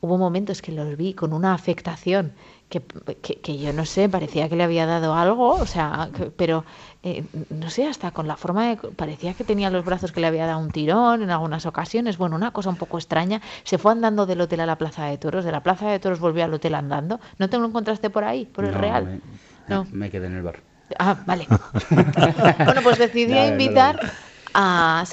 hubo 0.00 0.16
momentos 0.16 0.62
que 0.62 0.70
los 0.70 0.96
vi 0.96 1.12
con 1.14 1.32
una 1.32 1.54
afectación 1.54 2.32
que, 2.68 2.80
que- 3.22 3.40
que 3.40 3.58
yo 3.58 3.72
no 3.72 3.84
sé, 3.84 4.08
parecía 4.08 4.48
que 4.48 4.54
le 4.56 4.62
había 4.62 4.86
dado 4.86 5.14
algo, 5.14 5.54
o 5.56 5.66
sea, 5.66 6.10
que- 6.16 6.26
pero 6.30 6.64
eh, 7.02 7.24
no 7.50 7.70
sé, 7.70 7.86
hasta 7.86 8.10
con 8.10 8.26
la 8.26 8.36
forma 8.36 8.68
de... 8.68 8.76
parecía 8.76 9.34
que 9.34 9.44
tenía 9.44 9.70
los 9.70 9.84
brazos 9.84 10.12
que 10.12 10.20
le 10.20 10.26
había 10.26 10.46
dado 10.46 10.58
un 10.58 10.70
tirón 10.70 11.22
en 11.22 11.30
algunas 11.30 11.64
ocasiones, 11.66 12.18
bueno, 12.18 12.34
una 12.36 12.50
cosa 12.50 12.70
un 12.70 12.76
poco 12.76 12.98
extraña. 12.98 13.40
Se 13.64 13.78
fue 13.78 13.92
andando 13.92 14.26
del 14.26 14.40
hotel 14.40 14.60
a 14.60 14.66
la 14.66 14.76
Plaza 14.76 15.04
de 15.06 15.18
Toros, 15.18 15.44
de 15.44 15.52
la 15.52 15.62
Plaza 15.62 15.88
de 15.90 15.98
Toros 16.00 16.18
volvió 16.20 16.44
al 16.44 16.54
hotel 16.54 16.74
andando. 16.74 17.20
¿No 17.38 17.48
te 17.48 17.58
lo 17.58 17.66
encontraste 17.66 18.10
por 18.10 18.24
ahí, 18.24 18.44
por 18.46 18.64
el 18.64 18.72
No, 18.72 18.78
Real? 18.80 19.04
Me, 19.04 19.74
No. 19.74 19.86
me 19.92 20.10
quedé 20.10 20.26
en 20.26 20.36
el 20.36 20.42
bar. 20.42 20.60
Ah, 20.98 21.16
vale. 21.26 21.46
bueno, 22.64 22.82
pues 22.82 22.98
decidí 22.98 23.32
No, 23.34 23.40
lo 23.42 23.46
invitar 23.48 24.00
vi. 24.00 24.08
a 24.54 25.04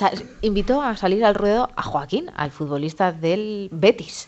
invitó 0.42 0.82
a 0.82 0.96
salir 0.96 1.24
al 1.26 1.36
ruedo 1.36 1.70
a 1.76 1.84
Joaquín, 1.84 2.32
al 2.36 2.52
futbolista 2.52 3.12
del 3.12 3.70
Betis, 3.72 4.28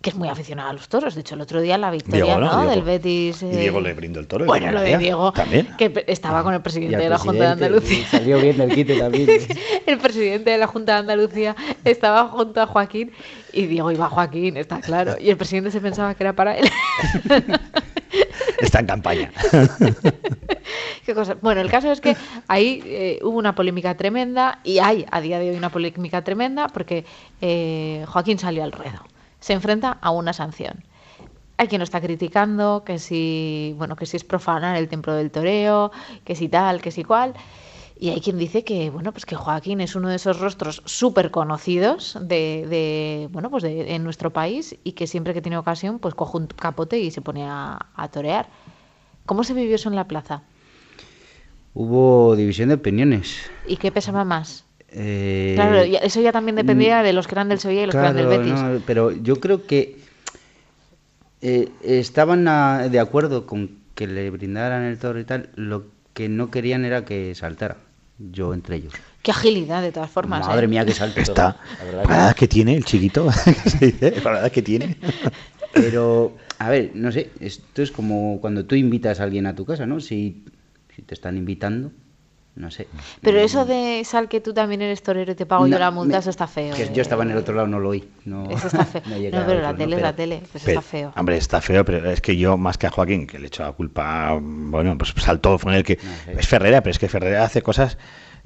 que 0.00 0.10
es 0.10 0.16
muy 0.16 0.28
aficionado 0.28 0.70
a 0.70 0.72
los 0.72 0.88
toros. 0.88 1.14
De 1.14 1.22
hecho, 1.22 1.34
el 1.34 1.40
otro 1.40 1.60
día 1.60 1.76
la 1.76 1.90
victoria 1.90 2.24
Diego, 2.24 2.40
¿no? 2.40 2.46
¿no? 2.46 2.58
Diego. 2.58 2.70
del 2.70 2.82
Betis. 2.82 3.42
Y 3.42 3.46
eh, 3.46 3.56
Diego 3.56 3.80
le 3.80 3.94
brindó 3.94 4.20
el 4.20 4.28
toro. 4.28 4.46
Bueno, 4.46 4.70
lo 4.70 4.80
de. 4.80 4.96
Diego, 4.96 5.32
También. 5.32 5.68
que 5.76 6.04
estaba 6.06 6.42
con 6.42 6.54
el 6.54 6.62
presidente 6.62 6.96
de 6.98 7.08
la 7.08 7.18
Junta 7.18 7.44
de 7.44 7.50
Andalucía. 7.50 8.06
Salió 8.10 8.40
bien 8.40 8.56
del 8.56 8.74
quite 8.74 8.96
también. 8.98 9.28
El 9.86 9.98
presidente 9.98 10.50
de 10.50 10.58
la 10.58 10.66
Junta 10.66 10.92
de 10.94 10.98
Andalucía 10.98 11.56
estaba 11.84 12.28
junto 12.28 12.60
a 12.60 12.66
Joaquín 12.66 13.10
y 13.52 13.66
Diego 13.66 13.90
iba 13.90 14.06
a 14.06 14.10
Joaquín, 14.10 14.56
está 14.56 14.80
claro. 14.80 15.16
Y 15.18 15.30
el 15.30 15.36
presidente 15.36 15.70
se 15.70 15.80
pensaba 15.80 16.14
que 16.14 16.22
era 16.22 16.34
para 16.34 16.56
él. 16.56 16.68
Está 18.60 18.80
en 18.80 18.86
campaña. 18.86 19.30
Qué 21.06 21.14
cosa. 21.14 21.36
Bueno, 21.40 21.60
el 21.60 21.70
caso 21.70 21.92
es 21.92 22.00
que 22.00 22.16
ahí 22.48 22.82
eh, 22.84 23.18
hubo 23.22 23.38
una 23.38 23.54
polémica 23.54 23.96
tremenda 23.96 24.58
y 24.64 24.78
hay 24.78 25.06
a 25.10 25.20
día 25.20 25.38
de 25.38 25.50
hoy 25.50 25.56
una 25.56 25.70
polémica 25.70 26.22
tremenda 26.22 26.68
porque 26.68 27.04
eh, 27.40 28.04
Joaquín 28.08 28.38
salió 28.38 28.64
al 28.64 28.72
ruedo. 28.72 28.98
Se 29.48 29.54
enfrenta 29.54 29.96
a 30.02 30.10
una 30.10 30.34
sanción. 30.34 30.84
Hay 31.56 31.68
quien 31.68 31.78
lo 31.78 31.84
está 31.84 32.02
criticando, 32.02 32.82
que 32.84 32.98
si, 32.98 33.74
bueno, 33.78 33.96
que 33.96 34.04
si 34.04 34.18
es 34.18 34.22
profanar 34.22 34.76
el 34.76 34.88
templo 34.88 35.14
del 35.14 35.30
toreo, 35.30 35.90
que 36.26 36.36
si 36.36 36.50
tal, 36.50 36.82
que 36.82 36.90
si 36.90 37.02
cual. 37.02 37.32
Y 37.98 38.10
hay 38.10 38.20
quien 38.20 38.36
dice 38.36 38.62
que, 38.62 38.90
bueno, 38.90 39.10
pues 39.12 39.24
que 39.24 39.36
Joaquín 39.36 39.80
es 39.80 39.96
uno 39.96 40.10
de 40.10 40.16
esos 40.16 40.38
rostros 40.38 40.82
súper 40.84 41.30
conocidos 41.30 42.18
de, 42.20 42.66
de, 42.68 43.28
bueno, 43.32 43.48
pues 43.48 43.62
de, 43.62 43.94
en 43.94 44.04
nuestro 44.04 44.34
país 44.34 44.76
y 44.84 44.92
que 44.92 45.06
siempre 45.06 45.32
que 45.32 45.40
tiene 45.40 45.56
ocasión, 45.56 45.98
pues 45.98 46.14
coge 46.14 46.36
un 46.36 46.48
capote 46.48 46.98
y 46.98 47.10
se 47.10 47.22
pone 47.22 47.46
a, 47.46 47.86
a 47.94 48.08
torear. 48.08 48.50
¿Cómo 49.24 49.44
se 49.44 49.54
vivió 49.54 49.76
eso 49.76 49.88
en 49.88 49.96
la 49.96 50.06
plaza? 50.06 50.42
Hubo 51.72 52.36
división 52.36 52.68
de 52.68 52.74
opiniones. 52.74 53.50
¿Y 53.66 53.78
qué 53.78 53.90
pesaba 53.90 54.24
más? 54.24 54.67
Eh, 54.90 55.52
Claro, 55.54 55.76
eso 55.80 56.20
ya 56.20 56.32
también 56.32 56.56
dependía 56.56 57.02
de 57.02 57.12
los 57.12 57.26
que 57.26 57.34
eran 57.34 57.48
del 57.48 57.58
Sevilla 57.58 57.82
y 57.82 57.86
los 57.86 57.94
que 57.94 58.00
eran 58.00 58.16
del 58.16 58.26
Betis. 58.26 58.52
no, 58.52 58.80
pero 58.86 59.10
yo 59.12 59.36
creo 59.36 59.66
que 59.66 59.98
eh, 61.40 61.68
estaban 61.82 62.48
a- 62.48 62.88
de 62.88 62.98
acuerdo 63.00 63.46
con 63.46 63.78
que 63.94 64.06
le 64.06 64.30
brindaran 64.30 64.84
el 64.84 64.98
toro 64.98 65.18
y 65.20 65.24
tal. 65.24 65.50
Lo 65.56 65.86
que 66.14 66.28
no 66.28 66.50
querían 66.50 66.84
era 66.84 67.04
que 67.04 67.34
saltara. 67.34 67.76
Yo 68.18 68.52
entre 68.54 68.76
ellos. 68.76 68.92
Qué 69.22 69.30
agilidad, 69.30 69.82
de 69.82 69.92
todas 69.92 70.10
formas. 70.10 70.46
Madre 70.46 70.64
¿eh? 70.64 70.68
mía, 70.68 70.84
que 70.84 70.92
salto. 70.92 71.20
Está. 71.20 71.56
La 71.78 71.84
verdad 71.84 72.04
La 72.28 72.34
que 72.34 72.48
tiene 72.48 72.74
el 72.76 72.84
chiquito. 72.84 73.28
¿qué 73.44 73.70
se 73.70 73.86
dice? 73.86 74.20
La 74.24 74.40
edad 74.40 74.50
que 74.52 74.62
tiene. 74.62 74.96
Pero, 75.72 76.36
a 76.58 76.70
ver, 76.70 76.92
no 76.94 77.12
sé, 77.12 77.30
esto 77.40 77.82
es 77.82 77.92
como 77.92 78.40
cuando 78.40 78.64
tú 78.64 78.74
invitas 78.74 79.20
a 79.20 79.24
alguien 79.24 79.46
a 79.46 79.54
tu 79.54 79.64
casa, 79.64 79.86
¿no? 79.86 80.00
Si, 80.00 80.44
si 80.96 81.02
te 81.02 81.14
están 81.14 81.36
invitando, 81.36 81.92
no 82.58 82.70
sé. 82.70 82.88
Pero 83.22 83.38
eso 83.40 83.64
de 83.64 84.02
sal 84.04 84.28
que 84.28 84.40
tú 84.40 84.52
también 84.52 84.82
eres 84.82 85.02
torero 85.02 85.32
y 85.32 85.34
te 85.34 85.46
pago 85.46 85.66
yo 85.66 85.72
No, 85.72 85.78
la 85.78 85.90
multa, 85.90 86.14
me- 86.14 86.18
eso 86.18 86.30
está 86.30 86.46
feo. 86.46 86.74
Que 86.74 86.84
eh. 86.84 86.90
yo 86.92 87.02
estaba 87.02 87.22
en 87.22 87.30
el 87.30 87.36
otro 87.38 87.54
lado, 87.54 87.66
no 87.68 87.78
lo 87.78 87.90
oí. 87.90 88.08
No, 88.24 88.50
Eso 88.50 88.66
está 88.66 88.84
feo. 88.84 89.02
no 89.06 89.16
No, 89.16 89.46
pero 89.46 89.60
la 89.62 89.74
tele 89.76 89.94
es 89.96 89.96
pero- 89.96 90.06
la 90.08 90.16
tele, 90.16 90.42
pues 90.52 90.64
Pero, 90.64 90.80
está 90.80 90.90
feo. 90.90 91.12
Hombre, 91.16 91.36
está 91.36 91.60
feo, 91.60 91.84
pero 91.84 92.10
es 92.10 92.20
que 92.20 92.36
yo, 92.36 92.56
más 92.56 92.76
que 92.76 92.86
a 92.86 92.90
Joaquín, 92.90 93.26
que 93.26 93.38
le 93.38 93.46
echo 93.46 93.62
la 93.62 93.72
culpa, 93.72 94.36
bueno, 94.40 94.98
pues 94.98 95.14
saltó, 95.16 95.58
fue 95.58 95.72
en 95.72 95.78
el 95.78 95.84
que. 95.84 95.98
Es 96.36 96.46
Ferrera, 96.48 96.82
pero 96.82 96.90
es 96.90 96.98
que 96.98 97.08
Ferrera 97.08 97.44
hace 97.44 97.62
cosas 97.62 97.96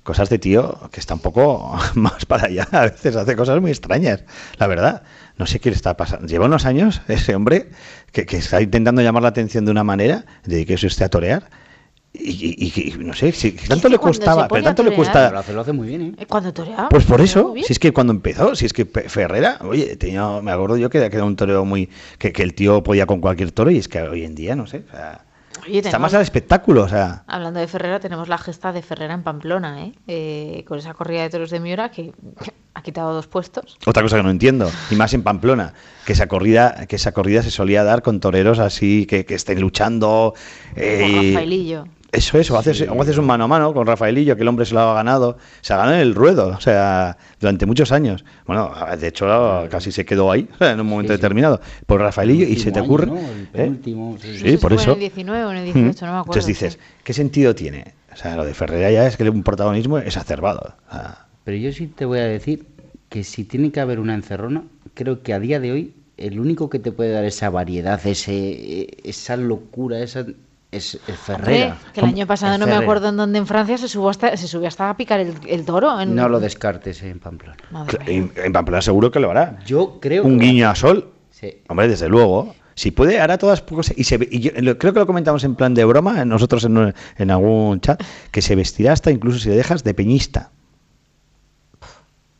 cosas 0.02 0.28
de 0.28 0.40
tío 0.40 0.80
que 0.90 0.98
está 0.98 1.14
un 1.14 1.20
poco 1.20 1.78
más 1.94 2.26
para 2.26 2.46
allá. 2.46 2.66
A 2.72 2.82
veces 2.82 3.14
hace 3.16 3.36
cosas 3.36 3.60
muy 3.60 3.70
extrañas, 3.70 4.24
la 4.58 4.66
verdad. 4.66 5.02
No 5.38 5.46
sé 5.46 5.60
qué 5.60 5.70
le 5.70 5.76
está 5.76 5.96
pasando. 5.96 6.26
Lleva 6.26 6.46
unos 6.46 6.66
años 6.66 7.00
ese 7.08 7.34
hombre 7.34 7.70
que, 8.10 8.26
que 8.26 8.36
está 8.36 8.60
intentando 8.60 9.00
llamar 9.00 9.22
la 9.22 9.28
atención 9.30 9.64
de 9.64 9.70
una 9.70 9.84
manera, 9.84 10.24
dediquese 10.44 10.86
usted 10.88 11.06
a 11.06 11.08
torear. 11.08 11.44
Y, 12.14 12.66
y- 12.92 12.94
no 12.98 13.14
sé, 13.14 13.32
si 13.32 13.52
tanto 13.52 13.88
le 13.88 13.98
costaba, 13.98 14.46
pero 14.46 14.62
tanto 14.62 14.82
le 14.82 14.94
cuesta. 14.94 15.30
Lo 15.30 15.38
hace, 15.38 15.52
lo 15.54 15.62
hace 15.62 15.72
muy 15.72 15.88
bien, 15.88 16.02
¿eh? 16.02 16.14
Eh, 16.18 16.26
Cuando 16.26 16.52
toreaba. 16.52 16.88
Pues 16.90 17.04
por 17.04 17.20
eso, 17.22 17.54
si 17.64 17.72
es 17.72 17.78
que 17.78 17.92
cuando 17.92 18.12
empezó, 18.12 18.54
si 18.54 18.66
es 18.66 18.72
que 18.74 18.84
Ferrera, 18.84 19.58
oye, 19.62 19.96
tenía, 19.96 20.40
me 20.42 20.52
acuerdo 20.52 20.76
yo 20.76 20.90
que 20.90 20.98
era, 20.98 21.24
un 21.24 21.36
toreo 21.36 21.64
muy. 21.64 21.88
Que, 22.18 22.32
que 22.32 22.42
el 22.42 22.52
tío 22.54 22.82
podía 22.82 23.06
con 23.06 23.20
cualquier 23.20 23.50
toro 23.52 23.70
y 23.70 23.78
es 23.78 23.88
que 23.88 24.02
hoy 24.02 24.24
en 24.24 24.34
día, 24.34 24.54
no 24.54 24.66
sé. 24.66 24.84
o 24.88 24.90
sea, 24.90 25.24
Oye, 25.64 25.78
está 25.78 25.90
tenemos- 25.90 26.00
más 26.02 26.14
al 26.14 26.22
espectáculo, 26.22 26.82
o 26.82 26.88
sea. 26.88 27.24
Hablando 27.26 27.60
de 27.60 27.66
Ferrera, 27.66 27.98
tenemos 27.98 28.28
la 28.28 28.36
gesta 28.36 28.72
de 28.72 28.82
Ferrera 28.82 29.14
en 29.14 29.22
Pamplona, 29.22 29.86
¿eh? 29.86 29.92
Eh, 30.06 30.64
con 30.68 30.78
esa 30.78 30.92
corrida 30.92 31.22
de 31.22 31.30
toros 31.30 31.48
de 31.50 31.60
Miura 31.60 31.90
que 31.90 32.12
ha 32.74 32.82
quitado 32.82 33.14
dos 33.14 33.26
puestos. 33.26 33.78
Otra 33.86 34.02
cosa 34.02 34.18
que 34.18 34.22
no 34.22 34.30
entiendo, 34.30 34.70
y 34.90 34.96
más 34.96 35.14
en 35.14 35.22
Pamplona, 35.22 35.72
que 36.04 36.12
esa 36.12 36.26
corrida, 36.26 36.86
que 36.86 36.96
esa 36.96 37.12
corrida 37.12 37.42
se 37.42 37.50
solía 37.50 37.84
dar 37.84 38.02
con 38.02 38.20
toreros 38.20 38.58
así 38.58 39.06
que, 39.06 39.24
que 39.24 39.34
estén 39.34 39.60
luchando. 39.62 40.34
eh, 40.76 41.00
Con 41.00 41.26
Rafaelillo. 41.32 41.84
Eso 42.12 42.38
es, 42.38 42.50
o 42.50 42.58
haces, 42.58 42.86
o 42.86 43.00
haces 43.00 43.16
un 43.16 43.24
mano 43.24 43.44
a 43.44 43.48
mano 43.48 43.72
con 43.72 43.86
Rafaelillo, 43.86 44.36
que 44.36 44.42
el 44.42 44.48
hombre 44.48 44.66
se 44.66 44.74
lo 44.74 44.80
ha 44.80 44.94
ganado. 44.94 45.38
Se 45.62 45.72
ha 45.72 45.78
ganado 45.78 45.96
en 45.96 46.02
el 46.02 46.14
ruedo, 46.14 46.48
o 46.48 46.60
sea, 46.60 47.16
durante 47.40 47.64
muchos 47.64 47.90
años. 47.90 48.22
Bueno, 48.46 48.70
de 48.98 49.08
hecho, 49.08 49.26
casi 49.70 49.90
se 49.90 50.04
quedó 50.04 50.30
ahí, 50.30 50.46
en 50.60 50.78
un 50.78 50.86
momento 50.86 51.14
determinado, 51.14 51.62
por 51.86 52.02
Rafaelillo, 52.02 52.46
y 52.46 52.56
se 52.56 52.70
te 52.70 52.80
ocurre. 52.80 53.06
año, 53.06 53.14
¿no? 53.14 53.20
El 53.54 53.72
¿eh? 53.72 53.78
sí, 54.20 54.38
Sí, 54.38 54.56
por 54.58 54.74
eso. 54.74 54.90
en 54.90 54.96
el 54.96 55.00
19 55.00 55.44
o 55.44 55.50
en 55.52 55.56
el 55.56 55.64
18, 55.64 55.80
no 55.80 56.12
me 56.12 56.18
acuerdo. 56.18 56.20
Entonces 56.20 56.46
dices, 56.46 56.78
¿qué 57.02 57.14
sentido 57.14 57.54
tiene? 57.54 57.94
O 58.12 58.16
sea, 58.16 58.36
lo 58.36 58.44
de 58.44 58.52
Ferreira 58.52 58.90
ya 58.90 59.06
es 59.06 59.16
que 59.16 59.28
un 59.30 59.42
protagonismo 59.42 59.96
es 59.96 60.18
acervado. 60.18 60.74
O 60.88 60.92
sea, 60.92 61.26
Pero 61.44 61.56
yo 61.56 61.72
sí 61.72 61.86
te 61.86 62.04
voy 62.04 62.18
a 62.18 62.26
decir 62.26 62.66
que 63.08 63.24
si 63.24 63.44
tiene 63.44 63.72
que 63.72 63.80
haber 63.80 63.98
una 63.98 64.14
encerrona, 64.14 64.64
creo 64.92 65.22
que 65.22 65.32
a 65.32 65.40
día 65.40 65.60
de 65.60 65.72
hoy 65.72 65.94
el 66.18 66.38
único 66.38 66.68
que 66.68 66.78
te 66.78 66.92
puede 66.92 67.10
dar 67.10 67.24
esa 67.24 67.48
variedad, 67.48 68.06
ese, 68.06 68.88
esa 69.02 69.36
locura, 69.38 70.00
esa 70.00 70.26
es 70.72 70.98
el 71.06 71.14
Ferrera. 71.14 71.74
Hombre, 71.74 71.90
que 71.92 72.00
el 72.00 72.06
año 72.06 72.26
pasado 72.26 72.58
no 72.58 72.66
me 72.66 72.72
acuerdo 72.74 73.08
en 73.10 73.16
dónde 73.16 73.38
en 73.38 73.46
Francia 73.46 73.78
se 73.78 73.86
subió 73.88 74.08
hasta, 74.08 74.36
se 74.36 74.48
subió 74.48 74.66
hasta 74.68 74.90
a 74.90 74.96
picar 74.96 75.20
el, 75.20 75.34
el 75.46 75.64
toro. 75.64 76.00
En... 76.00 76.14
No 76.16 76.28
lo 76.28 76.40
descartes 76.40 77.02
en 77.02 77.20
Pamplona. 77.20 77.56
En, 78.06 78.32
en 78.34 78.52
Pamplona 78.52 78.82
seguro 78.82 79.10
que 79.10 79.20
lo 79.20 79.30
hará. 79.30 79.58
Yo 79.66 79.98
creo 80.00 80.24
Un 80.24 80.38
que- 80.40 80.46
guiño 80.46 80.68
a 80.68 80.74
Sol. 80.74 81.12
Sí. 81.30 81.58
Hombre, 81.68 81.86
desde 81.88 82.08
luego. 82.08 82.54
Si 82.74 82.90
puede, 82.90 83.20
hará 83.20 83.36
todas 83.36 83.60
cosas. 83.60 83.94
Y, 83.98 84.04
se, 84.04 84.16
ve- 84.16 84.28
y 84.30 84.40
yo- 84.40 84.52
lo- 84.56 84.78
creo 84.78 84.94
que 84.94 84.98
lo 85.00 85.06
comentamos 85.06 85.44
en 85.44 85.54
plan 85.56 85.74
de 85.74 85.84
broma, 85.84 86.24
nosotros 86.24 86.64
en, 86.64 86.94
en 87.18 87.30
algún 87.30 87.80
chat, 87.80 88.02
que 88.30 88.40
se 88.40 88.54
vestirá 88.56 88.94
hasta 88.94 89.10
incluso 89.10 89.38
si 89.38 89.50
le 89.50 89.56
dejas 89.56 89.84
de 89.84 89.92
peñista. 89.92 90.50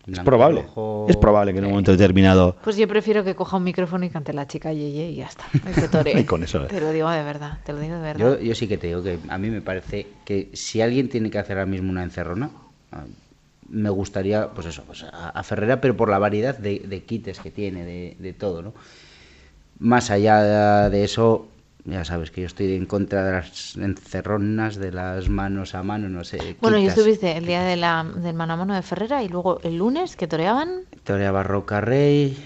Es 0.06 0.18
probable. 0.20 0.62
rojo, 0.62 1.06
Es 1.08 1.16
probable 1.16 1.52
que 1.52 1.58
en 1.60 1.64
un 1.66 1.70
momento 1.70 1.92
determinado. 1.92 2.56
Pues 2.64 2.76
yo 2.76 2.88
prefiero 2.88 3.22
que 3.22 3.34
coja 3.36 3.56
un 3.56 3.64
micrófono 3.64 4.04
y 4.04 4.10
cante 4.10 4.32
la 4.32 4.46
chica 4.46 4.72
Yeye 4.72 5.10
y 5.10 5.14
ya 5.16 5.26
está. 5.26 5.44
Y 6.18 6.24
con 6.26 6.42
eso, 6.42 6.64
eh. 6.64 6.68
Te 6.68 6.80
lo 6.80 6.90
digo 6.90 7.08
de 7.08 7.22
verdad, 7.22 7.58
te 7.64 7.72
lo 7.72 7.78
digo 7.78 7.94
de 7.96 8.02
verdad. 8.02 8.18
Yo, 8.18 8.40
yo 8.40 8.54
sí 8.54 8.66
que 8.66 8.78
te 8.78 8.88
digo 8.88 9.02
que 9.02 9.18
a 9.28 9.38
mí 9.38 9.48
me 9.50 9.60
parece 9.60 10.08
que 10.24 10.50
si 10.54 10.80
alguien 10.80 11.08
tiene 11.08 11.30
que 11.30 11.38
hacer 11.38 11.56
ahora 11.58 11.70
mismo 11.70 11.90
una 11.90 12.02
encerrona, 12.02 12.50
ah, 12.90 13.04
me 13.68 13.90
gustaría, 13.90 14.48
pues 14.50 14.66
eso, 14.66 14.82
pues 14.84 15.04
a, 15.04 15.28
a 15.30 15.42
Ferrera, 15.44 15.80
pero 15.80 15.96
por 15.96 16.08
la 16.10 16.18
variedad 16.18 16.58
de, 16.58 16.80
de 16.80 17.04
quites 17.04 17.38
que 17.38 17.50
tiene, 17.50 17.84
de, 17.84 18.16
de 18.18 18.32
todo, 18.32 18.60
¿no? 18.60 18.74
Más 19.78 20.10
allá 20.10 20.90
de 20.90 21.04
eso, 21.04 21.48
ya 21.84 22.04
sabes 22.04 22.30
que 22.30 22.42
yo 22.42 22.46
estoy 22.46 22.74
en 22.74 22.86
contra 22.86 23.24
de 23.24 23.32
las 23.32 23.76
encerronas, 23.76 24.76
de 24.76 24.92
las 24.92 25.28
manos 25.28 25.74
a 25.74 25.82
mano, 25.82 26.08
no 26.08 26.22
sé. 26.24 26.56
Bueno, 26.60 26.78
y 26.78 26.86
estuviste 26.86 27.36
el 27.36 27.46
día 27.46 27.62
de 27.62 27.76
la, 27.76 28.04
del 28.04 28.34
mano 28.34 28.52
a 28.52 28.56
mano 28.56 28.74
de 28.74 28.82
Ferrera 28.82 29.22
y 29.22 29.28
luego 29.28 29.60
el 29.62 29.78
lunes 29.78 30.16
que 30.16 30.26
toreaban. 30.28 30.82
Toreaba 31.04 31.42
Roca 31.42 31.80
Rey, 31.80 32.36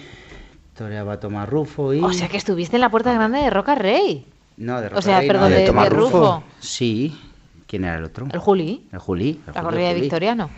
toreaba 0.75 1.19
Tomás 1.19 1.47
Rufo 1.47 1.93
y... 1.93 1.99
O 2.01 2.11
sea 2.13 2.27
que 2.27 2.37
estuviste 2.37 2.77
en 2.77 2.81
la 2.81 2.89
puerta 2.89 3.13
grande 3.13 3.39
de 3.39 3.49
Roca 3.49 3.75
Rey. 3.75 4.25
No, 4.57 4.81
de 4.81 4.87
o 4.87 4.89
Roca 4.89 5.01
sea, 5.03 5.19
Rey, 5.19 5.27
perdón, 5.27 5.49
no, 5.51 5.55
de- 5.55 5.61
de 5.61 5.67
Tomás 5.67 5.89
Rufo. 5.89 6.43
Sí. 6.59 7.15
¿Quién 7.67 7.83
era 7.83 7.97
el 7.97 8.05
otro? 8.05 8.27
El 8.31 8.39
Juli. 8.39 8.87
El 8.91 8.99
Juli. 8.99 9.41
el 9.45 9.53
La 9.53 9.61
corrida 9.61 9.89
de. 9.93 9.99
Victoriano. 10.01 10.49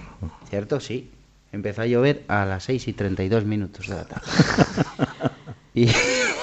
¿Cierto? 0.50 0.80
Sí. 0.80 1.10
Empezó 1.52 1.82
a 1.82 1.88
llover 1.88 2.24
a 2.28 2.46
las 2.46 2.64
6 2.66 2.88
y 2.88 2.94
32 2.94 3.44
minutos 3.46 3.88
de 3.88 3.96
la 3.96 4.04
tarde. 4.06 4.28
y, 5.74 5.88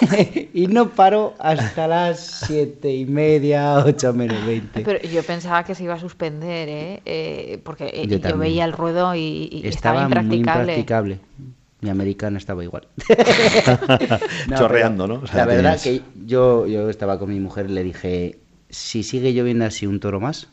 y 0.55 0.67
no 0.67 0.91
paró 0.91 1.35
hasta 1.39 1.87
las 1.89 2.43
7 2.47 2.95
y 2.95 3.07
media, 3.07 3.79
8 3.85 4.13
menos 4.13 4.45
20. 4.47 4.83
Pero 4.83 5.01
yo 5.09 5.23
pensaba 5.23 5.65
que 5.65 5.75
se 5.75 5.85
iba 5.85 5.95
a 5.95 6.01
suspender, 6.01 6.69
¿eh? 6.69 7.03
Eh, 7.05 7.61
porque 7.65 7.91
eh, 7.93 8.07
Yo 8.07 8.37
veía 8.39 8.65
el 8.65 8.73
ruedo 8.73 9.15
y, 9.15 9.49
y 9.53 9.67
estaba, 9.67 10.03
estaba 10.05 10.23
muy 10.23 10.37
impracticable. 10.39 10.73
impracticable. 10.79 11.19
Mi 11.81 11.91
americano 11.91 12.39
estaba 12.39 12.65
igual. 12.65 12.89
Chorreando, 14.57 15.07
¿no? 15.07 15.15
O 15.23 15.27
sea, 15.27 15.37
la 15.39 15.47
verdad 15.47 15.81
que 15.81 16.03
yo, 16.25 16.67
yo 16.67 16.89
estaba 16.91 17.19
con 17.19 17.31
mi 17.31 17.41
mujer 17.41 17.67
y 17.69 17.73
le 17.73 17.83
dije, 17.85 18.39
si 18.71 19.03
sigue 19.03 19.33
lloviendo 19.33 19.65
así 19.65 19.87
un 19.87 20.01
toro 20.01 20.21
más, 20.21 20.49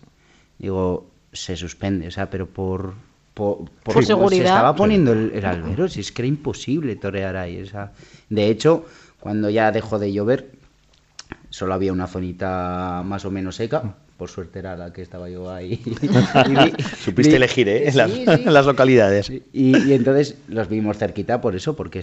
digo, 0.60 1.08
se 1.32 1.56
suspende, 1.56 2.08
o 2.08 2.12
sea, 2.12 2.30
pero 2.30 2.48
por 2.48 2.94
po- 3.34 3.66
Por 3.84 4.06
seguridad. 4.06 4.44
Se 4.44 4.48
estaba 4.50 4.76
poniendo 4.76 5.14
el, 5.14 5.32
el 5.34 5.46
albero, 5.46 5.88
si 5.88 6.02
es 6.02 6.12
que 6.12 6.22
era 6.24 6.28
imposible 6.30 6.96
torear 6.96 7.36
ahí. 7.38 7.62
o 7.62 7.66
sea, 7.66 7.92
de 8.30 8.50
hecho, 8.50 8.86
cuando 9.24 9.50
ya 9.50 9.72
dejó 9.72 10.00
de 10.00 10.12
llover, 10.12 10.52
solo 11.50 11.74
había 11.74 11.94
una 11.94 12.08
zonita 12.08 13.04
más 13.06 13.26
o 13.26 13.32
menos 13.32 13.56
seca. 13.58 13.96
Por 14.18 14.30
suerte 14.30 14.60
era 14.60 14.78
la 14.78 14.94
que 14.94 15.02
estaba 15.02 15.30
yo 15.30 15.52
ahí. 15.52 15.82
Vi- 16.46 16.76
Supiste 17.06 17.36
vi- 17.36 17.38
elegir, 17.38 17.68
¿eh? 17.70 17.90
En 17.90 17.98
las, 17.98 18.12
Sí, 18.12 18.26
sí. 18.28 18.44
en 18.48 18.54
las 18.54 18.66
localidades. 18.66 19.30
Y, 19.30 19.44
y 19.54 19.94
entonces 19.94 20.38
los 20.48 20.70
vimos 20.70 20.98
cerquita 20.98 21.42
por 21.42 21.56
eso, 21.56 21.76
porque 21.76 22.02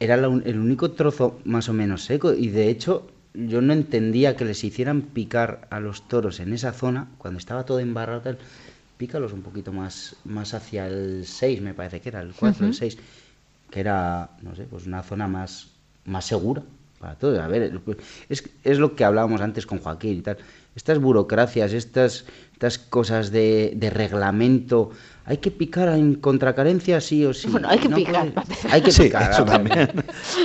era 0.00 0.16
la 0.16 0.28
el 0.28 0.58
único 0.58 0.92
trozo 0.92 1.40
más 1.44 1.68
o 1.68 1.72
menos 1.72 2.04
seco. 2.04 2.32
Y 2.34 2.48
de 2.48 2.68
hecho, 2.68 3.06
yo 3.34 3.60
no 3.60 3.72
entendía 3.72 4.36
que 4.36 4.44
les 4.44 4.64
hicieran 4.64 5.02
picar 5.02 5.66
a 5.70 5.80
los 5.80 6.08
toros 6.08 6.40
en 6.40 6.52
esa 6.52 6.72
zona, 6.72 7.08
cuando 7.18 7.38
estaba 7.38 7.64
todo 7.64 7.80
embarrado. 7.80 8.22
Tal, 8.22 8.38
pícalos 8.96 9.32
un 9.32 9.42
poquito 9.42 9.72
más, 9.72 10.16
más 10.24 10.54
hacia 10.54 10.86
el 10.86 11.26
6, 11.26 11.60
me 11.60 11.74
parece 11.74 12.00
que 12.00 12.08
era, 12.10 12.20
el 12.22 12.34
4, 12.34 12.66
el 12.66 12.72
Ujú. 12.72 12.78
6, 12.78 12.98
que 13.70 13.80
era, 13.80 14.30
no 14.42 14.54
sé, 14.54 14.64
pues 14.64 14.86
una 14.86 15.02
zona 15.02 15.28
más, 15.28 15.75
más 16.06 16.24
segura 16.26 16.62
para 16.98 17.14
todos. 17.14 17.38
A 17.38 17.46
ver, 17.48 17.80
es, 18.28 18.44
es 18.64 18.78
lo 18.78 18.94
que 18.96 19.04
hablábamos 19.04 19.40
antes 19.40 19.66
con 19.66 19.78
Joaquín 19.78 20.18
y 20.18 20.22
tal. 20.22 20.38
Estas 20.74 20.98
burocracias, 20.98 21.72
estas, 21.72 22.24
estas 22.52 22.78
cosas 22.78 23.30
de, 23.30 23.72
de 23.76 23.88
reglamento, 23.90 24.90
hay 25.24 25.38
que 25.38 25.50
picar 25.50 25.88
en 25.90 26.14
contracarencia 26.16 27.00
sí 27.00 27.24
o 27.24 27.32
sí. 27.32 27.48
Bueno, 27.48 27.68
hay 27.68 27.78
que 27.78 27.88
No 27.88 27.96
picar, 27.96 28.30
puede- 28.32 28.46
Hay 28.70 28.82
que 28.82 28.92
Sí, 28.92 29.04
picar. 29.04 29.30
eso 29.32 29.44
también. 29.44 29.90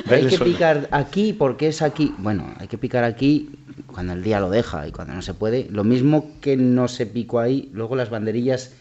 Hay 0.10 0.26
que 0.30 0.40
picar 0.40 0.88
aquí 0.92 1.34
porque 1.34 1.68
es 1.68 1.82
aquí. 1.82 2.14
Bueno, 2.18 2.54
hay 2.58 2.68
que 2.68 2.78
picar 2.78 3.04
aquí 3.04 3.50
cuando 3.88 4.14
el 4.14 4.24
día 4.24 4.40
lo 4.40 4.50
deja 4.50 4.88
y 4.88 4.92
cuando 4.92 5.14
no 5.14 5.22
se 5.22 5.34
puede. 5.34 5.68
Lo 5.70 5.84
mismo 5.84 6.32
que 6.40 6.56
no 6.58 6.88
se 6.88 7.06
picó 7.06 7.40
ahí. 7.40 7.70
Luego 7.74 7.96
las 7.98 8.10
banderillas 8.10 8.72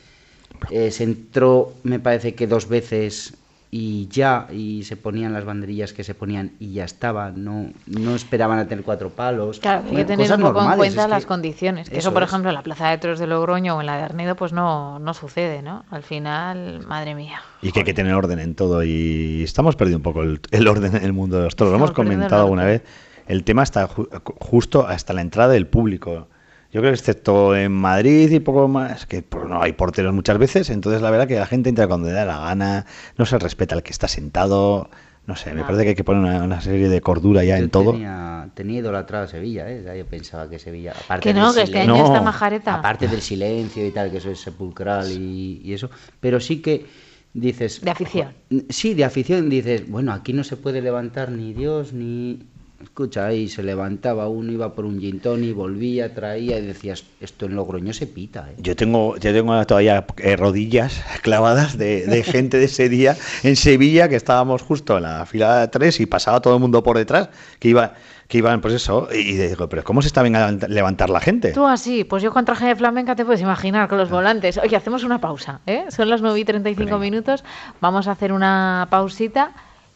eh, 0.71 0.91
se 0.93 1.03
entró, 1.05 1.75
me 1.83 1.99
parece 1.99 2.35
que 2.37 2.47
dos 2.47 2.69
veces 2.69 3.35
y 3.73 4.09
ya, 4.09 4.49
y 4.51 4.83
se 4.83 4.97
ponían 4.97 5.33
las 5.33 5.45
banderillas 5.45 5.93
que 5.93 6.03
se 6.03 6.15
ponían 6.15 6.53
y 6.59 6.73
ya 6.73 6.85
estaba. 6.85 7.31
No, 7.31 7.71
no 7.87 8.15
esperaban 8.17 8.59
a 8.59 8.67
tener 8.67 8.85
cuatro 8.85 9.11
palos. 9.11 9.61
Claro, 9.61 9.85
hay 9.89 9.97
que 9.97 10.05
tener 10.05 10.27
cosas 10.27 10.39
un 10.39 10.43
poco 10.45 10.59
en 10.59 10.65
normales, 10.65 10.77
cuenta 10.79 11.05
que- 11.05 11.11
las 11.11 11.27
condiciones. 11.27 11.89
Que 11.89 11.99
eso, 11.99 12.09
eso 12.09 12.13
por 12.13 12.25
es. 12.25 12.29
ejemplo, 12.29 12.51
en 12.51 12.57
la 12.57 12.63
Plaza 12.63 12.89
de 12.91 12.99
Toros 12.99 13.21
de 13.21 13.29
Logroño 13.29 13.77
o 13.77 13.81
en 13.81 13.87
la 13.87 13.97
de 13.97 14.03
Arnedo, 14.03 14.35
pues 14.35 14.53
no, 14.53 14.99
no 14.99 15.15
sucede, 15.15 15.63
¿no? 15.63 15.85
Al 15.91 16.03
final, 16.03 16.85
madre 16.89 17.15
mía. 17.15 17.43
Y 17.63 17.71
que 17.71 17.81
hay 17.81 17.85
que 17.85 17.95
tener 17.95 18.13
orden 18.15 18.41
en 18.41 18.57
todo. 18.57 18.83
Y 18.83 19.43
estamos 19.45 19.77
perdiendo 19.77 19.99
un 19.99 20.03
poco 20.03 20.23
el, 20.23 20.41
el 20.51 20.67
orden 20.67 20.97
en 20.97 21.05
el 21.05 21.13
mundo 21.13 21.37
de 21.39 21.45
los 21.45 21.55
toros. 21.55 21.71
Lo 21.71 21.77
hemos 21.77 21.93
comentado 21.93 22.43
alguna 22.43 22.65
vez. 22.65 22.83
El 23.29 23.45
tema 23.45 23.63
está 23.63 23.87
ju- 23.89 24.09
justo 24.41 24.89
hasta 24.89 25.13
la 25.13 25.21
entrada 25.21 25.53
del 25.53 25.69
público. 25.69 26.27
Yo 26.73 26.81
creo 26.81 26.93
que 26.93 26.99
excepto 26.99 27.57
en 27.57 27.73
Madrid 27.73 28.31
y 28.31 28.39
poco 28.41 28.69
más, 28.69 29.05
que 29.07 29.23
pues, 29.23 29.49
no 29.49 29.61
hay 29.61 29.73
porteros 29.73 30.15
muchas 30.15 30.39
veces, 30.39 30.71
entonces 30.71 31.03
la 31.03 31.11
verdad 31.11 31.27
que 31.27 31.35
la 31.39 31.47
gente 31.47 31.69
entra 31.69 31.89
cuando 31.89 32.07
le 32.09 32.15
da 32.15 32.25
la 32.25 32.39
gana, 32.39 32.87
no 33.19 33.27
se 33.27 33.39
respeta 33.39 33.75
al 33.75 33.83
que 33.83 33.91
está 33.91 34.07
sentado, 34.07 34.89
no 35.27 35.35
sé, 35.35 35.51
me 35.53 35.61
No. 35.63 35.67
parece 35.67 35.83
que 35.83 35.89
hay 35.91 35.95
que 35.97 36.05
poner 36.05 36.23
una, 36.23 36.45
una 36.45 36.61
serie 36.61 36.89
de 36.89 37.01
cordura 37.01 37.43
ya 37.43 37.59
Yo 37.59 37.65
en 37.65 37.71
todo. 37.71 37.93
Tenía, 37.93 38.51
tenía 38.55 38.79
idolatrado 38.81 39.25
a 39.25 39.29
Sevilla, 39.29 39.69
¿eh? 39.69 39.83
Ya 39.85 39.97
Yo 39.97 40.07
pensaba 40.07 40.49
que 40.49 40.59
Sevilla. 40.61 40.93
Aparte 40.93 41.29
Que 41.29 41.35
no, 41.35 41.53
del 41.53 41.55
que 41.55 41.61
este 41.65 41.73
silencio- 41.83 41.95
año 41.95 42.03
No. 42.03 42.15
está 42.15 42.23
majareta. 42.25 42.75
Aparte 42.77 43.09
del 43.09 43.21
silencio 43.21 43.85
y 43.87 43.91
tal, 43.91 44.11
que 44.13 44.19
eso 44.19 44.31
es 44.31 44.39
sepulcral 44.41 45.11
y, 45.11 45.61
y 45.65 45.73
eso. 45.73 45.91
Pero 46.21 46.39
sí 46.41 46.63
que 46.63 46.87
dices. 47.35 47.81
De 47.81 47.91
afición. 47.91 48.29
Sí, 48.69 48.95
de 48.95 49.05
afición. 49.05 49.51
Dices, 49.51 49.89
bueno, 49.91 50.13
aquí 50.13 50.33
no 50.33 50.43
se 50.45 50.57
puede 50.57 50.81
levantar 50.83 51.31
ni 51.33 51.53
Dios 51.53 51.93
ni. 51.93 52.45
Escucha, 52.83 53.27
ahí 53.27 53.49
se 53.49 53.63
levantaba 53.63 54.29
uno, 54.29 54.51
iba 54.53 54.75
por 54.75 54.87
un 54.87 55.01
gin 55.01 55.21
y 55.43 55.53
volvía, 55.53 56.15
traía 56.15 56.59
y 56.59 56.67
decías, 56.67 57.05
esto 57.21 57.45
en 57.45 57.55
Logroño 57.55 57.93
se 57.93 58.07
pita, 58.07 58.49
¿eh? 58.51 58.55
Yo 58.57 58.75
tengo, 58.75 59.17
yo 59.19 59.33
tengo 59.35 59.67
todavía 59.67 60.07
eh, 60.17 60.37
rodillas 60.37 61.05
clavadas 61.23 61.77
de, 61.77 62.07
de 62.07 62.23
gente 62.25 62.59
de 62.59 62.65
ese 62.65 62.89
día 62.89 63.17
en 63.43 63.57
Sevilla 63.57 64.09
que 64.09 64.17
estábamos 64.17 64.63
justo 64.63 64.97
en 64.97 65.03
la 65.03 65.27
fila 65.27 65.71
3 65.71 66.01
y 66.01 66.07
pasaba 66.07 66.41
todo 66.41 66.55
el 66.55 66.61
mundo 66.61 66.83
por 66.83 66.97
detrás, 66.97 67.29
que 67.59 67.69
iba, 67.69 67.93
que 68.29 68.39
iban, 68.39 68.61
pues 68.61 68.73
eso, 68.73 69.09
y 69.13 69.35
digo, 69.35 69.69
pero 69.69 69.85
¿cómo 69.85 70.01
se 70.01 70.09
está 70.09 70.23
bien 70.23 70.37
a 70.37 70.51
levantar 70.51 71.11
la 71.11 71.21
gente? 71.21 71.53
Tú 71.53 71.67
así, 71.67 72.05
pues 72.05 72.23
yo 72.23 72.33
con 72.33 72.45
traje 72.45 72.67
de 72.67 72.77
flamenca 72.77 73.15
te 73.15 73.25
puedes 73.25 73.43
imaginar 73.43 73.89
con 73.89 73.99
los 73.99 74.09
volantes. 74.09 74.57
Oye, 74.57 74.77
hacemos 74.77 75.05
una 75.05 75.21
pausa, 75.21 75.61
¿eh? 75.67 75.85
Son 75.89 76.09
las 76.09 76.23
9 76.23 76.39
y 76.39 76.45
35 76.45 76.99
minutos. 76.99 77.45
Vamos 77.81 78.09
a 78.09 78.13
hacer 78.13 78.33
una 78.33 78.87
pausita. 78.89 79.53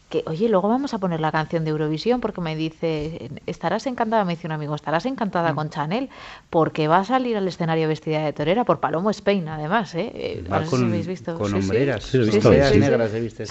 Que, 0.09 0.23
oye, 0.27 0.47
luego 0.49 0.69
vamos 0.69 0.93
a 0.93 0.99
poner 0.99 1.19
la 1.19 1.31
canción 1.31 1.63
de 1.65 1.71
Eurovisión 1.71 2.21
porque 2.21 2.39
me 2.39 2.55
dice, 2.55 3.31
estarás 3.47 3.87
encantada, 3.87 4.23
me 4.23 4.35
dice 4.35 4.45
un 4.45 4.51
amigo, 4.53 4.75
estarás 4.75 5.05
encantada 5.07 5.51
Mm. 5.51 5.55
con 5.55 5.69
Chanel 5.71 6.09
porque 6.51 6.87
va 6.87 6.99
a 6.99 7.03
salir 7.05 7.35
al 7.37 7.47
escenario 7.47 7.87
vestida 7.87 8.19
de 8.23 8.31
torera 8.31 8.65
por 8.65 8.79
Palomo 8.79 9.09
Spain, 9.09 9.47
además, 9.47 9.95
¿eh? 9.95 10.11
Eh, 10.13 10.43
Va 10.49 10.59
no 10.59 10.65
sé 10.65 10.69
con, 10.69 10.79
si 10.81 10.85
habéis 10.85 11.07
visto. 11.07 11.35
con 11.37 11.49
Sí, 11.49 11.55
hombreras, 11.55 12.03
Sí, 12.03 12.17
negras 12.19 13.13
he 13.13 13.19
visto. 13.19 13.43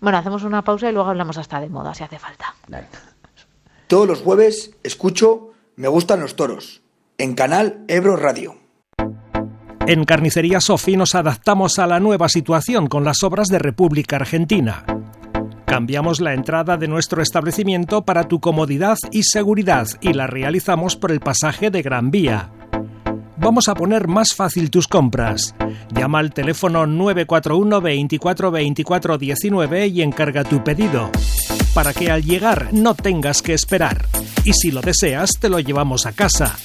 Bueno, 0.00 0.16
hacemos 0.18 0.42
una 0.44 0.62
pausa 0.62 0.88
y 0.88 0.92
luego 0.92 1.10
hablamos 1.10 1.36
hasta 1.36 1.60
de 1.60 1.68
moda, 1.68 1.92
si 1.94 2.02
hace 2.04 2.18
falta. 2.18 2.54
Dale. 2.66 2.86
Todos 3.86 4.08
los 4.08 4.20
jueves 4.22 4.74
escucho 4.82 5.50
Me 5.76 5.88
gustan 5.88 6.20
los 6.20 6.36
toros 6.36 6.80
en 7.18 7.34
Canal 7.34 7.84
Ebro 7.88 8.16
Radio. 8.16 8.56
En 9.86 10.04
Carnicería 10.04 10.60
Sofi 10.60 10.96
nos 10.96 11.14
adaptamos 11.14 11.78
a 11.78 11.86
la 11.86 11.98
nueva 12.00 12.28
situación 12.28 12.86
con 12.86 13.04
las 13.04 13.22
obras 13.22 13.48
de 13.48 13.58
República 13.58 14.16
Argentina. 14.16 14.84
Cambiamos 15.66 16.20
la 16.20 16.34
entrada 16.34 16.76
de 16.76 16.88
nuestro 16.88 17.22
establecimiento 17.22 18.02
para 18.02 18.28
tu 18.28 18.40
comodidad 18.40 18.96
y 19.10 19.22
seguridad 19.22 19.88
y 20.00 20.12
la 20.12 20.26
realizamos 20.26 20.96
por 20.96 21.12
el 21.12 21.20
pasaje 21.20 21.70
de 21.70 21.82
Gran 21.82 22.10
Vía. 22.10 22.50
Vamos 23.42 23.68
a 23.68 23.74
poner 23.74 24.06
más 24.06 24.34
fácil 24.34 24.70
tus 24.70 24.86
compras. 24.86 25.54
Llama 25.92 26.20
al 26.20 26.32
teléfono 26.32 26.86
941 26.86 27.80
24 27.80 28.50
24 28.52 29.18
19 29.18 29.86
y 29.88 30.02
encarga 30.02 30.44
tu 30.44 30.62
pedido, 30.62 31.10
para 31.74 31.92
que 31.92 32.10
al 32.10 32.22
llegar 32.22 32.72
no 32.72 32.94
tengas 32.94 33.42
que 33.42 33.54
esperar. 33.54 34.06
Y 34.44 34.52
si 34.52 34.70
lo 34.70 34.80
deseas, 34.80 35.30
te 35.40 35.48
lo 35.48 35.58
llevamos 35.58 36.06
a 36.06 36.12
casa. 36.12 36.56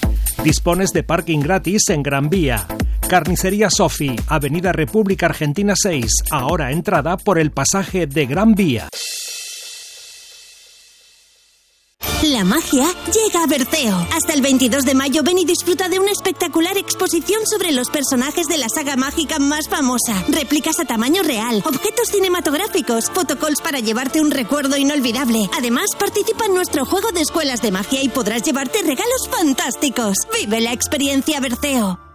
Dispones 0.43 0.91
de 0.91 1.01
parking 1.01 1.39
gratis 1.39 1.89
en 1.89 2.03
Gran 2.03 2.29
Vía. 2.29 2.67
Carnicería 3.07 3.69
Sofi, 3.69 4.15
Avenida 4.27 4.73
República 4.73 5.27
Argentina 5.27 5.73
6, 5.81 6.11
ahora 6.29 6.71
entrada 6.71 7.15
por 7.15 7.39
el 7.39 7.51
pasaje 7.51 8.05
de 8.05 8.25
Gran 8.25 8.53
Vía. 8.53 8.89
La 12.23 12.43
magia 12.43 12.85
llega 13.13 13.43
a 13.43 13.47
Berceo. 13.47 13.95
Hasta 14.13 14.33
el 14.33 14.41
22 14.41 14.83
de 14.83 14.93
mayo 14.93 15.23
ven 15.23 15.37
y 15.37 15.45
disfruta 15.45 15.87
de 15.87 15.99
una 15.99 16.11
espectacular 16.11 16.77
exposición 16.77 17.45
sobre 17.45 17.71
los 17.71 17.89
personajes 17.89 18.47
de 18.47 18.57
la 18.57 18.67
saga 18.67 18.97
mágica 18.97 19.39
más 19.39 19.69
famosa. 19.69 20.25
Réplicas 20.27 20.79
a 20.81 20.85
tamaño 20.85 21.23
real, 21.23 21.63
objetos 21.65 22.09
cinematográficos, 22.09 23.09
fotocalls 23.11 23.61
para 23.61 23.79
llevarte 23.79 24.19
un 24.19 24.31
recuerdo 24.31 24.75
inolvidable. 24.75 25.47
Además, 25.57 25.91
participa 25.97 26.45
en 26.47 26.55
nuestro 26.55 26.85
juego 26.85 27.11
de 27.11 27.21
escuelas 27.21 27.61
de 27.61 27.71
magia 27.71 28.03
y 28.03 28.09
podrás 28.09 28.43
llevarte 28.43 28.81
regalos 28.81 29.29
fantásticos. 29.31 30.17
Vive 30.37 30.59
la 30.59 30.73
experiencia 30.73 31.39
Berceo. 31.39 32.06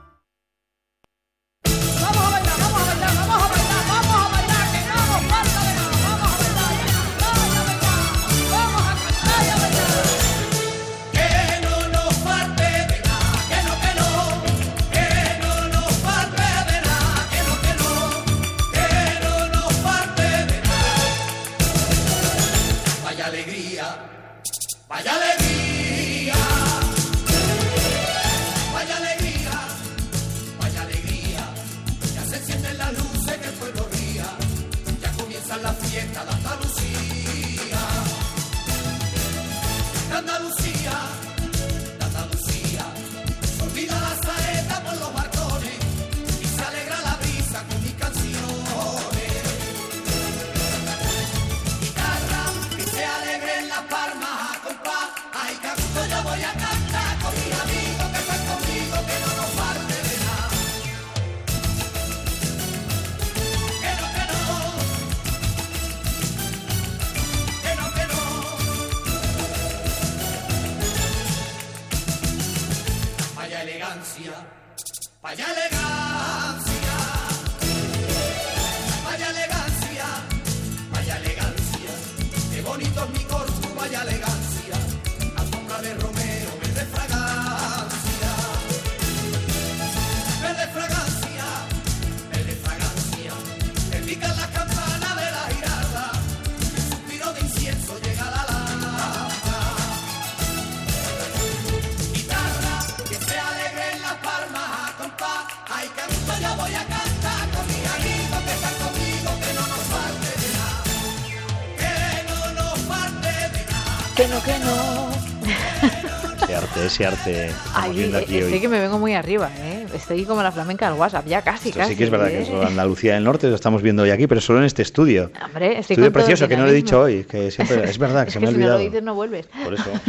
Ese 116.92 117.06
arte, 117.06 117.50
Ay, 117.74 117.92
viendo 117.94 118.18
aquí 118.18 118.36
estoy 118.36 118.52
hoy. 118.54 118.60
que 118.60 118.68
me 118.68 118.78
vengo 118.78 118.98
muy 118.98 119.14
arriba, 119.14 119.50
¿eh? 119.58 119.86
Estoy 119.94 120.26
como 120.26 120.42
la 120.42 120.52
flamenca 120.52 120.90
del 120.90 121.00
WhatsApp, 121.00 121.26
ya 121.26 121.40
casi, 121.40 121.70
Esto 121.70 121.80
casi. 121.80 121.92
sí 121.92 121.96
que 121.96 122.04
es 122.04 122.10
verdad 122.10 122.28
que 122.28 122.40
¿eh? 122.40 122.42
es 122.42 122.50
lo 122.50 122.60
de 122.60 122.66
Andalucía 122.66 123.14
del 123.14 123.24
Norte, 123.24 123.48
lo 123.48 123.54
estamos 123.54 123.80
viendo 123.80 124.02
hoy 124.02 124.10
aquí, 124.10 124.26
pero 124.26 124.42
solo 124.42 124.58
en 124.58 124.66
este 124.66 124.82
estudio. 124.82 125.30
Hombre, 125.42 125.78
estoy 125.78 125.94
estudio 125.94 126.12
precioso 126.12 126.46
que 126.48 126.56
no 126.58 126.64
lo 126.64 126.70
he 126.70 126.74
dicho 126.74 127.00
hoy, 127.00 127.24
que 127.24 127.50
siempre 127.50 127.82
es 127.88 127.96
verdad 127.96 128.24
que 128.24 128.28
Es 128.28 128.34
se 128.34 128.40
que 128.40 128.44
me 128.44 128.50
ha 128.50 128.52
si 128.52 128.58
no 128.58 128.66
lo 128.66 128.74
olvidado. 128.74 128.78
dices 128.90 129.02
no 129.02 129.14
vuelves. 129.14 129.46
Por 129.64 129.72
eso. 129.74 129.90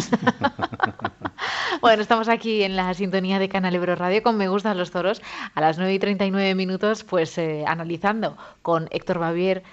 Bueno, 1.81 2.01
estamos 2.01 2.29
aquí 2.29 2.63
en 2.63 2.77
la 2.77 2.93
sintonía 2.93 3.39
de 3.39 3.49
Canal 3.49 3.75
Ebro 3.75 3.95
Radio 3.95 4.23
con 4.23 4.37
Me 4.37 4.47
Gustan 4.47 4.77
los 4.77 4.91
Toros 4.91 5.21
a 5.53 5.59
las 5.59 5.77
9 5.77 5.93
y 5.93 5.99
39 5.99 6.55
minutos, 6.55 7.03
pues 7.03 7.37
eh, 7.37 7.65
analizando 7.67 8.37
con 8.61 8.87
Héctor 8.91 9.19
Bavier, 9.19 9.63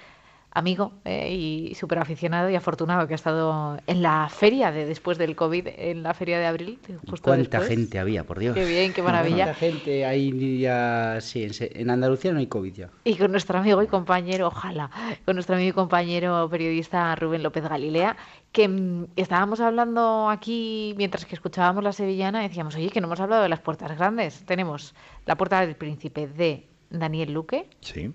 amigo 0.53 0.91
eh, 1.05 1.33
y 1.33 1.75
súper 1.75 1.99
aficionado 1.99 2.49
y 2.49 2.55
afortunado 2.55 3.07
que 3.07 3.13
ha 3.13 3.15
estado 3.15 3.77
en 3.87 4.01
la 4.01 4.27
feria 4.29 4.71
de 4.71 4.85
después 4.85 5.17
del 5.17 5.35
COVID, 5.35 5.67
en 5.77 6.03
la 6.03 6.13
feria 6.13 6.39
de 6.39 6.45
abril. 6.45 6.79
Justo 7.09 7.29
¿Cuánta 7.29 7.59
después. 7.59 7.69
gente 7.69 7.99
había, 7.99 8.23
por 8.25 8.39
Dios? 8.39 8.53
Qué 8.55 8.65
bien, 8.65 8.93
qué 8.93 9.01
maravilla. 9.03 9.45
¿Cuánta 9.45 9.59
gente? 9.59 10.05
Ahí 10.05 10.59
ya, 10.59 11.17
sí, 11.21 11.47
en 11.59 11.89
Andalucía 11.89 12.33
no 12.33 12.39
hay 12.39 12.47
COVID 12.47 12.73
ya. 12.73 12.89
Y 13.03 13.15
con 13.15 13.31
nuestro 13.31 13.57
amigo 13.59 13.81
y 13.81 13.87
compañero, 13.87 14.47
ojalá, 14.47 14.89
con 15.25 15.35
nuestro 15.35 15.55
amigo 15.55 15.69
y 15.69 15.73
compañero 15.73 16.49
periodista 16.49 17.15
Rubén 17.15 17.43
López 17.43 17.63
Galilea, 17.63 18.17
que 18.51 18.67
mm, 18.67 19.05
estábamos 19.15 19.61
hablando 19.61 20.29
aquí 20.29 20.93
mientras 20.97 21.25
que 21.25 21.35
escuchábamos 21.35 21.83
la 21.83 21.93
sevillana, 21.93 22.41
decíamos, 22.41 22.75
oye, 22.75 22.89
que 22.89 22.99
no 22.99 23.07
hemos 23.07 23.19
hablado 23.21 23.43
de 23.43 23.49
las 23.49 23.59
puertas 23.59 23.97
grandes. 23.97 24.43
Tenemos 24.45 24.93
la 25.25 25.35
puerta 25.37 25.61
del 25.61 25.75
príncipe 25.75 26.27
de 26.27 26.65
Daniel 26.89 27.31
Luque, 27.31 27.67
Sí. 27.79 28.11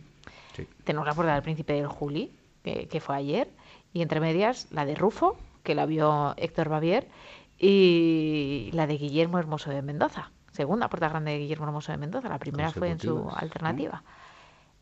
Tenemos 0.84 1.06
la 1.06 1.14
puerta 1.14 1.34
del 1.34 1.42
príncipe 1.42 1.72
del 1.74 1.86
Juli, 1.86 2.32
que, 2.62 2.88
que 2.88 3.00
fue 3.00 3.16
ayer, 3.16 3.50
y 3.92 4.02
entre 4.02 4.20
medias 4.20 4.68
la 4.70 4.84
de 4.84 4.94
Rufo, 4.94 5.36
que 5.62 5.74
la 5.74 5.86
vio 5.86 6.34
Héctor 6.36 6.68
Bavier, 6.68 7.08
y 7.58 8.70
la 8.72 8.86
de 8.86 8.96
Guillermo 8.98 9.38
Hermoso 9.38 9.70
de 9.70 9.82
Mendoza, 9.82 10.30
segunda 10.52 10.88
puerta 10.88 11.08
grande 11.08 11.32
de 11.32 11.38
Guillermo 11.38 11.66
Hermoso 11.66 11.92
de 11.92 11.98
Mendoza, 11.98 12.28
la 12.28 12.38
primera 12.38 12.70
fue 12.78 12.88
en 12.90 12.98
su 13.00 13.16
alternativa. 13.36 14.02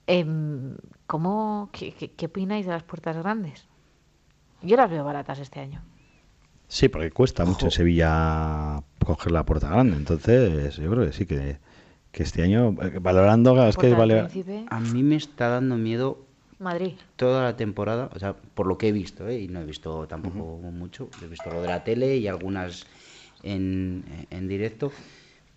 Em, 0.06 0.76
¿cómo, 1.06 1.70
qué, 1.72 1.92
qué- 1.94 2.10
qué 2.12 2.26
opináis 2.26 2.66
de 2.66 2.72
las 2.72 2.82
puertas 2.82 3.16
grandes? 3.16 3.66
Yo 4.62 4.76
las 4.76 4.90
veo 4.90 5.04
baratas 5.04 5.38
este 5.38 5.60
año. 5.60 5.82
Sí, 6.68 6.88
porque 6.88 7.10
cuesta 7.10 7.44
mucho 7.44 7.66
en 7.66 7.70
Sevilla 7.70 8.82
coger 9.04 9.32
la 9.32 9.44
puerta 9.44 9.68
grande. 9.68 9.96
Entonces, 9.96 10.76
yo 10.76 10.90
creo 10.90 11.06
que 11.06 11.12
sí, 11.12 11.26
que, 11.26 11.58
que 12.14 12.22
este 12.22 12.42
año, 12.42 12.74
eh, 12.80 12.98
valorando, 13.00 13.50
es 13.68 13.76
que 13.76 13.90
vale. 13.92 14.28
A 14.70 14.80
mí 14.80 15.02
me 15.02 15.16
está 15.16 15.48
dando 15.48 15.76
miedo 15.76 16.24
Madrid. 16.58 16.92
toda 17.16 17.42
la 17.42 17.56
temporada, 17.56 18.08
o 18.14 18.18
sea, 18.18 18.34
por 18.34 18.66
lo 18.66 18.78
que 18.78 18.88
he 18.88 18.92
visto, 18.92 19.28
¿eh? 19.28 19.40
y 19.42 19.48
no 19.48 19.60
he 19.60 19.66
visto 19.66 20.06
tampoco 20.06 20.58
mucho, 20.72 21.08
he 21.22 21.26
visto 21.26 21.50
lo 21.50 21.60
de 21.60 21.68
la 21.68 21.82
tele 21.84 22.16
y 22.16 22.28
algunas 22.28 22.86
en, 23.42 24.04
en 24.30 24.48
directo, 24.48 24.92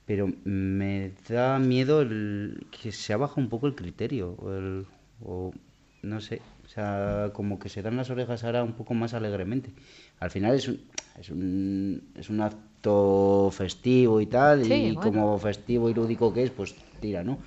pero 0.06 0.28
me 0.46 1.12
da 1.30 1.60
miedo 1.60 2.02
el, 2.02 2.66
que 2.72 2.92
se 2.92 3.14
ha 3.14 3.18
bajado 3.18 3.42
un 3.42 3.50
poco 3.50 3.68
el 3.68 3.76
criterio, 3.76 4.36
o, 4.40 4.52
el- 4.52 4.86
o 5.24 5.54
no 6.02 6.22
sé, 6.22 6.42
o 6.66 6.70
sea, 6.70 7.32
como 7.34 7.60
que 7.60 7.70
se 7.70 7.82
dan 7.82 7.98
las 7.98 8.10
orejas 8.10 8.44
ahora 8.44 8.64
un 8.64 8.74
poco 8.74 8.94
más 8.94 9.14
alegremente. 9.14 9.70
Al 10.20 10.32
final 10.32 10.56
es 10.56 10.68
un, 10.68 10.80
es 11.20 11.30
un, 11.30 12.02
es 12.16 12.30
un 12.30 12.42
festivo 13.52 14.22
y 14.22 14.26
tal, 14.26 14.64
Sí, 14.64 14.74
y 14.74 14.92
bueno. 14.94 15.02
como 15.02 15.38
festivo 15.40 15.90
y 15.90 15.94
lúdico 15.94 16.34
que 16.34 16.44
es, 16.44 16.52
pues 16.52 16.76
tira, 17.00 17.24
¿no? 17.24 17.40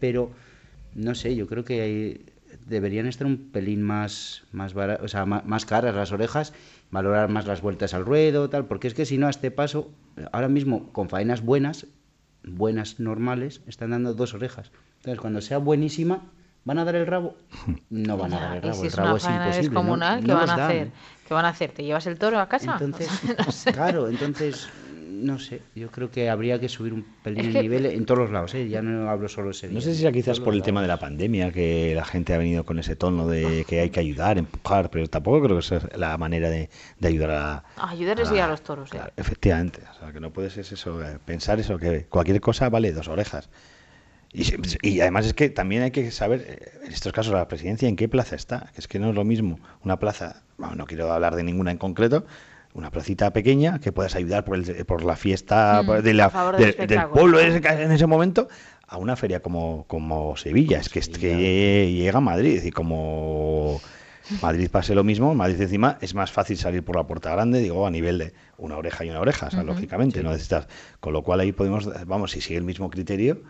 Pero 0.00 0.30
no 0.94 1.14
sé, 1.14 1.34
yo 1.36 1.46
creo 1.46 1.64
que 1.64 1.80
hay- 1.80 2.26
deberían 2.66 3.06
estar 3.06 3.26
un 3.26 3.50
pelín 3.50 3.82
más, 3.82 4.44
más, 4.52 4.74
o 4.76 5.08
sea, 5.08 5.26
más, 5.26 5.66
caras 5.66 5.94
las 5.94 6.12
orejas, 6.12 6.52
valorar 6.90 7.28
más 7.28 7.46
las 7.46 7.60
vueltas 7.62 7.94
al 7.94 8.04
ruedo, 8.04 8.48
tal, 8.48 8.66
porque 8.66 8.86
es 8.88 8.94
que 8.94 9.04
si 9.06 9.18
no, 9.18 9.26
a 9.26 9.30
este 9.30 9.50
paso, 9.50 9.90
ahora 10.32 10.48
mismo 10.48 10.92
con 10.92 11.08
faenas 11.08 11.42
buenas, 11.42 11.86
buenas 12.44 13.00
normales, 13.00 13.60
están 13.66 13.90
dando 13.90 14.14
dos 14.14 14.34
orejas. 14.34 14.70
Entonces, 14.98 15.20
cuando 15.20 15.40
sea 15.40 15.58
buenísima, 15.58 16.30
¿van 16.64 16.78
a 16.78 16.84
dar 16.84 16.96
el 16.96 17.06
rabo? 17.06 17.36
No 17.90 18.16
van 18.16 18.32
a 18.34 18.40
dar 18.40 18.56
el 18.56 18.62
rabo, 18.62 18.74
si 18.74 18.80
el 18.82 18.86
es 18.88 18.96
rabo 18.96 19.08
una 19.16 19.16
es 19.50 19.64
imposible. 19.66 20.20
¿qué 20.20 20.26
No 20.26 20.34
van 20.34 20.50
a 20.50 20.54
hacer? 20.66 20.90
¿Qué 21.26 21.34
van 21.34 21.44
a 21.44 21.48
hacer? 21.50 21.70
¿Te 21.72 21.84
llevas 21.84 22.06
el 22.06 22.18
toro 22.18 22.38
a 22.40 22.48
casa? 22.48 22.72
Entonces, 22.72 23.08
No 23.46 23.52
sé. 23.52 23.72
claro, 23.72 24.08
entonces, 24.08 24.68
no 25.06 25.38
sé, 25.38 25.62
yo 25.74 25.90
creo 25.90 26.10
que 26.10 26.28
habría 26.28 26.58
que 26.60 26.68
subir 26.68 26.92
un 26.92 27.02
pelín 27.22 27.40
Es 27.40 27.46
el 27.46 27.52
que- 27.52 27.62
nivel 27.62 27.86
en 27.86 28.04
todos 28.04 28.18
los 28.20 28.30
lados, 28.30 28.52
¿eh? 28.54 28.68
ya 28.68 28.82
no 28.82 29.08
hablo 29.08 29.28
solo 29.28 29.48
de 29.48 29.54
Sevilla. 29.54 29.78
No 29.78 29.80
sé 29.82 29.92
si 29.94 30.00
será 30.00 30.12
quizás 30.12 30.40
por 30.40 30.52
el 30.54 30.62
tema 30.62 30.82
de 30.82 30.88
la 30.88 30.98
pandemia, 30.98 31.50
que 31.52 31.94
la 31.94 32.04
gente 32.04 32.34
ha 32.34 32.38
venido 32.38 32.64
con 32.64 32.78
ese 32.78 32.94
tono 32.96 33.26
de 33.28 33.64
que 33.68 33.80
hay 33.80 33.90
que 33.90 34.00
ayudar, 34.00 34.36
empujar, 34.38 34.90
pero 34.90 35.06
tampoco 35.08 35.40
creo 35.42 35.56
que 35.56 35.60
esa 35.64 35.76
es 35.76 35.96
la 35.96 36.18
manera 36.18 36.50
de, 36.50 36.68
de 36.98 37.08
ayudar 37.08 37.30
a, 37.30 37.64
A 37.76 37.90
ayudarles 37.90 38.30
a 38.30 38.34
y 38.36 38.38
a 38.40 38.48
los 38.48 38.62
toros. 38.62 38.92
¿eh? 38.92 38.98
Efectivamente, 39.16 39.80
o 39.94 39.98
sea, 39.98 40.12
que 40.12 40.20
no 40.20 40.30
puedes 40.30 40.56
es 40.58 40.72
eso, 40.72 41.02
eh, 41.02 41.18
pensar 41.24 41.58
eso, 41.60 41.78
que 41.78 42.04
cualquier 42.06 42.40
cosa 42.40 42.68
vale 42.68 42.92
dos 42.92 43.08
orejas. 43.08 43.48
Y, 44.34 44.44
se- 44.44 44.58
y 44.82 45.00
además 45.00 45.26
es 45.26 45.32
que 45.34 45.48
también 45.48 45.82
hay 45.82 45.90
que 45.92 46.10
saber, 46.10 46.44
eh, 46.46 46.72
en 46.86 46.92
estos 46.92 47.12
casos, 47.12 47.32
la 47.32 47.46
presidencia 47.46 47.88
en 47.88 47.94
qué 47.96 48.08
plaza 48.08 48.34
está. 48.36 48.72
Es 48.76 48.88
que 48.88 48.98
no 48.98 49.10
es 49.10 49.14
lo 49.14 49.24
mismo 49.24 49.60
una 49.84 49.98
plaza, 49.98 50.42
bueno, 50.58 50.74
no 50.74 50.86
quiero 50.86 51.10
hablar 51.12 51.36
de 51.36 51.44
ninguna 51.44 51.70
en 51.70 51.78
concreto, 51.78 52.26
una 52.74 52.90
placita 52.90 53.32
pequeña 53.32 53.78
que 53.78 53.92
puedas 53.92 54.16
ayudar 54.16 54.44
por, 54.44 54.56
el- 54.56 54.84
por 54.86 55.04
la 55.04 55.14
fiesta 55.16 55.82
Mm, 56.00 56.02
de 56.02 56.14
la- 56.14 56.30
del 56.86 56.88
pueblo 57.14 57.38
en 57.40 57.52
ese- 57.64 57.82
en 57.84 57.92
ese 57.92 58.06
momento 58.06 58.48
a 58.88 58.98
una 58.98 59.14
feria 59.16 59.40
como, 59.40 59.84
como 59.86 60.36
Sevilla. 60.36 60.78
Es 60.80 60.88
que, 60.88 60.98
es 60.98 61.08
que 61.20 61.92
llega 61.92 62.18
a 62.18 62.20
Madrid 62.20 62.60
y 62.64 62.70
como 62.72 63.80
Madrid 64.42 64.68
pase 64.70 64.94
lo 64.96 65.04
mismo, 65.04 65.34
Madrid 65.34 65.60
encima 65.60 65.98
es 66.00 66.14
más 66.14 66.32
fácil 66.32 66.56
salir 66.56 66.82
por 66.82 66.96
la 66.96 67.06
puerta 67.06 67.30
grande, 67.30 67.60
digo, 67.60 67.86
a 67.86 67.90
nivel 67.90 68.18
de 68.18 68.32
una 68.58 68.76
oreja 68.76 69.04
y 69.04 69.10
una 69.10 69.20
oreja, 69.20 69.46
o 69.46 69.50
sea, 69.50 69.62
lógicamente, 69.62 70.22
no 70.22 70.30
necesitas. 70.32 70.66
Con 70.98 71.12
lo 71.12 71.22
cual 71.22 71.40
ahí 71.40 71.52
podemos, 71.52 71.88
vamos, 72.06 72.32
si 72.32 72.40
sigue 72.40 72.58
el 72.58 72.64
mismo 72.64 72.90
criterio, 72.90 73.42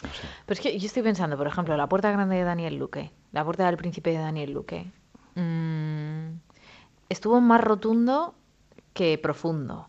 Pero 0.00 0.54
es 0.54 0.60
que 0.60 0.78
yo 0.78 0.86
estoy 0.86 1.02
pensando, 1.02 1.36
por 1.36 1.46
ejemplo, 1.46 1.76
la 1.76 1.88
puerta 1.88 2.10
grande 2.10 2.36
de 2.36 2.44
Daniel 2.44 2.76
Luque, 2.76 3.10
la 3.32 3.44
puerta 3.44 3.66
del 3.66 3.76
príncipe 3.76 4.10
de 4.10 4.18
Daniel 4.18 4.52
Luque, 4.52 4.86
mm, 5.34 6.38
estuvo 7.08 7.40
más 7.40 7.60
rotundo 7.60 8.34
que 8.92 9.18
profundo. 9.18 9.88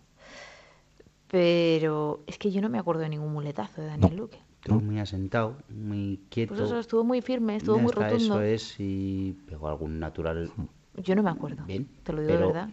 Pero 1.28 2.22
es 2.26 2.38
que 2.38 2.52
yo 2.52 2.62
no 2.62 2.70
me 2.70 2.80
acuerdo 2.80 3.02
de 3.02 3.10
ningún 3.10 3.34
muletazo 3.34 3.82
de 3.82 3.88
Daniel 3.88 4.16
Luque. 4.16 4.40
Estuvo 4.62 4.82
muy 4.82 5.00
asentado, 5.00 5.56
muy 5.70 6.22
quieto. 6.30 6.56
Pues 6.56 6.68
eso, 6.68 6.80
estuvo 6.80 7.04
muy 7.04 7.22
firme, 7.22 7.58
estuvo 7.58 7.80
muy 7.80 7.92
rotundo. 7.92 8.16
Eso 8.16 8.42
es, 8.42 8.76
y 8.80 9.34
pegó 9.48 9.68
algún 9.68 10.00
natural. 10.00 10.52
Yo 10.96 11.16
no 11.16 11.24
me 11.24 11.30
acuerdo. 11.30 11.64
Bien. 11.66 11.88
Te 12.04 12.14
lo 12.14 12.22
digo 12.22 12.34
de 12.34 12.46
verdad. 12.48 12.70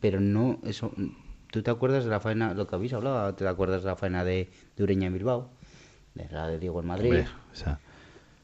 Pero 0.00 0.20
no, 0.20 0.58
eso. 0.64 0.92
¿Tú 1.50 1.62
te 1.62 1.70
acuerdas 1.70 2.04
de 2.04 2.10
la 2.10 2.20
faena, 2.20 2.54
lo 2.54 2.66
que 2.66 2.76
habéis 2.76 2.92
hablado? 2.92 3.34
¿Te 3.34 3.46
acuerdas 3.46 3.82
de 3.82 3.88
la 3.88 3.96
faena 3.96 4.24
de, 4.24 4.50
de 4.76 4.82
Ureña 4.82 5.08
en 5.08 5.14
Bilbao? 5.14 5.50
La 6.30 6.48
de 6.48 6.58
Diego 6.58 6.80
en 6.80 6.86
Madrid. 6.86 7.10
Hombre, 7.10 7.26
o 7.52 7.56
sea, 7.56 7.78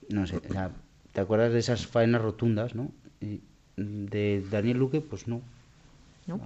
No 0.09 0.27
sé, 0.27 0.37
o 0.49 0.53
sea, 0.53 0.71
¿te 1.13 1.21
acuerdas 1.21 1.53
de 1.53 1.59
esas 1.59 1.87
faenas 1.87 2.23
rotundas, 2.23 2.75
no? 2.75 2.91
Y 3.21 3.41
de 3.77 4.43
Daniel 4.51 4.79
Luque, 4.79 5.01
pues 5.01 5.27
no. 5.29 5.41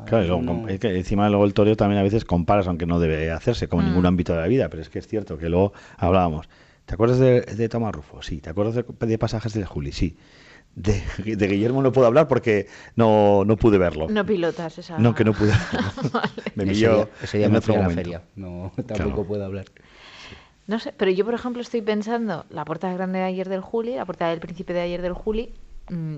Claro, 0.07 0.27
luego, 0.27 0.43
no- 0.43 0.69
es 0.69 0.79
que 0.79 0.95
encima 0.95 1.29
luego 1.31 1.47
el 1.47 1.55
toreo 1.55 1.75
también 1.75 1.99
a 2.01 2.03
veces 2.03 2.25
comparas, 2.27 2.67
aunque 2.67 2.85
no 2.85 3.01
debe 3.01 3.31
hacerse, 3.31 3.67
como 3.67 3.81
en 3.83 3.89
Mm. 3.89 3.91
ningún 3.93 4.07
ámbito 4.07 4.35
de 4.35 4.41
la 4.41 4.47
vida, 4.47 4.69
pero 4.69 4.83
es 4.83 4.91
que 4.91 4.99
es 4.99 5.07
cierto 5.09 5.39
que 5.39 5.49
luego 5.49 5.73
hablábamos. 5.97 6.49
¿Te 6.85 6.95
acuerdas 6.95 7.19
de, 7.19 7.41
de 7.43 7.69
Tomás 7.69 7.95
Rufo? 7.95 8.21
Sí. 8.21 8.41
¿Te 8.41 8.51
acuerdas 8.51 8.75
de, 8.75 8.85
de 9.07 9.19
pasajes 9.19 9.55
de 9.55 9.65
Juli? 9.65 9.93
Sí. 9.93 10.17
De, 10.75 11.03
de 11.37 11.47
Guillermo 11.49 11.83
no 11.83 11.93
puedo 11.93 12.07
hablar 12.07 12.29
porque 12.29 12.67
no, 12.95 13.45
no 13.45 13.57
pude 13.57 13.79
verlo. 13.79 14.07
No 14.09 14.25
pilotas 14.27 14.79
esa. 14.79 14.99
No, 14.99 15.15
que 15.15 15.25
no 15.25 15.33
pude 15.33 15.53
verlo. 15.73 16.21
Me 16.57 16.65
ese 16.65 16.73
pilló 16.73 16.95
día, 16.97 17.09
ese 17.23 17.39
día 17.39 17.47
en 17.47 17.53
me 17.53 17.59
otro 17.59 17.73
fui 17.73 17.75
a 17.77 17.79
la 17.79 17.89
momento. 17.89 18.03
feria. 18.03 18.23
No, 18.37 18.73
tampoco 18.77 18.97
Claro. 18.97 19.25
puedo 19.25 19.45
hablar. 19.45 19.65
No 20.71 20.79
sé, 20.79 20.93
pero 20.97 21.11
yo, 21.11 21.25
por 21.25 21.35
ejemplo, 21.35 21.61
estoy 21.63 21.83
pensando 21.83 22.47
la 22.49 22.65
puerta 22.65 22.93
grande 22.93 23.19
de 23.19 23.25
ayer 23.25 23.49
del 23.49 23.61
Juli, 23.61 23.97
la 23.97 24.07
puerta 24.07 24.29
del 24.29 24.39
príncipe 24.39 24.73
de 24.73 24.81
ayer 24.83 25.03
del 25.03 25.15
Juli, 25.15 25.53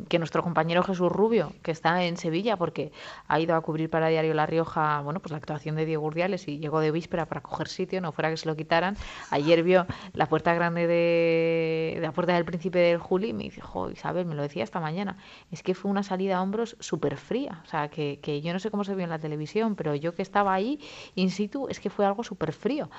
que 0.09 0.19
nuestro 0.19 0.43
compañero 0.43 0.83
Jesús 0.83 1.11
Rubio, 1.11 1.53
que 1.63 1.71
está 1.71 2.05
en 2.05 2.19
Sevilla 2.19 2.57
porque 2.59 2.93
ha 3.27 3.41
ido 3.41 3.55
a 3.57 3.61
cubrir 3.63 3.89
para 3.89 4.09
Diario 4.09 4.35
La 4.35 4.45
Rioja, 4.45 5.01
bueno, 5.01 5.21
pues 5.21 5.31
la 5.31 5.39
actuación 5.39 5.77
de 5.77 5.87
Diego 5.87 6.07
Urdiales 6.07 6.47
y 6.47 6.59
llegó 6.59 6.81
de 6.81 6.91
víspera 6.91 7.27
para 7.27 7.41
coger 7.41 7.69
sitio, 7.69 8.01
no 8.03 8.13
fuera 8.13 8.29
que 8.29 8.37
se 8.37 8.47
lo 8.47 8.55
quitaran. 8.55 8.97
Ayer 9.31 9.63
vio 9.63 9.87
la 10.13 10.27
puerta 10.27 10.53
grande 10.53 10.87
de, 10.87 11.93
de 11.97 12.01
la 12.03 12.13
puerta 12.13 12.35
del 12.35 12.45
príncipe 12.45 12.81
del 12.81 12.99
Juli 12.99 13.29
y 13.29 13.33
me 13.33 13.45
dice, 13.45 13.63
Isabel, 13.93 14.27
me 14.27 14.35
lo 14.35 14.43
decía 14.43 14.63
esta 14.63 14.81
mañana, 14.81 15.17
es 15.51 15.63
que 15.63 15.75
fue 15.75 15.91
una 15.91 16.03
salida 16.03 16.37
a 16.37 16.43
hombros 16.43 16.77
súper 16.81 17.17
fría, 17.17 17.63
o 17.65 17.69
sea, 17.69 17.89
que, 17.89 18.21
que 18.21 18.43
yo 18.43 18.53
no 18.53 18.59
sé 18.59 18.71
cómo 18.71 18.85
se 18.85 18.95
vio 18.95 19.05
en 19.05 19.11
la 19.11 19.19
televisión, 19.19 19.75
pero 19.75 19.95
yo 19.95 20.15
que 20.15 20.23
estaba 20.23 20.53
ahí 20.53 20.81
in 21.15 21.31
situ, 21.31 21.69
es 21.69 21.81
que 21.81 21.89
fue 21.89 22.05
algo 22.05 22.25
súper 22.25 22.53
frío. 22.53 22.91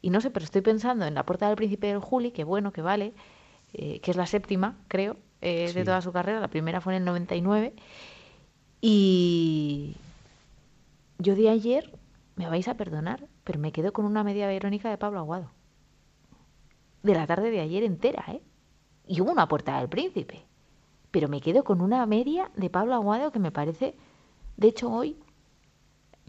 Y 0.00 0.10
no 0.10 0.20
sé, 0.20 0.30
pero 0.30 0.44
estoy 0.44 0.62
pensando 0.62 1.04
en 1.04 1.14
la 1.14 1.26
puerta 1.26 1.46
del 1.46 1.56
príncipe 1.56 1.88
del 1.88 1.98
Juli, 1.98 2.30
que 2.30 2.44
bueno, 2.44 2.72
que 2.72 2.80
vale, 2.80 3.12
eh, 3.74 4.00
que 4.00 4.10
es 4.10 4.16
la 4.16 4.26
séptima, 4.26 4.78
creo, 4.88 5.16
eh, 5.42 5.72
de 5.72 5.84
toda 5.84 6.00
su 6.00 6.12
carrera. 6.12 6.40
La 6.40 6.48
primera 6.48 6.80
fue 6.80 6.94
en 6.94 7.02
el 7.02 7.04
99. 7.04 7.74
Y 8.80 9.96
yo 11.18 11.34
de 11.34 11.50
ayer, 11.50 11.92
me 12.36 12.48
vais 12.48 12.66
a 12.68 12.76
perdonar, 12.76 13.28
pero 13.44 13.58
me 13.58 13.72
quedo 13.72 13.92
con 13.92 14.04
una 14.04 14.24
media 14.24 14.46
verónica 14.46 14.88
de 14.88 14.98
Pablo 14.98 15.18
Aguado. 15.18 15.50
De 17.02 17.14
la 17.14 17.26
tarde 17.26 17.50
de 17.50 17.60
ayer 17.60 17.82
entera, 17.82 18.24
¿eh? 18.28 18.42
Y 19.06 19.20
hubo 19.20 19.32
una 19.32 19.48
puerta 19.48 19.78
del 19.78 19.88
príncipe. 19.88 20.46
Pero 21.10 21.28
me 21.28 21.40
quedo 21.40 21.64
con 21.64 21.80
una 21.80 22.06
media 22.06 22.50
de 22.56 22.70
Pablo 22.70 22.94
Aguado 22.94 23.32
que 23.32 23.38
me 23.38 23.50
parece... 23.50 23.96
De 24.56 24.68
hecho, 24.68 24.90
hoy 24.90 25.18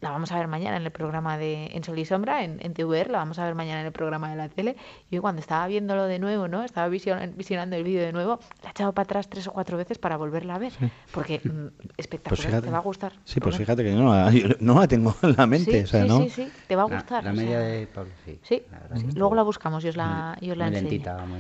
la 0.04 0.12
vamos 0.12 0.32
a 0.32 0.38
ver 0.38 0.47
mañana 0.47 0.76
en 0.78 0.84
el 0.84 0.91
programa 0.91 1.38
de 1.38 1.68
En 1.74 1.84
Sol 1.84 1.97
y 1.97 2.06
Sombra, 2.06 2.43
en, 2.43 2.60
en 2.62 2.74
TVR, 2.74 3.10
la 3.10 3.20
vamos 3.20 3.39
a 3.39 3.45
ver 3.45 3.56
mañana 3.56 3.80
en 3.80 3.86
el 3.88 3.91
programa 3.93 4.30
de 4.30 4.36
la 4.36 4.49
tele. 4.49 4.76
Y 5.10 5.18
cuando 5.20 5.39
estaba 5.39 5.66
viéndolo 5.68 6.04
de 6.06 6.20
nuevo, 6.20 6.47
¿no? 6.47 6.64
Estaba 6.64 6.88
vision- 6.89 7.34
visionando 7.36 7.76
el 7.78 7.84
vídeo 7.84 8.01
de 8.04 8.12
nuevo, 8.12 8.39
la 8.62 8.68
he 8.70 8.72
echado 8.72 8.91
para 8.93 9.06
atrás 9.06 9.30
tres 9.30 9.47
o 9.47 9.54
cuatro 9.54 9.78
veces 9.78 9.97
para 9.97 10.18
volverla 10.18 10.56
a 10.56 10.60
ver. 10.60 10.74
Porque 11.12 11.39
mm, 11.43 11.68
espectacular, 11.97 12.30
Pues 12.38 12.41
fíjate. 12.41 12.68
te 12.68 12.72
va 12.72 12.78
a 12.78 12.82
gustar. 12.82 13.14
Sí, 13.24 13.39
pues 13.39 13.56
fíjate 13.58 13.84
que 13.84 13.91
no 13.93 14.14
la, 14.14 14.30
yo 14.32 14.47
no 14.60 14.80
la 14.80 14.88
tengo 14.88 15.16
en 15.24 15.36
la 15.38 15.47
mente. 15.47 15.72
Sí, 15.72 15.84
o 15.84 15.88
sea, 15.88 16.01
sí, 16.04 16.08
¿no? 16.10 16.18
sí, 16.20 16.30
sí, 16.30 16.51
te 16.68 16.76
va 16.76 16.84
a 16.84 16.88
La- 16.89 16.95
gustar. 16.95 17.24
La, 17.24 17.32
media 17.34 17.49
sea, 17.51 17.60
de 17.60 17.88
Pablo, 17.88 18.12
sí. 18.26 18.39
Sí, 18.43 18.62
la 18.72 18.80
verdad, 18.80 18.97
sí. 18.97 19.06
sí. 19.10 19.18
luego 19.18 19.36
la 19.36 19.43
buscamos 19.43 19.86
y 19.86 19.88
os 19.88 19.95
la, 19.95 20.38
y 20.41 20.51
os 20.51 20.58
la 20.58 20.66
muy 20.68 20.76
enseño. 20.76 20.89
lentita, 20.91 21.18
muy... 21.26 21.39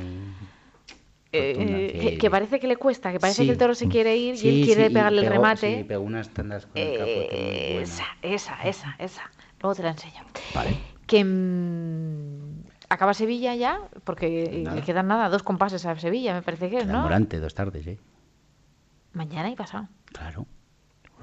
Eh, 1.35 1.97
que, 1.99 2.17
que 2.19 2.29
parece 2.29 2.59
que 2.59 2.67
le 2.67 2.77
cuesta, 2.77 3.11
que 3.11 3.19
parece 3.19 3.41
Sí. 3.41 3.45
que 3.47 3.51
el 3.53 3.57
toro 3.57 3.73
se 3.73 3.87
quiere 3.87 4.15
ir 4.15 4.35
y 4.35 4.47
él 4.59 4.65
quiere 4.65 4.87
sí, 4.87 4.93
pegarle 4.93 5.21
el 5.21 5.27
pegó- 5.27 5.33
remate. 5.33 5.77
Sí, 5.79 5.83
pegó 5.83 6.03
unas 6.03 6.29
tandas 6.29 6.67
con 6.67 6.77
el 6.79 6.91
capote 6.97 7.29
Eh, 7.31 7.73
buenas. 7.73 7.89
esa, 7.89 8.05
esa, 8.21 8.63
esa, 8.63 8.95
esa. 8.99 9.31
Luego 9.61 9.75
te 9.75 9.81
la 9.83 9.89
enseño. 9.91 10.23
Vale. 10.53 10.75
Que 11.07 11.23
mm, 11.25 12.63
acaba 12.89 13.13
Sevilla 13.15 13.55
ya, 13.55 13.79
porque 14.03 14.61
Nada. 14.63 14.75
le 14.75 14.83
quedan 14.83 15.07
nada, 15.07 15.29
dos 15.29 15.41
compases 15.41 15.85
a 15.87 15.95
Sevilla, 15.99 16.33
me 16.35 16.43
parece 16.43 16.69
que 16.69 16.77
es, 16.77 16.85
¿no? 16.85 17.01
Morante, 17.01 17.39
dos 17.39 17.55
tardes, 17.55 17.87
¿eh? 17.87 17.99
Mañana 19.13 19.49
y 19.49 19.55
pasado. 19.55 19.87
Claro. 20.05 20.45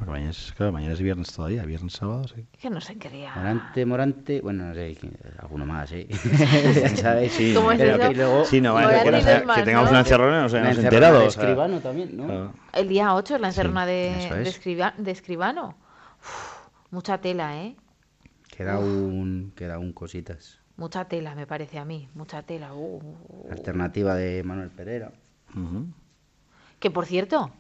Porque 0.01 0.13
mañana 0.13 0.31
es, 0.31 0.53
claro, 0.57 0.73
mañana 0.73 0.95
es 0.95 1.01
viernes 1.03 1.31
todavía, 1.31 1.63
viernes, 1.65 1.93
sábado, 1.93 2.27
sí. 2.27 2.47
Que 2.59 2.71
no 2.71 2.81
sé 2.81 2.97
qué 2.97 3.11
día. 3.11 3.35
Morante, 3.37 3.85
Morante, 3.85 4.41
bueno, 4.41 4.65
no 4.65 4.75
sé, 4.75 4.97
alguno 5.39 5.67
más, 5.67 5.93
¿eh? 5.93 6.09
¿Sabes? 6.97 7.33
Sí, 7.33 7.53
¿Cómo 7.55 7.71
es 7.71 7.79
pero 7.79 7.97
eso? 8.03 8.13
luego, 8.15 8.45
sí, 8.47 8.63
no, 8.63 8.73
vale, 8.73 9.03
que, 9.05 9.11
no 9.11 9.21
sea- 9.21 9.45
más, 9.45 9.59
que 9.59 9.63
tengamos 9.65 9.85
¿no? 9.87 9.91
una 9.91 10.01
encerrona, 10.01 10.41
no 10.43 10.49
sé, 10.49 10.59
enterado. 10.59 11.21
de 11.21 11.27
o 11.27 11.31
sea, 11.31 11.43
escribano 11.43 11.81
también, 11.81 12.17
¿no? 12.17 12.25
claro. 12.25 12.55
El 12.73 12.89
día 12.89 13.15
8 13.15 13.35
es 13.35 13.41
la 13.43 13.49
encerrona 13.49 13.85
de, 13.85 14.43
escriba- 14.47 14.95
de 14.97 15.11
escribano. 15.11 15.77
Uf, 16.23 16.69
mucha 16.91 17.19
tela, 17.19 17.63
¿eh? 17.63 17.77
Queda 18.57 18.79
un, 18.79 19.53
queda 19.55 19.79
un 19.79 19.93
cositas. 19.93 20.61
Mucha 20.79 21.05
tela, 21.05 21.35
me 21.35 21.47
parece 21.47 21.79
a 21.79 21.85
mí. 21.85 22.09
Mucha 22.15 22.43
tela. 22.43 22.73
Uh, 22.73 22.97
uh, 22.97 23.47
uh. 23.49 23.53
Alternativa 23.53 24.15
de 24.15 24.43
Manuel 24.45 24.71
Pereira. 24.71 25.13
Que 26.79 26.91
por 26.91 27.05
cierto, 27.05 27.51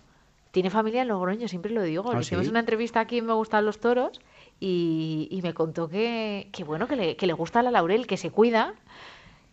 tiene 0.51 0.71
familia 0.71 1.03
en 1.03 1.09
Logroño, 1.09 1.49
siempre 1.49 1.73
lo 1.73 1.83
digo. 1.83 2.11
Ah, 2.11 2.15
Le 2.15 2.21
hicimos 2.21 2.45
¿sí? 2.45 2.51
una 2.51 2.61
entrevista 2.61 3.01
aquí 3.01 3.19
en 3.19 3.27
Me 3.27 3.33
Gustan 3.33 3.65
los 3.65 3.79
Toros 3.79 4.21
y, 4.59 5.29
y 5.31 5.43
me 5.43 5.55
contó 5.55 5.89
que, 5.89 6.49
que 6.53 6.65
bueno, 6.65 6.89
que 6.89 6.97
le, 6.97 7.17
que 7.17 7.27
le 7.27 7.33
gusta 7.33 7.63
la 7.63 7.71
laurel, 7.71 8.07
que 8.07 8.17
se 8.17 8.31
cuida, 8.31 8.75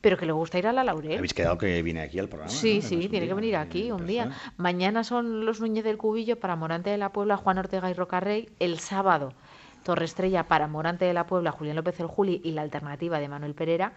pero 0.01 0.17
que 0.17 0.25
le 0.25 0.31
gusta 0.31 0.57
ir 0.59 0.67
a 0.67 0.73
la 0.73 0.83
laurel. 0.83 1.17
Habéis 1.17 1.33
quedado 1.33 1.57
que 1.57 1.81
viene 1.81 2.01
aquí 2.01 2.19
al 2.19 2.27
programa. 2.29 2.49
Sí, 2.49 2.79
¿no? 2.81 2.87
sí, 2.87 3.07
tiene 3.09 3.27
que 3.27 3.33
venir 3.33 3.55
aquí 3.55 3.91
un 3.91 4.07
día. 4.07 4.31
Mañana 4.57 5.03
son 5.03 5.45
los 5.45 5.59
Núñez 5.59 5.83
del 5.83 5.97
Cubillo 5.97 6.39
para 6.39 6.55
Morante 6.55 6.89
de 6.89 6.97
la 6.97 7.11
Puebla, 7.11 7.37
Juan 7.37 7.57
Ortega 7.57 7.89
y 7.89 7.93
Rocarrey. 7.93 8.49
El 8.59 8.79
sábado, 8.79 9.33
Torre 9.83 10.05
Estrella 10.05 10.47
para 10.47 10.67
Morante 10.67 11.05
de 11.05 11.13
la 11.13 11.25
Puebla, 11.25 11.51
Julián 11.51 11.75
López 11.75 11.99
el 11.99 12.07
Juli 12.07 12.41
y 12.43 12.51
la 12.51 12.61
alternativa 12.61 13.19
de 13.19 13.27
Manuel 13.27 13.53
Pereira. 13.53 13.93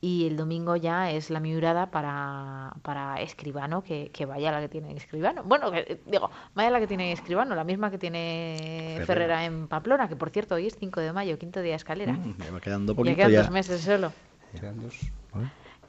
Y 0.00 0.28
el 0.28 0.36
domingo 0.36 0.76
ya 0.76 1.10
es 1.10 1.28
la 1.28 1.40
miurada 1.40 1.90
para, 1.90 2.72
para 2.82 3.20
Escribano, 3.20 3.82
que, 3.82 4.10
que 4.12 4.26
vaya 4.26 4.52
la 4.52 4.60
que 4.60 4.68
tiene 4.68 4.94
Escribano. 4.96 5.42
Bueno, 5.42 5.72
que, 5.72 5.78
eh, 5.80 6.00
digo, 6.06 6.30
vaya 6.54 6.70
la 6.70 6.78
que 6.78 6.86
tiene 6.86 7.10
Escribano, 7.10 7.56
la 7.56 7.64
misma 7.64 7.90
que 7.90 7.98
tiene 7.98 8.54
Ferrera. 8.98 9.06
Ferrera, 9.06 9.44
en 9.44 9.66
Pamplona, 9.66 10.08
que 10.08 10.14
por 10.14 10.30
cierto 10.30 10.54
hoy 10.54 10.68
es 10.68 10.76
5 10.78 11.00
de 11.00 11.12
mayo, 11.12 11.36
quinto 11.36 11.60
día 11.60 11.72
de 11.72 11.76
escalera. 11.76 12.12
Mm, 12.12 12.36
ya 12.38 12.50
va 12.52 12.60
quedando 12.60 12.92
ya 12.92 12.96
poquito 12.96 13.16
quedan 13.16 13.32
ya. 13.32 13.38
dos 13.42 13.50
meses 13.50 13.80
solo. 13.80 14.12
Quedan 14.52 14.80
dos. 14.82 14.94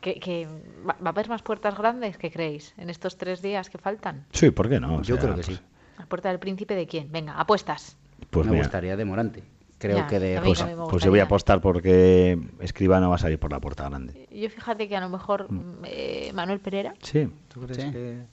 Que, 0.01 0.19
que 0.19 0.47
va, 0.87 0.93
va 1.03 1.07
a 1.07 1.09
haber 1.09 1.29
más 1.29 1.43
puertas 1.43 1.77
grandes, 1.77 2.17
¿qué 2.17 2.31
creéis? 2.31 2.73
En 2.77 2.89
estos 2.89 3.15
tres 3.17 3.41
días 3.43 3.69
que 3.69 3.77
faltan. 3.77 4.25
Sí, 4.31 4.49
¿por 4.49 4.69
qué 4.69 4.79
no? 4.79 4.95
O 4.95 5.01
Yo 5.03 5.15
sea, 5.17 5.23
creo 5.23 5.35
que 5.35 5.43
pues- 5.43 5.57
sí. 5.57 5.63
¿La 5.99 6.05
puerta 6.07 6.29
del 6.29 6.39
príncipe 6.39 6.73
de 6.75 6.87
quién? 6.87 7.11
Venga, 7.11 7.33
apuestas. 7.33 7.97
Pues 8.31 8.45
me 8.47 8.53
mira, 8.53 8.63
gustaría 8.63 8.95
de 8.95 9.05
Morante. 9.05 9.43
Creo 9.79 9.97
Ya, 9.97 10.07
que 10.07 10.19
de 10.19 10.37
a 10.37 10.41
mí 10.41 10.47
pues, 10.47 10.63
pues 10.89 11.03
yo 11.03 11.09
voy 11.09 11.21
a 11.21 11.23
apostar 11.23 11.61
porque 11.61 12.37
Escribano 12.59 13.09
va 13.09 13.15
a 13.15 13.19
salir 13.19 13.39
por 13.39 13.51
la 13.51 13.59
puerta 13.61 13.87
grande. 13.87 14.27
Yo 14.29 14.49
fíjate 14.49 14.87
que 14.89 14.95
a 14.97 14.99
lo 15.01 15.09
mejor 15.09 15.47
eh, 15.85 16.31
Manuel 16.33 16.59
Pereira. 16.59 16.93
Sí, 17.01 17.29
¿tú 17.47 17.61
crees 17.61 17.81
Sí. 17.83 17.91
que...? 17.91 18.23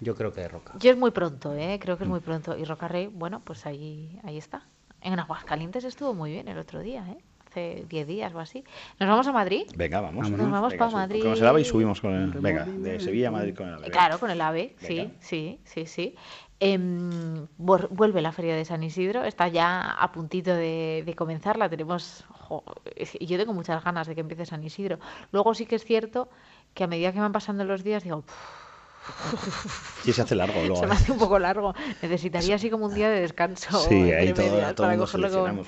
Yo 0.00 0.14
creo 0.14 0.32
que 0.32 0.42
de 0.42 0.48
Roca. 0.48 0.74
Yo 0.78 0.90
es 0.92 0.96
muy 0.96 1.10
pronto, 1.10 1.54
¿eh? 1.54 1.78
creo 1.80 1.96
que 1.98 2.04
es 2.04 2.10
muy 2.10 2.20
pronto. 2.20 2.56
Y 2.56 2.64
Rocarrey, 2.64 3.08
bueno, 3.08 3.40
pues 3.44 3.64
ahí, 3.66 4.20
ahí 4.22 4.36
está. 4.38 4.62
En 5.00 5.18
Aguascalientes 5.18 5.84
estuvo 5.84 6.14
muy 6.14 6.30
bien 6.32 6.46
el 6.48 6.58
otro 6.58 6.80
día, 6.80 7.04
¿eh? 7.08 7.18
Hace 7.48 7.84
10 7.88 8.06
días 8.06 8.34
o 8.34 8.40
así. 8.40 8.64
¿Nos 8.98 9.08
vamos 9.08 9.26
a 9.26 9.32
Madrid? 9.32 9.62
Venga, 9.76 10.00
vamos. 10.00 10.30
Nos 10.30 10.50
vamos 10.50 10.70
Venga, 10.72 10.84
pa' 10.84 10.90
su- 10.90 10.96
Madrid. 10.96 11.18
Cogemos 11.20 11.40
el 11.40 11.46
AVE 11.46 11.60
y 11.60 11.64
subimos 11.64 12.00
con 12.00 12.14
el... 12.14 12.30
Venga, 12.30 12.64
de 12.64 13.00
Sevilla 13.00 13.28
a 13.28 13.30
Madrid 13.32 13.54
con 13.56 13.68
el 13.68 13.74
AVE. 13.74 13.90
Claro, 13.90 14.18
con 14.18 14.30
el 14.30 14.40
AVE, 14.40 14.76
Venga. 14.80 14.86
sí, 14.86 15.10
sí, 15.20 15.60
sí, 15.64 15.86
sí. 15.86 16.14
Em, 16.60 17.46
vuel- 17.58 17.88
vuelve 17.90 18.20
la 18.20 18.32
Feria 18.32 18.56
de 18.56 18.64
San 18.64 18.82
Isidro, 18.82 19.22
está 19.24 19.46
ya 19.48 19.90
a 19.92 20.10
puntito 20.12 20.52
de, 20.54 21.04
de 21.06 21.14
comenzar, 21.14 21.56
la 21.56 21.68
tenemos, 21.68 22.24
jo, 22.32 22.64
yo 23.20 23.38
tengo 23.38 23.54
muchas 23.54 23.82
ganas 23.84 24.08
de 24.08 24.14
que 24.16 24.20
empiece 24.22 24.44
San 24.44 24.64
Isidro. 24.64 24.98
Luego 25.30 25.54
sí 25.54 25.66
que 25.66 25.76
es 25.76 25.84
cierto 25.84 26.28
que 26.74 26.82
a 26.84 26.86
medida 26.88 27.12
que 27.12 27.20
van 27.20 27.30
pasando 27.32 27.64
los 27.64 27.84
días 27.84 28.02
digo, 28.02 28.24
Sí, 30.02 30.12
se 30.12 30.22
hace 30.22 30.34
largo 30.36 30.60
luego. 30.60 30.76
se 30.76 30.86
me 30.86 30.92
¿eh? 30.92 30.96
hace 30.96 31.12
un 31.12 31.18
poco 31.18 31.38
largo, 31.38 31.74
necesitaría 32.00 32.54
así 32.54 32.70
como 32.70 32.86
un 32.86 32.94
día 32.94 33.10
de 33.10 33.20
descanso. 33.20 33.78
Sí, 33.80 33.94
ahí 34.12 34.32
todo, 34.32 34.46
todo 34.74 34.86
para 34.86 34.92
mundo 34.94 35.06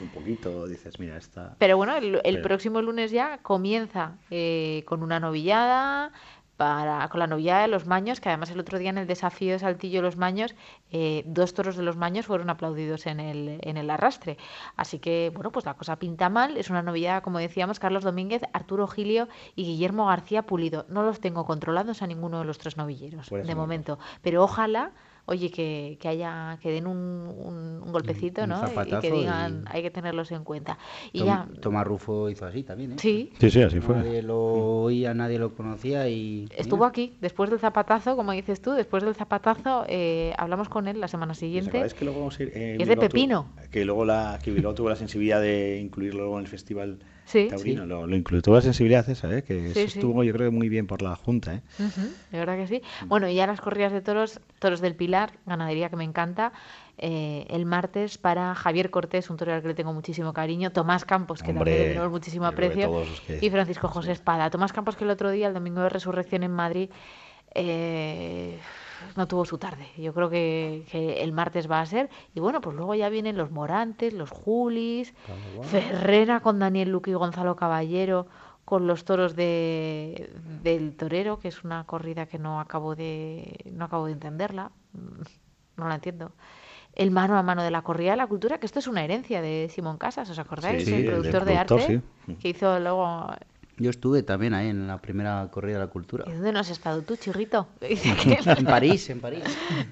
un 0.01 0.09
poquito, 0.11 0.66
dices, 0.66 0.99
mira, 0.99 1.16
esta... 1.16 1.57
pero 1.59 1.76
bueno, 1.76 1.97
el, 1.97 2.14
el 2.16 2.20
Pero- 2.36 2.43
próximo 2.43 2.80
lunes 2.80 3.11
ya 3.11 3.38
comienza 3.38 4.12
eh, 4.30 4.84
con 4.86 5.03
una 5.03 5.20
novillada, 5.20 6.12
para, 6.61 7.08
con 7.08 7.20
la 7.20 7.26
novillada 7.26 7.62
de 7.62 7.68
los 7.68 7.86
Maños, 7.86 8.20
que 8.20 8.28
además 8.28 8.50
el 8.50 8.61
otro 8.61 8.78
día 8.78 8.90
en 8.90 8.98
el 8.98 9.06
desafío 9.06 9.54
de 9.54 9.58
Saltillo 9.58 10.02
los 10.02 10.18
Maños, 10.18 10.54
eh, 10.90 11.22
dos 11.24 11.54
toros 11.54 11.74
de 11.74 11.82
los 11.82 11.96
Maños 11.96 12.26
fueron 12.26 12.50
aplaudidos 12.50 13.06
en 13.06 13.18
el, 13.18 13.61
en 13.62 13.78
el 13.78 13.88
arrastre. 13.88 14.36
Así 14.76 14.98
que, 14.98 15.32
bueno, 15.32 15.52
pues 15.52 15.64
la 15.64 15.72
cosa 15.72 15.96
pinta 15.96 16.28
mal. 16.28 16.58
Es 16.58 16.68
una 16.68 16.82
novillada, 16.82 17.22
como 17.22 17.38
decíamos, 17.38 17.80
Carlos 17.80 18.04
Domínguez, 18.04 18.42
Arturo 18.52 18.86
Gilio 18.88 19.26
y 19.56 19.64
Guillermo 19.64 20.04
García 20.04 20.42
Pulido. 20.42 20.84
No 20.90 21.02
los 21.02 21.18
tengo 21.20 21.46
controlados 21.46 22.02
a 22.02 22.06
ninguno 22.06 22.40
de 22.40 22.44
los 22.44 22.58
tres 22.58 22.76
novilleros, 22.76 23.30
de 23.30 23.54
momento. 23.54 23.98
Pero 24.20 24.44
ojalá... 24.44 24.92
Oye, 25.26 25.50
que, 25.50 25.96
que 26.00 26.08
haya 26.08 26.58
que 26.60 26.70
den 26.72 26.86
un, 26.86 26.96
un- 26.96 27.82
un 27.84 27.92
golpecito, 27.92 28.42
Un 28.42 28.48
¿no? 28.48 28.62
Y 28.86 29.00
que 29.00 29.10
digan, 29.12 29.64
y- 29.64 29.76
hay 29.76 29.82
que 29.82 29.90
tenerlos 29.90 30.32
en 30.32 30.42
cuenta. 30.44 30.78
Y 31.12 31.18
Tom- 31.20 31.26
ya, 31.28 31.48
Tomás 31.60 31.86
Rufo 31.86 32.28
hizo 32.30 32.46
así 32.46 32.62
también, 32.64 32.92
¿eh? 32.92 32.96
Sí. 32.98 33.32
Sí, 33.38 33.50
sí, 33.50 33.62
así 33.62 33.80
fue. 33.80 33.96
Nadie 33.96 34.22
lo 34.22 34.38
oía, 34.82 35.14
nadie 35.14 35.38
lo 35.38 35.54
conocía 35.54 36.08
y... 36.08 36.48
Estuvo 36.56 36.84
aquí, 36.84 37.14
después 37.20 37.48
del 37.50 37.60
zapatazo, 37.60 38.16
como 38.16 38.32
dices 38.32 38.60
tú, 38.60 38.72
después 38.72 39.04
del 39.04 39.14
zapatazo, 39.14 39.84
eh, 39.88 40.32
hablamos 40.36 40.68
con 40.68 40.88
él 40.88 41.00
la 41.00 41.08
semana 41.08 41.32
¿Os 41.32 41.38
siguiente. 41.38 41.70
acordáis 41.70 41.94
que 41.94 42.04
luego 42.04 42.20
vamos 42.20 42.38
a 42.40 42.42
ir, 42.42 42.48
eh, 42.54 42.72
Es 42.72 42.78
de 42.88 42.94
Bilbao 42.94 42.94
tuvo- 42.96 43.00
pepino. 43.12 43.46
que 43.70 43.84
luego 43.84 44.04
la 44.04 44.38
que 44.42 44.50
Bilbao 44.50 44.74
tuvo 44.74 44.88
la 44.88 44.96
sensibilidad 44.96 45.40
de 45.40 45.78
incluirlo 45.80 46.20
luego 46.22 46.36
en 46.38 46.44
el 46.44 46.48
festival 46.48 46.98
Sí. 47.31 47.47
taurino. 47.49 47.87
Lo, 47.87 48.07
lo 48.07 48.16
incluyó. 48.16 48.43
Tuvo 48.43 48.57
la 48.57 48.61
sensibilidad 48.62 49.09
esa, 49.09 49.33
¿eh? 49.33 49.43
que 49.45 49.72
Sí, 49.72 49.81
estuvo 49.81 50.24
yo 50.24 50.33
creo 50.33 50.51
muy 50.51 50.68
bien 50.68 50.87
por 50.87 51.01
la 51.01 51.14
Junta. 51.14 51.55
¿eh? 51.55 51.62
De 52.33 52.39
verdad 52.39 52.57
que 52.57 52.66
sí. 52.66 52.83
Bueno, 53.07 53.28
y 53.28 53.35
ya 53.37 53.47
las 53.47 53.61
corridas 53.61 53.93
de 53.93 54.01
toros, 54.01 54.41
toros 54.59 54.81
del 54.81 54.97
Pilar, 54.97 55.33
ganadería 55.47 55.89
que 55.91 55.97
me 55.97 56.05
encanta. 56.05 56.53
eh, 57.03 57.47
el 57.49 57.64
martes 57.64 58.18
para 58.18 58.55
Javier 58.55 58.91
Cortés, 58.91 59.31
un 59.31 59.37
torero 59.39 59.57
al 59.57 59.62
que 59.62 59.68
le 59.68 59.74
tengo 59.74 59.93
muchísimo 59.95 60.35
cariño. 60.35 60.70
Tomás 60.70 61.05
Campos, 61.07 61.43
que 61.43 61.51
Hombre, 61.53 61.70
también 61.70 61.78
le 61.83 61.89
tenemos 61.95 62.11
muchísimo 62.11 62.45
aprecio. 62.47 63.05
que- 63.26 63.39
Y 63.41 63.49
Francisco 63.49 63.89
José 63.89 64.12
Espada. 64.12 64.51
Tomás 64.51 64.72
Campos, 64.74 64.97
que 64.97 65.05
el 65.05 65.11
otro 65.11 65.31
día, 65.31 65.47
el 65.49 65.55
domingo 65.55 65.81
de 65.81 65.89
resurrección 65.89 66.43
en 66.43 66.51
Madrid, 66.51 66.91
eh, 67.55 68.59
no 69.16 69.26
tuvo 69.26 69.44
su 69.44 69.59
tarde. 69.59 69.86
Yo 69.96 70.12
creo 70.14 70.30
que, 70.30 70.84
que 70.90 71.22
el 71.22 71.32
martes 71.32 71.70
va 71.70 71.80
a 71.80 71.86
ser. 71.86 72.11
Y 72.34 72.40
bueno, 72.40 72.61
pues 72.61 72.76
luego 72.76 72.94
ya 72.94 73.09
vienen 73.09 73.36
los 73.36 73.51
Morantes, 73.51 74.12
los 74.12 74.30
Julis, 74.30 75.14
Ferrera 75.62 76.40
con 76.40 76.59
Daniel 76.59 76.90
Luque 76.90 77.11
y 77.11 77.14
Gonzalo 77.14 77.57
Caballero, 77.57 78.26
con 78.64 78.86
los 78.86 79.05
toros 79.05 79.34
de, 79.36 80.32
del 80.62 80.96
torero, 80.96 81.38
que 81.38 81.48
es 81.48 81.64
una 81.64 81.84
corrida 81.84 82.26
que 82.26 82.38
no 82.38 82.61
acabo 82.61 82.94
de, 82.94 83.59
no 83.72 83.84
acabo 83.84 84.07
de 84.07 84.12
entenderla. 84.12 84.70
No 85.76 85.88
la 85.88 85.94
entiendo. 85.94 86.32
El 86.94 87.11
mano 87.11 87.38
a 87.38 87.42
mano 87.42 87.62
de 87.62 87.70
la 87.70 87.80
corrida 87.80 88.11
de 88.11 88.18
la 88.18 88.26
cultura, 88.26 88.59
que 88.59 88.66
esto 88.66 88.80
es 88.80 88.86
una 88.86 89.03
herencia 89.03 89.40
de 89.40 89.70
Simón 89.70 89.96
Casas, 89.96 90.28
¿os 90.28 90.38
acordáis? 90.38 90.84
Sí, 90.84 90.90
sí, 90.90 90.94
el 90.94 91.01
el 91.01 91.07
productor 91.07 91.44
de 91.46 91.55
productor, 91.55 91.80
arte, 91.80 92.03
sí. 92.26 92.34
que 92.34 92.48
hizo 92.51 92.78
luego 92.78 93.28
Yo 93.81 93.89
estuve 93.91 94.22
también 94.22 94.53
ahí 94.53 94.68
en 94.68 94.87
la 94.87 94.99
primera 95.01 95.49
corrida 95.51 95.78
de 95.78 95.85
la 95.87 95.91
cultura. 95.91 96.24
¿Y 96.28 96.33
dónde 96.33 96.53
no 96.53 96.59
has 96.61 96.68
estado 96.70 97.03
tú, 97.03 97.16
chirrito? 97.16 97.66
En 97.81 98.64
París, 98.66 99.09
en 99.09 99.20
París. 99.20 99.43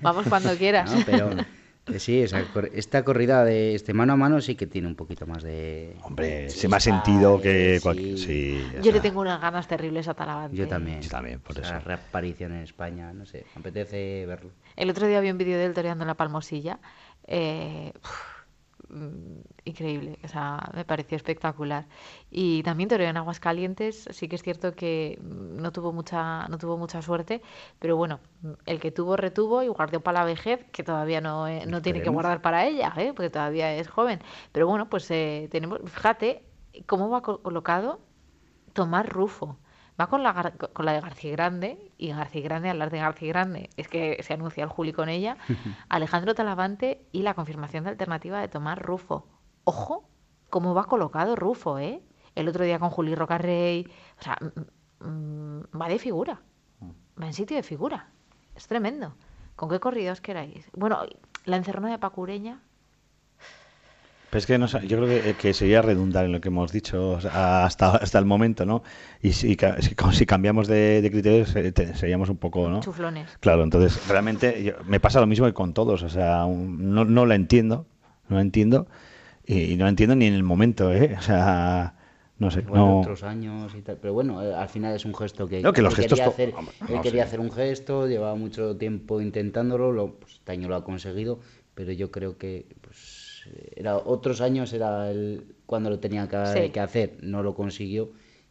Vamos 0.03 0.26
cuando 0.28 0.55
quieras. 0.57 0.95
No, 0.95 1.03
pero 1.07 1.30
eh, 1.86 1.99
sí, 1.99 2.20
esa 2.20 2.43
esta 2.74 3.03
corrida 3.03 3.45
de 3.45 3.74
este 3.74 3.95
mano 3.95 4.12
a 4.12 4.16
mano 4.16 4.43
sí 4.43 4.57
que 4.57 4.66
tiene 4.66 4.89
un 4.89 4.95
poquito 4.95 5.26
más 5.26 5.43
de... 5.43 5.97
Hombre, 6.03 6.51
se 6.51 6.68
me 6.68 6.76
ha 6.76 6.80
sentido 6.80 7.41
que... 7.41 7.78
sí. 7.78 7.82
cualquier- 7.82 8.18
sí, 8.18 8.70
ya 8.74 8.82
Yo 8.82 8.93
le 8.93 9.01
tengo 9.01 9.22
unas 9.22 9.41
ganas 9.41 9.66
terribles 9.66 10.07
a 10.07 10.12
Talavante. 10.14 10.55
Yo 10.55 10.68
también. 10.68 11.01
Yo 11.01 11.09
también, 11.09 11.41
por 11.41 11.59
Esa 11.59 11.78
eso. 11.78 11.86
reaparición 11.86 12.53
en 12.53 12.62
España, 12.64 13.12
no 13.14 13.24
sé, 13.24 13.47
me 13.55 13.61
apetece 13.61 14.26
verlo. 14.26 14.51
El 14.76 14.91
otro 14.91 15.07
día 15.07 15.20
vi 15.20 15.30
un 15.30 15.39
vídeo 15.39 15.57
de 15.57 15.64
él 15.64 15.72
toreando 15.72 16.05
en 16.05 16.09
la 16.09 16.14
Palmosilla. 16.14 16.78
Eh, 17.26 17.93
mm, 18.91 19.41
increíble, 19.64 20.18
o 20.24 20.28
sea, 20.28 20.70
me 20.74 20.84
pareció 20.84 21.16
espectacular. 21.16 21.86
Y 22.30 22.62
también 22.62 22.89
toreó 22.89 23.09
en 23.09 23.16
Aguascalientes, 23.16 24.09
sí 24.11 24.28
que 24.28 24.36
es 24.36 24.43
cierto 24.43 24.74
que 24.74 25.18
mm, 25.22 25.57
no 25.61 25.72
tuvo 25.72 25.93
mucha, 25.93 26.49
no 26.49 26.59
tuvo 26.59 26.76
mucha 26.78 27.03
suerte, 27.03 27.43
pero 27.78 27.97
bueno, 27.97 28.20
mm, 28.43 28.53
el 28.66 28.80
que 28.80 28.91
tuvo 28.91 29.16
retuvo 29.16 29.62
y 29.62 29.68
guardó 29.68 30.01
para 30.01 30.20
la 30.20 30.24
vejez, 30.26 30.64
que 30.72 30.82
todavía 30.84 31.20
no, 31.20 31.47
eh, 31.49 31.66
no 31.66 31.82
tiene 31.82 32.03
que 32.03 32.11
guardar 32.11 32.41
para 32.43 32.66
ella, 32.66 32.93
¿eh? 32.97 33.12
porque 33.14 33.30
todavía 33.30 33.74
es 33.74 33.89
joven. 33.89 34.20
Pero 34.53 34.66
bueno, 34.66 34.89
pues 34.89 35.11
eh, 35.11 35.49
tenemos, 35.51 35.80
fíjate 35.86 36.45
cómo 36.86 37.09
va 37.11 37.22
co- 37.22 37.43
colocado 37.43 38.01
Tomás 38.72 39.09
Rufo. 39.09 39.59
Va 40.01 40.07
con 40.07 40.22
la, 40.22 40.53
con 40.72 40.86
la 40.86 40.92
de 40.92 41.01
García 41.01 41.32
Grande 41.32 41.92
y 41.99 42.09
García 42.09 42.42
Grande, 42.42 42.70
hablar 42.70 42.90
de 42.90 42.99
García 42.99 43.28
Grande, 43.28 43.70
es 43.76 43.88
que 43.88 44.22
se 44.22 44.34
anuncia 44.34 44.62
el 44.62 44.70
Juli 44.70 44.92
con 44.92 45.09
ella, 45.09 45.36
Alejandro 45.88 46.34
Talavante 46.34 47.07
y 47.11 47.22
la 47.22 47.34
confirmación 47.34 47.84
de 47.84 47.90
alternativa 47.90 48.40
de 48.40 48.49
Tomás 48.49 48.78
Rufo. 48.78 49.26
Ojo, 49.64 50.09
cómo 50.51 50.74
va 50.74 50.84
colocado 50.84 51.34
Rufo, 51.34 51.78
¿eh? 51.78 52.03
El 52.34 52.49
otro 52.49 52.64
día 52.64 52.78
con 52.78 52.90
Juli 52.90 53.14
Rocarrey, 53.16 53.88
o 54.20 54.22
sea, 54.22 54.38
mm, 55.01 55.07
mm, 55.09 55.62
va 55.80 55.88
de 55.88 55.99
figura, 55.99 56.40
va 57.20 57.26
en 57.26 57.34
sitio 57.34 57.57
de 57.57 57.64
figura, 57.64 58.11
es 58.55 58.68
tremendo. 58.68 59.14
¿Con 59.57 59.68
qué 59.68 59.80
corridos 59.80 60.20
queráis? 60.20 60.70
Bueno, 60.72 61.01
la 61.44 61.57
encerrona 61.57 61.90
de 61.90 61.99
Pacureña, 61.99 62.62
Pero 64.30 64.38
es 64.40 64.46
que 64.46 64.58
no 64.58 64.68
sé, 64.68 64.86
yo 64.86 64.98
creo 64.98 65.08
que, 65.08 65.36
que 65.36 65.54
sería 65.54 65.80
redundar 65.80 66.26
en 66.26 66.32
lo 66.32 66.40
que 66.40 66.48
hemos 66.48 66.70
dicho 66.70 67.12
o 67.12 67.20
sea, 67.20 67.64
hasta, 67.64 67.96
hasta 67.96 68.18
el 68.18 68.26
momento, 68.26 68.66
¿no? 68.66 68.82
Y 69.22 69.32
si, 69.32 69.56
ca- 69.56 69.80
si, 69.80 69.94
como 69.94 70.12
si 70.12 70.26
cambiamos 70.26 70.68
de, 70.68 71.00
de 71.00 71.10
criterios 71.10 71.54
eh, 71.56 71.72
te- 71.72 71.94
seríamos 71.94 72.28
un 72.28 72.36
poco, 72.36 72.68
¿no? 72.68 72.80
chuflones. 72.80 73.38
Claro, 73.40 73.62
entonces 73.64 74.06
realmente 74.06 74.62
yo- 74.62 74.74
me 74.84 75.00
pasa 75.00 75.20
lo 75.20 75.26
mismo 75.26 75.46
que 75.46 75.54
con 75.54 75.72
todos, 75.72 76.02
o 76.02 76.08
sea, 76.10 76.44
un- 76.44 76.92
no, 76.94 77.04
no 77.06 77.24
la 77.26 77.36
entiendo, 77.36 77.86
no 78.28 78.36
la 78.36 78.42
entiendo 78.42 78.86
y, 79.46 79.72
y 79.72 79.76
no 79.76 79.84
la 79.84 79.90
entiendo 79.90 80.14
ni 80.16 80.26
en 80.26 80.34
el 80.34 80.42
momento, 80.42 80.92
¿eh? 80.92 81.16
O 81.18 81.22
sea, 81.22 81.94
no 82.38 82.50
sé, 82.50 82.62
Igual 82.62 82.80
no... 82.80 83.00
otros 83.00 83.22
años 83.22 83.74
y 83.74 83.82
tal. 83.82 83.96
Pero 83.96 84.12
bueno, 84.14 84.42
eh, 84.42 84.54
al 84.54 84.68
final 84.68 84.94
es 84.94 85.04
un 85.04 85.14
gesto 85.14 85.48
que, 85.48 85.62
No, 85.62 85.72
que 85.72 85.82
los 85.82 85.92
él 85.92 85.96
gestos 85.96 86.18
quería 86.18 86.24
to- 86.24 86.30
hacer. 86.32 86.54
hombre, 86.54 86.74
él 86.88 86.94
no, 86.96 87.02
quería 87.02 87.22
sí. 87.22 87.28
hacer 87.28 87.40
un 87.40 87.50
gesto, 87.52 88.06
llevaba 88.06 88.34
mucho 88.34 88.76
tiempo 88.76 89.20
intentándolo, 89.20 89.92
lo, 89.92 90.14
pues, 90.20 90.34
este 90.34 90.52
año 90.52 90.68
lo 90.68 90.76
ha 90.76 90.84
conseguido, 90.84 91.40
pero 91.74 91.92
yo 91.92 92.10
creo 92.10 92.36
que 92.38 92.66
pues, 92.80 93.17
era 93.76 93.96
otros 93.96 94.40
años 94.40 94.72
era 94.72 95.11
el, 95.11 95.55
cuando 95.66 95.90
lo 95.90 95.99
tenía 95.99 96.28
que, 96.28 96.46
Sí. 96.46 96.70
que 96.70 96.80
hacer, 96.80 97.16
no 97.22 97.42
lo 97.42 97.55
consiguió. 97.55 98.11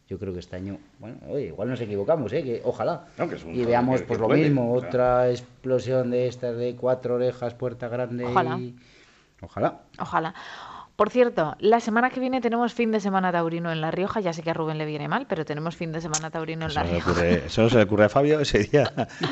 Yo 0.10 0.18
creo 0.18 0.32
que 0.32 0.40
este 0.40 0.56
año, 0.56 0.78
bueno, 1.00 1.18
oye, 1.30 1.48
igual 1.48 1.68
nos 1.70 1.82
equivocamos, 1.82 2.32
¿eh? 2.32 2.42
que 2.42 2.62
ojalá. 2.64 3.08
No, 3.18 3.28
que 3.28 3.36
es 3.36 3.44
un 3.44 3.54
y 3.54 3.66
veamos 3.66 4.00
que- 4.02 4.08
pues 4.08 4.18
que 4.18 4.22
lo 4.22 4.28
puede, 4.30 4.44
mismo, 4.44 4.72
o 4.74 4.80
sea. 4.80 4.88
otra 4.90 5.30
explosión 5.30 6.12
de 6.12 6.28
estas 6.28 6.56
de 6.56 6.76
cuatro 6.78 7.16
orejas, 7.16 7.54
puerta 7.56 7.90
grande. 7.90 8.24
Ojalá. 8.24 8.58
y- 8.58 8.76
Ojalá. 9.42 9.82
Ojalá. 10.00 10.34
Por 10.96 11.12
cierto, 11.12 11.56
la 11.60 11.80
semana 11.80 12.10
que 12.10 12.20
viene 12.20 12.42
tenemos 12.42 12.74
fin 12.74 12.92
de 12.92 13.00
semana 13.00 13.32
taurino 13.32 13.72
en 13.72 13.82
La 13.82 13.92
Rioja. 13.92 14.20
Ya 14.20 14.34
sé 14.34 14.42
que 14.42 14.50
a 14.50 14.54
Rubén 14.54 14.80
le 14.80 14.86
viene 14.88 15.08
mal, 15.08 15.28
pero 15.28 15.46
tenemos 15.46 15.76
fin 15.76 15.92
de 15.92 16.02
semana 16.02 16.32
taurino 16.32 16.66
en 16.66 16.72
Eso, 16.72 16.80
La 16.80 16.86
Rioja. 16.88 17.12
ocurre, 17.12 17.46
eso 17.46 17.70
se 17.70 17.76
le 17.78 17.84
ocurre 17.84 18.06
a 18.06 18.10
Fabio 18.10 18.40
ese 18.40 18.60
día, 18.60 18.92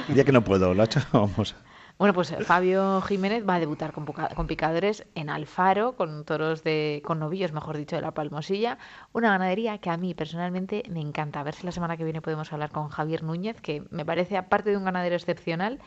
el 0.09 0.13
día 0.15 0.23
que 0.25 0.31
no 0.31 0.43
puedo, 0.43 0.73
lo 0.75 0.81
ha 0.81 0.85
hecho, 0.85 0.99
vamos. 1.13 1.55
Bueno, 1.97 2.13
pues 2.13 2.29
eh, 2.31 2.43
Fabio 2.43 2.99
Jiménez 3.01 3.47
va 3.47 3.55
a 3.55 3.59
debutar 3.61 3.93
con, 3.93 4.47
picadores 4.47 5.05
en 5.15 5.29
Alfaro, 5.29 5.95
con 5.95 6.25
toros 6.25 6.61
de, 6.61 7.01
con 7.05 7.19
novillos, 7.19 7.53
mejor 7.53 7.77
dicho, 7.77 7.95
de 7.95 8.01
la 8.01 8.13
Palmosilla. 8.13 8.77
Una 9.13 9.29
ganadería 9.29 9.77
que 9.77 9.89
a 9.89 9.95
mí 9.95 10.13
personalmente 10.13 10.83
me 10.89 10.99
encanta. 10.99 11.39
A 11.39 11.43
ver 11.43 11.53
si 11.53 11.65
la 11.65 11.71
semana 11.71 11.95
que 11.95 12.03
viene 12.03 12.21
podemos 12.21 12.51
hablar 12.51 12.71
con 12.71 12.89
Javier 12.89 13.23
Núñez, 13.23 13.61
que 13.61 13.81
me 13.91 14.05
parece, 14.05 14.35
aparte 14.35 14.71
de 14.71 14.77
un 14.77 14.83
ganadero 14.83 15.15
excepcional, 15.15 15.79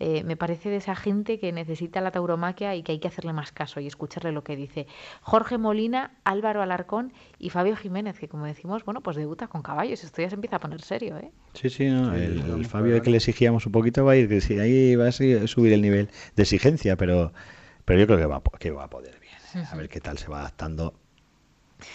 eh, 0.00 0.24
me 0.24 0.36
parece 0.36 0.68
de 0.68 0.76
esa 0.76 0.96
gente 0.96 1.38
que 1.38 1.52
necesita 1.52 2.00
la 2.00 2.10
tauromaquia 2.10 2.74
y 2.74 2.82
que 2.82 2.92
hay 2.92 2.98
que 2.98 3.08
hacerle 3.08 3.32
más 3.32 3.52
caso 3.52 3.78
y 3.80 3.86
escucharle 3.86 4.32
lo 4.32 4.42
que 4.42 4.56
dice. 4.56 4.86
Jorge 5.20 5.58
Molina, 5.58 6.12
Álvaro 6.24 6.60
Alarcón 6.62 7.12
y 7.38 7.50
Fabio 7.50 7.76
Jiménez, 7.76 8.18
que 8.18 8.26
como 8.28 8.46
decimos, 8.46 8.84
bueno, 8.84 9.00
pues 9.00 9.16
debuta 9.16 9.46
con 9.46 9.62
caballos. 9.62 10.02
Esto 10.02 10.20
ya 10.22 10.28
se 10.28 10.34
empieza 10.34 10.56
a 10.56 10.60
poner 10.60 10.82
serio, 10.82 11.16
¿eh? 11.18 11.30
Sí, 11.54 11.70
sí, 11.70 11.86
no, 11.88 12.14
el, 12.14 12.64
Fabio 12.66 13.00
que 13.02 13.10
le 13.10 13.18
exigíamos 13.18 13.66
un 13.66 13.72
poquito 13.72 14.04
va 14.04 14.12
a 14.12 14.16
ir, 14.16 14.28
que 14.28 14.40
sí, 14.40 14.58
ahí 14.58 14.96
va 14.96 15.08
a 15.08 15.12
seguir- 15.12 15.46
subir 15.46 15.72
el 15.72 15.82
nivel 15.82 16.08
de 16.34 16.42
exigencia, 16.42 16.96
pero, 16.96 17.32
pero 17.84 18.00
yo 18.00 18.06
creo 18.06 18.18
que 18.18 18.26
va, 18.26 18.42
que 18.58 18.70
va 18.70 18.84
a 18.84 18.90
poder 18.90 19.20
bien. 19.20 19.66
A 19.70 19.76
ver 19.76 19.88
qué 19.88 20.00
tal 20.00 20.18
se 20.18 20.28
va 20.28 20.40
adaptando. 20.40 20.94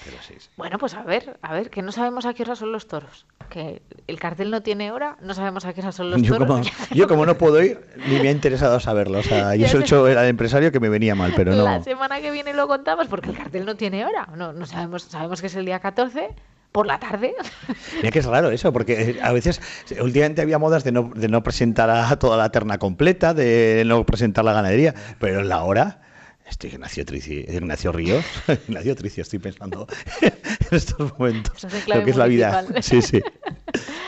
Pero 0.06 0.18
sí, 0.22 0.36
sí. 0.38 0.50
Bueno, 0.58 0.78
pues 0.78 0.94
a 0.94 1.04
ver, 1.04 1.38
a 1.42 1.54
ver, 1.54 1.70
que 1.70 1.82
no 1.82 1.92
sabemos 1.92 2.26
a 2.26 2.34
qué 2.34 2.44
hora 2.44 2.56
son 2.56 2.72
los 2.72 2.88
toros. 2.88 3.26
Que 3.50 3.82
el 4.08 4.20
cartel 4.20 4.52
no 4.52 4.62
tiene 4.62 4.92
hora, 4.92 5.18
no 5.22 5.34
sabemos 5.34 5.66
a 5.66 5.74
qué 5.74 5.82
hora 5.82 5.92
son 5.92 6.12
los 6.12 6.22
Yo 6.22 6.38
toros. 6.38 6.48
como, 6.48 6.64
yo 6.92 7.08
como 7.08 7.26
no 7.26 7.38
puedo 7.38 7.62
ir, 7.64 7.80
ni 8.08 8.20
me 8.20 8.30
ha 8.30 8.32
interesado 8.32 8.80
saberlo. 8.80 9.20
O 9.20 9.24
sea, 9.24 9.56
yo 9.56 9.68
soy 9.68 9.82
hecho 9.82 10.08
era 10.08 10.24
el 10.24 10.30
empresario 10.30 10.72
que 10.72 10.80
me 10.80 10.90
venía 10.90 11.16
mal, 11.16 11.34
pero 11.36 11.54
no. 11.54 11.64
La 11.64 11.84
semana 11.84 12.22
que 12.22 12.32
viene 12.32 12.54
lo 12.54 12.68
contamos 12.68 13.08
porque 13.08 13.30
el 13.30 13.38
cartel 13.38 13.66
no 13.66 13.76
tiene 13.76 14.06
hora. 14.06 14.28
No, 14.36 14.54
no 14.54 14.66
sabemos, 14.66 15.04
sabemos 15.04 15.42
que 15.42 15.48
es 15.48 15.56
el 15.56 15.66
día 15.66 15.80
14 15.80 16.30
por 16.72 16.86
la 16.86 17.00
tarde. 17.00 17.34
Mira 17.96 18.12
que 18.12 18.20
es 18.20 18.26
raro 18.26 18.52
eso, 18.52 18.72
porque 18.72 19.12
eh, 19.12 19.20
a 19.22 19.32
veces, 19.32 19.62
últimamente 20.00 20.42
había 20.42 20.60
modas 20.60 20.84
de 20.84 20.92
no, 20.92 21.12
de 21.16 21.28
no 21.28 21.42
presentar 21.44 21.90
a 21.90 22.16
toda 22.20 22.38
la 22.38 22.52
terna 22.52 22.78
completa, 22.78 23.34
de 23.34 23.84
no 23.86 24.06
presentar 24.06 24.46
la 24.46 24.54
ganadería, 24.54 24.94
pero 25.20 25.40
en 25.40 25.50
la 25.50 25.64
hora, 25.64 26.02
estoy 26.50 26.72
Ignacio, 26.72 27.06
Trici, 27.06 27.46
Ignacio 27.48 27.92
Ríos, 27.92 28.26
Ignacio 28.68 28.96
Tricio, 28.96 29.22
estoy 29.22 29.40
pensando 29.40 29.88
en 30.22 30.34
estos 30.72 31.18
momentos, 31.18 31.64
lo 31.88 32.04
que 32.04 32.12
es 32.12 32.18
la 32.18 32.28
vida. 32.28 32.66
Sí, 32.82 33.02
sí. 33.02 33.22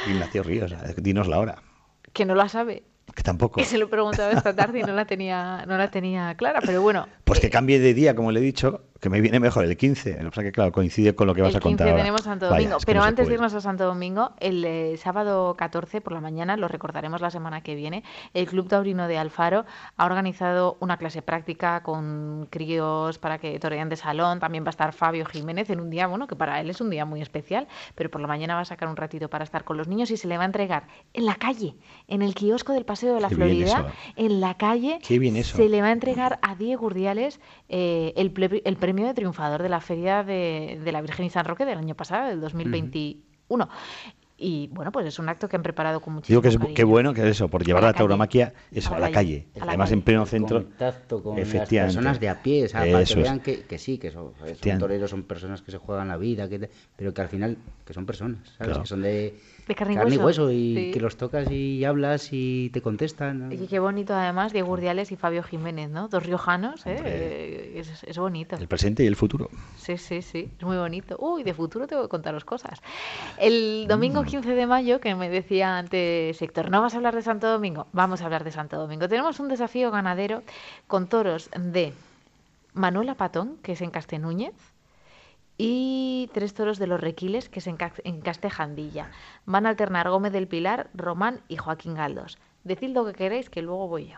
Ignacio 0.07 0.43
Ríos, 0.43 0.71
eh, 0.71 0.95
dinos 0.97 1.27
la 1.27 1.39
hora, 1.39 1.61
que 2.13 2.25
no 2.25 2.35
la 2.35 2.49
sabe. 2.49 2.83
que 3.15 3.23
tampoco. 3.23 3.59
Que 3.59 3.65
se 3.65 3.77
lo 3.77 3.85
he 3.85 3.89
preguntado 3.89 4.31
esta 4.31 4.55
tarde 4.55 4.79
y 4.79 4.83
no 4.83 4.93
la 4.93 5.05
tenía, 5.05 5.65
no 5.67 5.77
la 5.77 5.91
tenía 5.91 6.35
clara, 6.35 6.61
pero 6.65 6.81
bueno. 6.81 7.07
Pues 7.23 7.39
que 7.39 7.49
cambie 7.49 7.79
de 7.79 7.93
día, 7.93 8.15
como 8.15 8.31
le 8.31 8.39
he 8.39 8.43
dicho, 8.43 8.88
que 8.99 9.09
me 9.09 9.21
viene 9.21 9.39
mejor 9.39 9.65
el 9.65 9.77
15. 9.77 10.11
Lo 10.11 10.17
que 10.17 10.29
pasa 10.29 10.43
que, 10.43 10.51
claro, 10.51 10.71
coincide 10.71 11.15
con 11.15 11.27
lo 11.27 11.33
que 11.33 11.41
vas 11.41 11.51
el 11.51 11.57
a 11.57 11.59
contar 11.59 11.87
15 11.87 11.91
ahora. 11.91 12.03
tenemos 12.03 12.21
Santo 12.21 12.45
Vaya, 12.49 12.57
Domingo, 12.57 12.77
es 12.77 12.85
que 12.85 12.91
pero 12.91 12.99
no 12.99 13.05
antes 13.05 13.27
de 13.27 13.33
irnos 13.33 13.53
a 13.53 13.61
Santo 13.61 13.85
Domingo, 13.85 14.31
el 14.39 14.65
eh, 14.65 14.97
sábado 14.97 15.55
14 15.55 16.01
por 16.01 16.13
la 16.13 16.21
mañana, 16.21 16.57
lo 16.57 16.67
recordaremos 16.67 17.21
la 17.21 17.29
semana 17.31 17.61
que 17.61 17.75
viene, 17.75 18.03
el 18.33 18.45
Club 18.47 18.67
Taurino 18.67 19.07
de 19.07 19.17
Alfaro 19.17 19.65
ha 19.95 20.05
organizado 20.05 20.77
una 20.81 20.97
clase 20.97 21.21
práctica 21.21 21.81
con 21.83 22.47
críos 22.49 23.17
para 23.19 23.37
que 23.37 23.57
torean 23.59 23.89
de 23.89 23.95
salón, 23.95 24.39
también 24.39 24.63
va 24.63 24.69
a 24.69 24.71
estar 24.71 24.93
Fabio 24.93 25.25
Jiménez 25.25 25.69
en 25.69 25.79
un 25.79 25.89
día, 25.89 26.07
bueno, 26.07 26.27
que 26.27 26.35
para 26.35 26.59
él 26.59 26.69
es 26.69 26.81
un 26.81 26.89
día 26.89 27.05
muy 27.05 27.21
especial, 27.21 27.67
pero 27.95 28.09
por 28.09 28.19
la 28.19 28.27
mañana 28.27 28.55
va 28.55 28.61
a 28.61 28.65
sacar 28.65 28.89
un 28.89 28.97
ratito 28.97 29.29
para 29.29 29.43
estar 29.43 29.63
con 29.63 29.77
los 29.77 29.87
niños 29.87 30.11
y 30.11 30.17
se 30.17 30.27
le 30.27 30.37
va 30.37 30.43
a 30.43 30.47
entregar 30.47 30.87
en 31.13 31.25
la 31.25 31.35
calle, 31.35 31.75
en 32.07 32.21
el 32.21 32.35
kiosco 32.35 32.73
del 32.73 32.85
Paseo 32.85 33.15
de 33.15 33.21
la 33.21 33.29
Qué 33.29 33.35
Florida, 33.35 33.93
en 34.15 34.41
la 34.41 34.55
calle, 34.55 34.99
Qué 35.07 35.19
bien 35.19 35.37
eso. 35.37 35.55
se 35.55 35.69
le 35.69 35.81
va 35.81 35.87
a 35.87 35.91
entregar 35.91 36.39
a 36.41 36.55
Diego 36.55 36.87
Urdiales 36.87 37.39
eh, 37.69 38.13
el, 38.15 38.33
el 38.65 38.75
premio 38.75 38.88
de 38.93 39.13
triunfador 39.13 39.61
de 39.63 39.69
la 39.69 39.79
Feria 39.81 40.23
de, 40.23 40.79
de 40.83 40.91
la 40.91 41.01
Virgen 41.01 41.25
y 41.25 41.29
San 41.29 41.45
Roque 41.45 41.65
del 41.65 41.77
año 41.77 41.95
pasado, 41.95 42.29
del 42.29 42.41
2021. 42.41 43.69
Y 44.41 44.67
bueno, 44.71 44.89
pues 44.93 45.05
es 45.05 45.19
un 45.19 45.27
acto 45.27 45.49
que 45.49 45.57
han 45.57 45.63
preparado 45.63 45.99
con 45.99 46.13
muchísimo 46.13 46.35
Digo 46.35 46.41
que 46.41 46.47
es 46.47 46.57
cariño. 46.57 46.73
qué 46.73 46.85
bueno 46.85 47.13
que 47.13 47.19
es 47.21 47.27
eso, 47.27 47.49
por 47.49 47.65
llevar 47.65 47.83
A 47.83 47.87
la 47.87 47.91
la 47.91 47.97
tauromaquia 47.97 48.53
eso, 48.71 48.93
A 48.93 48.95
a 48.95 48.99
la 49.01 49.11
calle. 49.11 49.47
calle. 49.49 49.61
A 49.61 49.65
la 49.65 49.71
Además, 49.71 49.89
calle. 49.89 49.93
en 49.99 50.01
pleno 50.05 50.21
el 50.21 50.27
centro. 50.29 50.63
contacto 50.63 51.21
con 51.21 51.37
las 51.37 51.47
personas 51.49 52.19
de 52.21 52.29
a 52.29 52.41
pie, 52.41 52.63
o 52.63 52.69
sea, 52.69 52.79
para 52.89 53.03
que 53.03 53.15
vean 53.15 53.39
que, 53.41 53.63
que 53.63 53.77
sí, 53.77 53.97
que 53.97 54.11
son, 54.11 54.31
son 54.63 54.79
toreros, 54.79 55.09
son 55.09 55.23
personas 55.23 55.61
que 55.61 55.71
se 55.71 55.77
juegan 55.77 56.07
la 56.07 56.15
vida, 56.15 56.47
que, 56.47 56.57
te- 56.57 56.69
pero 56.95 57.13
que 57.13 57.19
al 57.21 57.27
final 57.27 57.57
que 57.85 57.93
son 57.93 58.05
personas, 58.05 58.39
¿sabes? 58.57 58.57
Claro. 58.69 58.81
Que 58.83 58.87
son 58.87 59.01
de, 59.01 59.37
De 59.69 59.75
carne 59.75 59.93
y 59.93 60.17
hueso, 60.17 60.51
y 60.51 60.73
sí. 60.75 60.91
que 60.91 60.99
los 60.99 61.15
tocas 61.15 61.49
y 61.51 61.85
hablas 61.85 62.29
y 62.31 62.71
te 62.73 62.81
contestan. 62.81 63.49
¿no? 63.49 63.53
Y 63.53 63.67
qué 63.67 63.77
bonito 63.77 64.15
además, 64.15 64.51
Diego 64.51 64.71
Urdiales 64.71 65.11
y 65.11 65.15
Fabio 65.15 65.43
Jiménez, 65.43 65.91
¿no? 65.91 66.07
Dos 66.07 66.25
riojanos, 66.25 66.85
¿eh? 66.87 67.73
Es, 67.75 68.03
es 68.03 68.17
bonito. 68.17 68.55
El 68.55 68.67
presente 68.67 69.03
y 69.03 69.07
el 69.07 69.15
futuro. 69.15 69.47
Sí, 69.77 69.95
sí, 69.97 70.23
sí, 70.23 70.49
es 70.57 70.65
muy 70.65 70.75
bonito. 70.77 71.17
Uy, 71.19 71.43
de 71.43 71.53
futuro 71.53 71.85
tengo 71.85 72.01
que 72.01 72.09
contaros 72.09 72.43
cosas. 72.45 72.81
El 73.37 73.83
Mm. 73.85 73.87
domingo 73.87 74.23
15 74.23 74.55
de 74.55 74.65
mayo, 74.65 74.99
que 74.99 75.13
me 75.13 75.29
decía 75.29 75.77
antes 75.77 76.41
Héctor, 76.41 76.71
¿no 76.71 76.81
vas 76.81 76.95
a 76.95 76.97
hablar 76.97 77.13
de 77.13 77.21
Santo 77.21 77.47
Domingo? 77.47 77.85
Vamos 77.93 78.21
a 78.21 78.25
hablar 78.25 78.43
de 78.43 78.51
Santo 78.51 78.77
Domingo. 78.77 79.07
Tenemos 79.07 79.39
un 79.39 79.49
desafío 79.49 79.91
ganadero 79.91 80.41
con 80.87 81.07
toros 81.07 81.49
de 81.55 81.93
Manuela 82.73 83.13
Patón, 83.13 83.57
que 83.61 83.73
es 83.73 83.81
en 83.81 83.91
Castenúñez, 83.91 84.53
y 85.61 86.29
tres 86.33 86.53
toros 86.55 86.79
de 86.79 86.87
los 86.87 86.99
Requiles, 87.01 87.49
que 87.49 87.59
es 87.59 87.67
en, 87.67 87.75
Ca- 87.77 87.93
en 88.05 88.21
Castejandilla. 88.21 89.11
Van 89.45 89.65
a 89.65 89.69
alternar 89.69 90.09
Gómez 90.09 90.31
del 90.31 90.47
Pilar, 90.47 90.89
Román 90.95 91.41
y 91.49 91.57
Joaquín 91.57 91.93
Galdos. 91.95 92.39
Decid 92.63 92.89
lo 92.91 93.05
que 93.05 93.11
queréis, 93.13 93.49
que 93.49 93.61
luego 93.61 93.87
voy 93.89 94.07
yo. 94.07 94.17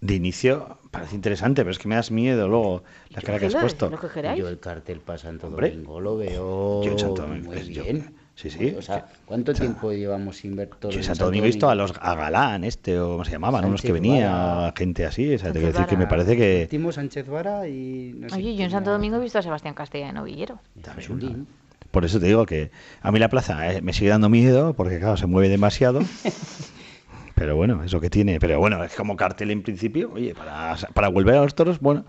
De 0.00 0.14
inicio 0.14 0.78
parece 0.90 1.14
interesante, 1.14 1.62
pero 1.62 1.70
es 1.72 1.78
que 1.78 1.88
me 1.88 1.94
das 1.96 2.10
miedo 2.10 2.48
luego 2.48 2.82
la 3.10 3.22
cara 3.22 3.38
que 3.38 3.46
has 3.46 3.54
puesto. 3.56 3.90
lo 3.90 3.98
que 4.00 4.08
queráis. 4.08 4.38
Yo 4.38 4.48
el 4.48 4.58
cartel 4.58 5.00
para 5.00 5.18
Santo 5.18 5.48
Hombre. 5.48 5.70
Domingo 5.70 6.00
lo 6.00 6.16
veo 6.16 6.82
Yo 6.82 6.92
en 6.92 6.98
Santo 6.98 7.22
Domingo, 7.22 7.48
muy 7.50 7.58
es- 7.58 7.68
yo- 7.68 7.82
bien. 7.84 8.14
Sí, 8.36 8.48
sí. 8.48 8.74
O 8.78 8.82
sea, 8.82 9.06
¿cuánto 9.24 9.52
tiempo 9.52 9.90
llevamos 9.92 10.36
sin 10.36 10.54
ver 10.54 10.70
en 10.82 10.92
en 10.92 11.02
Santo 11.02 11.24
Domingo 11.24 11.44
he 11.44 11.48
visto 11.48 11.68
a 11.68 11.74
los 11.74 11.92
a 12.00 12.14
Galán, 12.14 12.62
este, 12.62 13.00
o 13.00 13.12
cómo 13.12 13.24
se 13.24 13.32
llamaban, 13.32 13.64
unos 13.64 13.82
que 13.82 13.88
Sánchez 13.88 14.02
venía, 14.02 14.30
Vara. 14.30 14.74
gente 14.76 15.04
así. 15.04 15.34
O 15.34 15.38
sea, 15.38 15.52
te 15.52 15.58
quiero 15.58 15.72
decir 15.72 15.86
que 15.86 15.96
me 15.96 16.06
parece 16.06 16.36
que. 16.36 16.62
Último 16.62 16.92
Sánchez 16.92 17.26
Vara 17.26 17.66
y 17.66 18.14
no 18.16 18.28
sé 18.28 18.36
Oye, 18.36 18.54
yo 18.54 18.64
en 18.64 18.70
Santo 18.70 18.90
era. 18.90 18.98
Domingo 18.98 19.16
he 19.16 19.20
visto 19.20 19.40
a 19.40 19.42
Sebastián 19.42 19.74
Castella 19.74 20.06
de 20.06 20.12
Novillero. 20.12 20.60
También, 20.80 21.18
¿no? 21.18 21.46
Por 21.90 22.04
eso 22.04 22.20
te 22.20 22.26
digo 22.26 22.46
que 22.46 22.70
a 23.00 23.10
mí 23.10 23.18
la 23.18 23.30
plaza 23.30 23.72
eh, 23.72 23.80
me 23.80 23.92
sigue 23.92 24.10
dando 24.10 24.28
miedo, 24.28 24.74
porque 24.74 24.98
claro, 24.98 25.16
se 25.16 25.26
mueve 25.26 25.48
demasiado. 25.48 26.00
Pero 27.34 27.54
bueno, 27.56 27.82
eso 27.84 28.00
que 28.00 28.10
tiene. 28.10 28.38
Pero 28.40 28.58
bueno, 28.58 28.82
es 28.82 28.94
como 28.94 29.16
cartel 29.16 29.50
en 29.50 29.62
principio. 29.62 30.10
Oye, 30.14 30.34
para, 30.34 30.76
para 30.94 31.08
volver 31.08 31.36
a 31.36 31.42
los 31.42 31.54
toros, 31.54 31.80
bueno, 31.80 32.04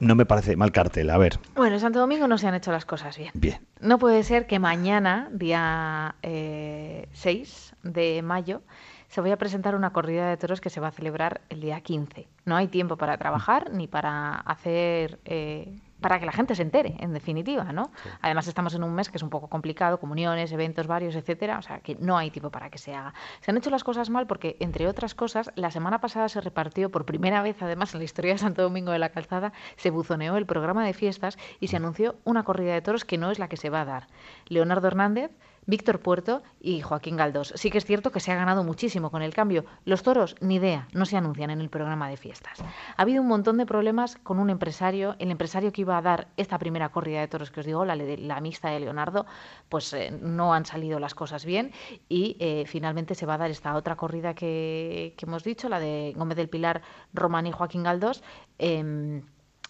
No 0.00 0.14
me 0.14 0.26
parece 0.26 0.56
mal 0.56 0.72
cartel, 0.72 1.10
a 1.10 1.18
ver. 1.18 1.38
Bueno, 1.54 1.74
en 1.74 1.80
Santo 1.80 1.98
Domingo 1.98 2.26
no 2.28 2.38
se 2.38 2.46
han 2.46 2.54
hecho 2.54 2.72
las 2.72 2.84
cosas 2.84 3.16
bien. 3.18 3.30
Bien. 3.34 3.58
No 3.80 3.98
puede 3.98 4.22
ser 4.22 4.46
que 4.46 4.58
mañana, 4.58 5.28
día 5.32 6.14
eh, 6.22 7.08
6 7.12 7.74
de 7.82 8.22
mayo, 8.22 8.62
se 9.08 9.20
vaya 9.20 9.34
a 9.34 9.38
presentar 9.38 9.74
una 9.74 9.90
corrida 9.92 10.28
de 10.28 10.36
toros 10.36 10.60
que 10.60 10.70
se 10.70 10.80
va 10.80 10.88
a 10.88 10.92
celebrar 10.92 11.40
el 11.48 11.60
día 11.60 11.80
15. 11.80 12.26
No 12.44 12.56
hay 12.56 12.68
tiempo 12.68 12.96
para 12.96 13.16
trabajar 13.18 13.70
ni 13.72 13.86
para 13.86 14.34
hacer... 14.34 15.18
eh, 15.24 15.80
para 16.06 16.20
que 16.20 16.26
la 16.26 16.30
gente 16.30 16.54
se 16.54 16.62
entere, 16.62 16.94
en 17.00 17.12
definitiva, 17.12 17.72
¿no? 17.72 17.90
Además 18.22 18.46
estamos 18.46 18.72
en 18.76 18.84
un 18.84 18.94
mes 18.94 19.10
que 19.10 19.16
es 19.16 19.24
un 19.24 19.28
poco 19.28 19.48
complicado, 19.48 19.98
comuniones, 19.98 20.52
eventos 20.52 20.86
varios, 20.86 21.16
etcétera, 21.16 21.58
o 21.58 21.62
sea 21.62 21.80
que 21.80 21.96
no 21.96 22.16
hay 22.16 22.30
tiempo 22.30 22.48
para 22.48 22.70
que 22.70 22.78
se 22.78 22.94
haga. 22.94 23.12
Se 23.40 23.50
han 23.50 23.56
hecho 23.56 23.70
las 23.70 23.82
cosas 23.82 24.08
mal 24.08 24.28
porque, 24.28 24.56
entre 24.60 24.86
otras 24.86 25.16
cosas, 25.16 25.50
la 25.56 25.72
semana 25.72 26.00
pasada 26.00 26.28
se 26.28 26.40
repartió 26.40 26.92
por 26.92 27.06
primera 27.06 27.42
vez, 27.42 27.60
además, 27.60 27.92
en 27.92 27.98
la 27.98 28.04
historia 28.04 28.34
de 28.34 28.38
Santo 28.38 28.62
Domingo 28.62 28.92
de 28.92 29.00
la 29.00 29.08
Calzada, 29.08 29.52
se 29.74 29.90
buzoneó 29.90 30.36
el 30.36 30.46
programa 30.46 30.86
de 30.86 30.94
fiestas 30.94 31.38
y 31.58 31.66
se 31.66 31.76
anunció 31.76 32.14
una 32.22 32.44
corrida 32.44 32.74
de 32.74 32.82
toros 32.82 33.04
que 33.04 33.18
no 33.18 33.32
es 33.32 33.40
la 33.40 33.48
que 33.48 33.56
se 33.56 33.68
va 33.68 33.80
a 33.80 33.84
dar. 33.84 34.06
Leonardo 34.46 34.86
Hernández, 34.86 35.32
Víctor 35.66 36.00
Puerto 36.00 36.42
y 36.60 36.80
Joaquín 36.80 37.16
Galdós. 37.16 37.52
Sí 37.56 37.70
que 37.70 37.78
es 37.78 37.84
cierto 37.84 38.10
que 38.12 38.20
se 38.20 38.32
ha 38.32 38.36
ganado 38.36 38.64
muchísimo 38.64 39.10
con 39.10 39.22
el 39.22 39.34
cambio. 39.34 39.64
Los 39.84 40.02
toros, 40.02 40.36
ni 40.40 40.56
idea, 40.56 40.88
no 40.92 41.04
se 41.04 41.16
anuncian 41.16 41.50
en 41.50 41.60
el 41.60 41.68
programa 41.68 42.08
de 42.08 42.16
fiestas. 42.16 42.60
Ha 42.96 43.02
habido 43.02 43.22
un 43.22 43.28
montón 43.28 43.58
de 43.58 43.66
problemas 43.66 44.16
con 44.22 44.38
un 44.38 44.50
empresario. 44.50 45.16
El 45.18 45.30
empresario 45.30 45.72
que 45.72 45.82
iba 45.82 45.98
a 45.98 46.02
dar 46.02 46.28
esta 46.36 46.58
primera 46.58 46.88
corrida 46.90 47.20
de 47.20 47.28
toros 47.28 47.50
que 47.50 47.60
os 47.60 47.66
digo, 47.66 47.84
la, 47.84 47.96
la 47.96 48.40
mixta 48.40 48.70
de 48.70 48.80
Leonardo, 48.80 49.26
pues 49.68 49.92
eh, 49.92 50.10
no 50.22 50.54
han 50.54 50.64
salido 50.64 50.98
las 50.98 51.14
cosas 51.14 51.44
bien 51.44 51.72
y 52.08 52.36
eh, 52.40 52.64
finalmente 52.66 53.14
se 53.14 53.26
va 53.26 53.34
a 53.34 53.38
dar 53.38 53.50
esta 53.50 53.74
otra 53.74 53.96
corrida 53.96 54.34
que, 54.34 55.14
que 55.16 55.26
hemos 55.26 55.44
dicho, 55.44 55.68
la 55.68 55.80
de 55.80 56.14
Gómez 56.16 56.36
del 56.36 56.48
Pilar, 56.48 56.82
Román 57.12 57.46
y 57.46 57.52
Joaquín 57.52 57.82
Galdós. 57.82 58.22
em, 58.58 59.22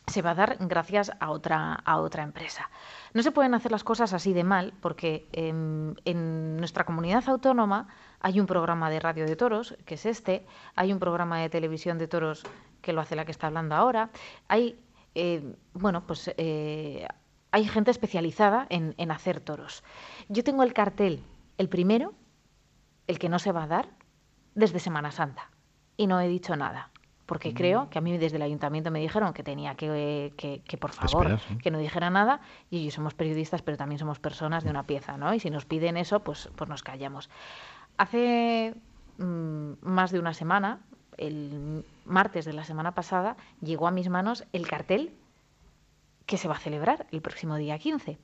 se 0.06 0.22
va 0.22 0.30
a 0.30 0.34
dar 0.34 0.56
gracias 0.60 1.10
a 1.18 1.30
otra, 1.30 1.74
a 1.74 1.98
otra 1.98 2.22
empresa. 2.22 2.70
No 3.12 3.22
se 3.22 3.32
pueden 3.32 3.54
hacer 3.54 3.72
las 3.72 3.82
cosas 3.82 4.12
así 4.12 4.32
de 4.32 4.44
mal 4.44 4.72
porque 4.80 5.28
em, 5.32 5.94
en 6.04 6.56
nuestra 6.58 6.84
comunidad 6.84 7.28
autónoma 7.28 7.88
hay 8.20 8.38
un 8.38 8.46
programa 8.46 8.88
de 8.88 9.00
radio 9.00 9.26
de 9.26 9.36
toros, 9.36 9.76
que 9.84 9.94
es 9.94 10.06
este, 10.06 10.46
hay 10.76 10.92
un 10.92 11.00
programa 11.00 11.40
de 11.40 11.48
televisión 11.48 11.98
de 11.98 12.06
toros 12.06 12.44
que 12.82 12.92
lo 12.92 13.00
hace 13.00 13.16
la 13.16 13.24
que 13.24 13.32
está 13.32 13.48
hablando 13.48 13.74
ahora, 13.74 14.10
hay, 14.46 14.78
eh, 15.14 15.56
bueno, 15.72 16.06
pues 16.06 16.32
eh, 16.36 17.06
hay 17.50 17.64
gente 17.66 17.90
especializada 17.90 18.66
en, 18.70 18.94
en 18.98 19.10
hacer 19.10 19.40
toros. 19.40 19.82
Yo 20.28 20.44
tengo 20.44 20.62
el 20.62 20.72
cartel, 20.72 21.24
el 21.58 21.68
primero, 21.68 22.14
el 23.08 23.18
que 23.18 23.28
no 23.28 23.40
se 23.40 23.50
va 23.50 23.64
a 23.64 23.66
dar, 23.66 23.88
desde 24.54 24.78
Semana 24.78 25.10
Santa, 25.10 25.50
y 25.96 26.06
no 26.06 26.20
he 26.20 26.28
dicho 26.28 26.54
nada 26.54 26.90
porque 27.26 27.52
creo 27.52 27.90
que 27.90 27.98
a 27.98 28.00
mí 28.00 28.16
desde 28.16 28.36
el 28.36 28.42
ayuntamiento 28.42 28.90
me 28.90 29.00
dijeron 29.00 29.32
que 29.32 29.42
tenía 29.42 29.74
que, 29.74 30.32
que, 30.36 30.62
que, 30.62 30.76
por 30.78 30.92
favor, 30.92 31.40
que 31.62 31.70
no 31.72 31.78
dijera 31.78 32.08
nada, 32.08 32.40
y 32.70 32.78
ellos 32.78 32.94
somos 32.94 33.14
periodistas, 33.14 33.62
pero 33.62 33.76
también 33.76 33.98
somos 33.98 34.20
personas 34.20 34.62
de 34.62 34.70
una 34.70 34.84
pieza, 34.84 35.16
¿no? 35.16 35.34
Y 35.34 35.40
si 35.40 35.50
nos 35.50 35.64
piden 35.64 35.96
eso, 35.96 36.20
pues, 36.20 36.48
pues 36.54 36.70
nos 36.70 36.84
callamos. 36.84 37.28
Hace 37.98 38.74
mm, 39.18 39.72
más 39.82 40.12
de 40.12 40.20
una 40.20 40.34
semana, 40.34 40.80
el 41.18 41.84
martes 42.04 42.44
de 42.44 42.52
la 42.52 42.64
semana 42.64 42.92
pasada, 42.92 43.36
llegó 43.60 43.88
a 43.88 43.90
mis 43.90 44.08
manos 44.08 44.44
el 44.52 44.68
cartel 44.68 45.12
que 46.26 46.36
se 46.36 46.48
va 46.48 46.54
a 46.54 46.60
celebrar 46.60 47.06
el 47.10 47.22
próximo 47.22 47.56
día 47.56 47.78
15. 47.78 48.18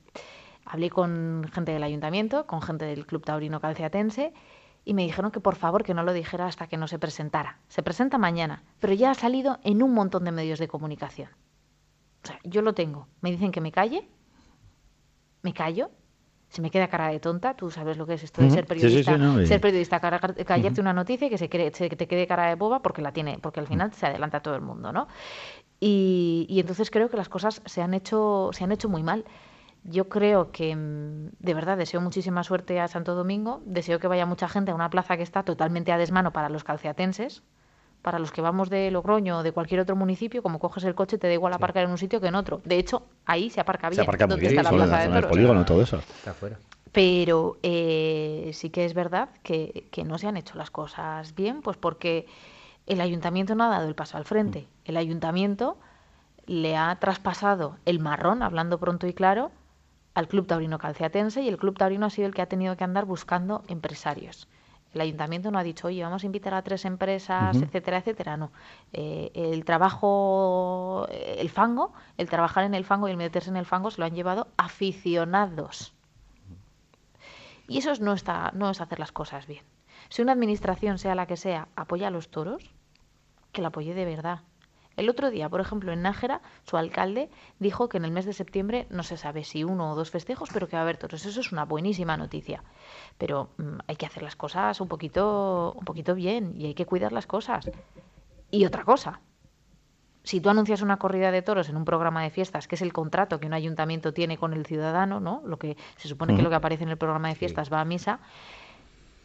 Hablé 0.65 0.89
con 0.89 1.49
gente 1.53 1.73
del 1.73 1.83
ayuntamiento, 1.83 2.47
con 2.47 2.61
gente 2.61 2.85
del 2.85 3.05
Club 3.05 3.25
Taurino 3.25 3.59
Calceatense, 3.59 4.33
y 4.85 4.93
me 4.93 5.03
dijeron 5.03 5.31
que 5.31 5.39
por 5.39 5.55
favor 5.55 5.83
que 5.83 5.93
no 5.93 6.03
lo 6.03 6.13
dijera 6.13 6.45
hasta 6.45 6.67
que 6.67 6.77
no 6.77 6.87
se 6.87 6.99
presentara. 6.99 7.59
Se 7.69 7.83
presenta 7.83 8.17
mañana, 8.17 8.63
pero 8.79 8.93
ya 8.93 9.11
ha 9.11 9.15
salido 9.15 9.59
en 9.63 9.81
un 9.83 9.93
montón 9.93 10.23
de 10.25 10.31
medios 10.31 10.59
de 10.59 10.67
comunicación. 10.67 11.29
O 12.23 12.27
sea, 12.27 12.39
yo 12.43 12.61
lo 12.61 12.73
tengo. 12.73 13.07
Me 13.21 13.31
dicen 13.31 13.51
que 13.51 13.61
me 13.61 13.71
calle, 13.71 14.07
me 15.41 15.53
callo, 15.53 15.91
se 16.49 16.61
me 16.61 16.69
queda 16.69 16.87
cara 16.87 17.07
de 17.09 17.19
tonta. 17.19 17.55
Tú 17.55 17.69
sabes 17.71 17.97
lo 17.97 18.05
que 18.05 18.13
es 18.13 18.23
esto 18.23 18.41
de 18.41 18.49
ser 18.49 18.65
Sí, 18.65 18.79
sí, 18.79 18.79
sí, 18.79 19.03
periodista. 19.03 19.17
no, 19.17 19.45
ser 19.45 19.59
periodista, 19.61 19.99
cara- 19.99 20.19
callarte 20.19 20.79
una 20.81 20.93
noticia 20.93 21.27
y 21.27 21.29
que 21.29 21.37
se, 21.37 21.49
cree- 21.49 21.73
se- 21.73 21.89
te 21.89 22.07
quede 22.07 22.27
cara 22.27 22.47
de 22.47 22.55
boba 22.55 22.81
porque 22.81 23.01
la 23.01 23.11
tiene, 23.11 23.39
porque 23.41 23.59
al 23.59 23.67
final 23.67 23.93
se 23.93 24.05
adelanta 24.05 24.41
todo 24.41 24.55
el 24.55 24.61
mundo, 24.61 24.91
¿no? 24.93 25.07
Y, 25.79 26.45
y 26.49 26.59
entonces 26.59 26.89
creo 26.91 27.09
que 27.09 27.17
las 27.17 27.27
cosas 27.29 27.61
se 27.65 27.81
han 27.81 27.93
hecho, 27.93 28.49
se 28.53 28.63
han 28.63 28.71
hecho 28.71 28.87
muy 28.87 29.03
mal. 29.03 29.25
Yo 29.85 30.07
creo 30.07 30.51
que, 30.51 30.75
mm, 30.75 31.31
de 31.39 31.53
verdad, 31.53 31.77
deseo 31.77 31.99
muchísima 31.99 32.43
suerte 32.43 32.79
a 32.79 32.87
Santo 32.87 33.15
Domingo. 33.15 33.61
Deseo 33.65 33.99
que 33.99 34.07
vaya 34.07 34.25
mucha 34.25 34.47
gente 34.47 34.71
a 34.71 34.75
una 34.75 34.89
plaza 34.89 35.17
que 35.17 35.23
está 35.23 35.43
totalmente 35.43 35.91
a 35.91 35.97
desmano 35.97 36.31
para 36.31 36.49
los 36.49 36.63
calceatenses. 36.63 37.43
Para 38.01 38.19
los 38.19 38.31
que 38.31 38.41
vamos 38.41 38.69
de 38.69 38.91
Logroño 38.91 39.39
o 39.39 39.43
de 39.43 39.51
cualquier 39.51 39.79
otro 39.79 39.95
municipio, 39.95 40.43
como 40.43 40.59
coges 40.59 40.83
el 40.83 40.95
coche, 40.95 41.17
te 41.17 41.27
da 41.27 41.33
igual 41.33 41.53
aparcar 41.53 41.85
en 41.85 41.91
un 41.91 41.97
sitio 41.97 42.19
que 42.19 42.27
en 42.27 42.35
otro. 42.35 42.61
De 42.65 42.77
hecho, 42.77 43.03
ahí 43.25 43.49
se 43.49 43.61
aparca 43.61 43.89
bien. 43.89 43.95
Se 43.95 44.01
aparca 44.01 44.27
muy 44.27 44.37
bien, 44.37 44.51
está 44.51 44.63
la 44.63 44.69
solo 44.69 44.83
en 44.83 44.89
plaza 44.89 45.21
de 45.21 45.27
polígono, 45.27 45.65
todo 45.65 45.81
eso. 45.81 45.97
Está 45.97 46.31
afuera. 46.31 46.59
Pero 46.91 47.57
eh, 47.63 48.51
sí 48.53 48.69
que 48.69 48.85
es 48.85 48.93
verdad 48.93 49.29
que, 49.41 49.87
que 49.91 50.03
no 50.03 50.17
se 50.17 50.27
han 50.27 50.37
hecho 50.37 50.57
las 50.57 50.69
cosas 50.69 51.33
bien, 51.33 51.61
pues 51.61 51.77
porque 51.77 52.27
el 52.87 52.99
ayuntamiento 52.99 53.55
no 53.55 53.63
ha 53.63 53.69
dado 53.69 53.87
el 53.87 53.95
paso 53.95 54.17
al 54.17 54.25
frente. 54.25 54.67
El 54.85 54.97
ayuntamiento 54.97 55.77
le 56.45 56.75
ha 56.75 56.93
traspasado 56.99 57.77
el 57.85 57.99
marrón, 57.99 58.43
hablando 58.43 58.79
pronto 58.79 59.07
y 59.07 59.13
claro, 59.13 59.51
al 60.13 60.27
Club 60.27 60.45
Taurino 60.47 60.77
Calceatense 60.77 61.41
y 61.41 61.47
el 61.47 61.57
Club 61.57 61.77
Taurino 61.77 62.05
ha 62.05 62.09
sido 62.09 62.27
el 62.27 62.33
que 62.33 62.41
ha 62.41 62.45
tenido 62.47 62.75
que 62.77 62.83
andar 62.83 63.05
buscando 63.05 63.63
empresarios. 63.67 64.47
El 64.93 65.01
ayuntamiento 65.01 65.49
no 65.49 65.57
ha 65.57 65.63
dicho, 65.63 65.87
oye, 65.87 66.03
vamos 66.03 66.21
a 66.21 66.25
invitar 66.27 66.53
a 66.53 66.61
tres 66.61 66.85
empresas, 66.85 67.55
etcétera, 67.63 67.97
etcétera. 67.97 68.37
No. 68.37 68.51
Eh, 68.91 69.31
el 69.33 69.65
trabajo, 69.65 71.07
eh, 71.09 71.37
el 71.39 71.49
fango, 71.49 71.93
el 72.17 72.29
trabajar 72.29 72.63
en 72.63 72.75
el 72.75 72.85
fango 72.85 73.07
y 73.07 73.11
el 73.11 73.17
meterse 73.17 73.49
en 73.49 73.57
el 73.57 73.65
fango 73.65 73.89
se 73.89 73.99
lo 73.99 74.05
han 74.05 74.13
llevado 74.13 74.49
aficionados. 74.55 75.93
Y 77.67 77.79
eso 77.79 77.91
es- 77.91 78.01
no, 78.01 78.13
está, 78.13 78.51
no 78.53 78.69
es 78.69 78.81
hacer 78.81 78.99
las 78.99 79.11
cosas 79.11 79.47
bien. 79.47 79.63
Si 80.09 80.21
una 80.21 80.33
administración, 80.33 80.99
sea 80.99 81.15
la 81.15 81.25
que 81.25 81.37
sea, 81.37 81.69
apoya 81.75 82.09
a 82.09 82.11
los 82.11 82.29
toros, 82.29 82.69
que 83.51 83.61
la 83.63 83.69
apoye 83.69 83.95
de 83.95 84.05
verdad. 84.05 84.41
El 84.95 85.09
otro 85.09 85.31
día, 85.31 85.49
por 85.49 85.61
ejemplo, 85.61 85.91
en 85.91 86.03
Nájera, 86.03 86.41
su 86.63 86.77
alcalde 86.77 87.29
dijo 87.59 87.89
que 87.89 87.97
en 87.97 88.05
el 88.05 88.11
mes 88.11 88.25
de 88.25 88.33
septiembre 88.33 88.85
no 88.89 89.03
se 89.03 89.17
sabe 89.17 89.43
si 89.43 89.63
uno 89.63 89.91
o 89.91 89.95
dos 89.95 90.11
festejos, 90.11 90.49
pero 90.53 90.67
que 90.67 90.75
va 90.75 90.81
a 90.81 90.83
haber 90.83 90.97
toros. 90.97 91.25
Eso 91.25 91.39
es 91.39 91.51
una 91.51 91.65
buenísima 91.65 92.15
noticia. 92.17 92.63
Pero 93.17 93.49
mm, 93.57 93.79
hay 93.87 93.95
que 93.95 94.05
hacer 94.05 94.23
las 94.23 94.35
cosas 94.35 94.79
un 94.81 94.87
poquito, 94.87 95.73
un 95.77 95.85
poquito 95.85 96.13
bien 96.13 96.53
y 96.55 96.65
hay 96.67 96.73
que 96.73 96.85
cuidar 96.85 97.11
las 97.11 97.25
cosas. 97.25 97.69
Y 98.51 98.65
otra 98.65 98.83
cosa, 98.83 99.19
si 100.23 100.39
tú 100.39 100.49
anuncias 100.49 100.81
una 100.81 100.97
corrida 100.97 101.31
de 101.31 101.41
toros 101.41 101.69
en 101.69 101.75
un 101.75 101.85
programa 101.85 102.23
de 102.23 102.29
fiestas, 102.29 102.67
que 102.67 102.75
es 102.75 102.81
el 102.81 102.93
contrato 102.93 103.39
que 103.39 103.47
un 103.47 103.53
ayuntamiento 103.53 104.13
tiene 104.13 104.37
con 104.37 104.53
el 104.53 104.65
ciudadano, 104.65 105.19
¿no? 105.19 105.41
Lo 105.45 105.57
que 105.57 105.75
se 105.97 106.07
supone 106.07 106.35
que 106.35 106.41
lo 106.41 106.49
que 106.49 106.55
aparece 106.55 106.83
en 106.83 106.89
el 106.89 106.97
programa 106.97 107.29
de 107.29 107.35
fiestas 107.35 107.71
va 107.71 107.81
a 107.81 107.85
misa, 107.85 108.19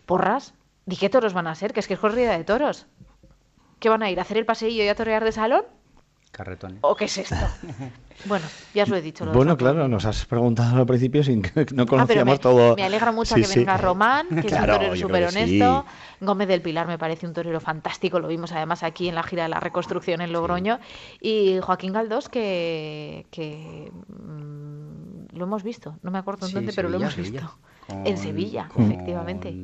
porras, 0.06 0.54
¿di 0.86 0.96
qué 0.96 1.08
toros 1.08 1.34
van 1.34 1.46
a 1.46 1.54
ser? 1.54 1.72
Que 1.72 1.80
es 1.80 1.86
que 1.86 1.94
es 1.94 2.00
corrida 2.00 2.36
de 2.36 2.44
toros. 2.44 2.86
¿Qué 3.78 3.88
van 3.88 4.02
a 4.02 4.10
ir? 4.10 4.18
¿A 4.18 4.22
hacer 4.22 4.36
el 4.36 4.46
paseillo 4.46 4.82
y 4.84 4.88
a 4.88 4.94
torear 4.94 5.24
de 5.24 5.32
salón? 5.32 5.62
Carretones. 6.32 6.78
¿O 6.82 6.94
qué 6.94 7.06
es 7.06 7.16
esto? 7.18 7.36
bueno, 8.26 8.46
ya 8.74 8.82
os 8.82 8.88
lo 8.90 8.96
he 8.96 9.00
dicho. 9.02 9.24
lo 9.24 9.32
Bueno, 9.32 9.56
claro, 9.56 9.88
nos 9.88 10.04
has 10.04 10.26
preguntado 10.26 10.76
al 10.76 10.86
principio 10.86 11.22
sin 11.24 11.40
que 11.42 11.50
no 11.72 11.82
Ah, 11.82 11.86
pero 11.86 11.86
conocíamos 11.86 12.34
me, 12.34 12.38
todo. 12.38 12.76
me 12.76 12.84
alegra 12.84 13.12
mucho 13.12 13.34
Sí, 13.34 13.40
que 13.42 13.46
sí. 13.46 13.58
venga 13.60 13.76
Román, 13.78 14.26
que 14.42 14.48
Claro, 14.48 14.52
es 14.52 14.60
un 14.60 14.66
torero 14.78 14.96
súper 14.96 15.30
sí. 15.30 15.60
honesto. 15.62 15.86
Gómez 16.20 16.48
del 16.48 16.60
Pilar 16.62 16.86
me 16.86 16.98
parece 16.98 17.26
un 17.26 17.32
torero 17.32 17.60
fantástico, 17.60 18.20
lo 18.20 18.28
vimos 18.28 18.52
además 18.52 18.82
aquí 18.82 19.08
en 19.08 19.14
la 19.14 19.22
gira 19.22 19.44
de 19.44 19.48
la 19.48 19.60
reconstrucción 19.60 20.20
en 20.20 20.32
Logroño. 20.32 20.78
Y 21.20 21.58
Joaquín 21.60 21.92
Galdós, 21.92 22.28
que, 22.28 23.26
que 23.30 23.90
mm, 24.08 25.36
lo 25.36 25.44
hemos 25.44 25.62
visto, 25.62 25.96
no 26.02 26.10
me 26.10 26.18
acuerdo 26.18 26.46
en 26.46 26.54
dónde, 26.54 26.72
pero 26.74 26.88
lo 26.88 26.98
hemos 26.98 27.16
visto. 27.16 27.58
Con- 27.86 28.06
en 28.06 28.18
Sevilla, 28.18 28.68
con- 28.68 28.84
efectivamente. 28.84 29.54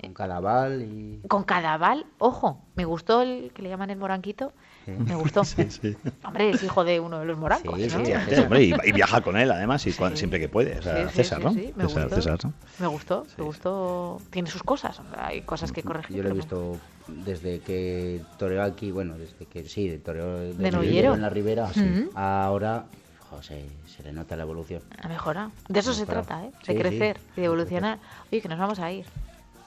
Con 0.00 0.14
Cadaval 0.14 0.82
y... 0.82 1.20
Con 1.28 1.42
Cadaval, 1.44 2.06
ojo, 2.18 2.60
me 2.76 2.84
gustó 2.84 3.22
el 3.22 3.50
que 3.52 3.62
le 3.62 3.68
llaman 3.68 3.90
el 3.90 3.98
moranquito, 3.98 4.52
me 4.86 5.14
gustó. 5.16 5.42
Sí, 5.44 5.68
sí. 5.70 5.96
Hombre, 6.24 6.50
es 6.50 6.62
hijo 6.62 6.84
de 6.84 7.00
uno 7.00 7.18
de 7.18 7.24
los 7.26 7.36
morancos. 7.36 7.78
Y, 8.58 8.72
y 8.88 8.92
viaja 8.92 9.20
con 9.20 9.36
él, 9.36 9.50
además, 9.50 9.86
y 9.86 9.92
siempre 9.92 10.38
que 10.38 10.48
puede. 10.48 10.78
O 10.78 10.82
sea, 10.82 11.08
César, 11.08 11.42
¿no? 11.42 11.52
sí, 11.52 11.72
me 11.76 11.84
César, 11.84 12.04
gustó. 12.04 12.16
César, 12.16 12.38
¿no? 12.44 12.52
Me 12.78 12.86
gustó, 12.86 13.26
me 13.36 13.44
gustó. 13.44 14.20
Tiene 14.30 14.48
sus 14.50 14.62
cosas, 14.62 15.00
hay 15.16 15.42
cosas 15.42 15.72
que 15.72 15.82
corregir. 15.82 16.16
Yo 16.16 16.22
lo 16.22 16.30
he 16.30 16.32
visto 16.32 16.76
desde 17.08 17.60
que 17.60 18.20
toreó 18.38 18.62
aquí, 18.62 18.90
bueno, 18.90 19.18
desde 19.18 19.46
que 19.46 19.64
sí, 19.68 20.00
toreó 20.04 20.38
de, 20.38 20.54
De 20.54 20.68
en 20.68 21.22
la 21.22 21.28
Ribera, 21.28 21.70
ahora 22.14 22.86
jo, 23.30 23.42
se, 23.42 23.64
le 24.02 24.12
nota 24.12 24.36
la 24.36 24.42
evolución. 24.44 24.82
Ha 25.02 25.08
mejorado. 25.08 25.50
De 25.68 25.80
eso 25.80 25.92
se 25.92 26.06
trata, 26.06 26.44
¿eh? 26.44 26.50
De 26.50 26.66
Sí, 26.66 26.72
sí. 26.72 26.78
crecer 26.78 27.18
y 27.36 27.40
de 27.40 27.46
evolucionar. 27.46 27.98
Oye, 28.30 28.40
que 28.40 28.48
nos 28.48 28.58
vamos 28.58 28.78
a 28.78 28.90
ir. 28.92 29.06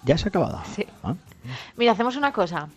Ya 0.04 0.18
se 0.18 0.26
ha 0.28 0.30
acabado. 0.30 0.62
Sí. 0.76 0.86
¿Ah? 1.04 1.16
Mira, 1.78 1.92
hacemos 1.92 2.16
una 2.16 2.32
cosa. 2.32 2.70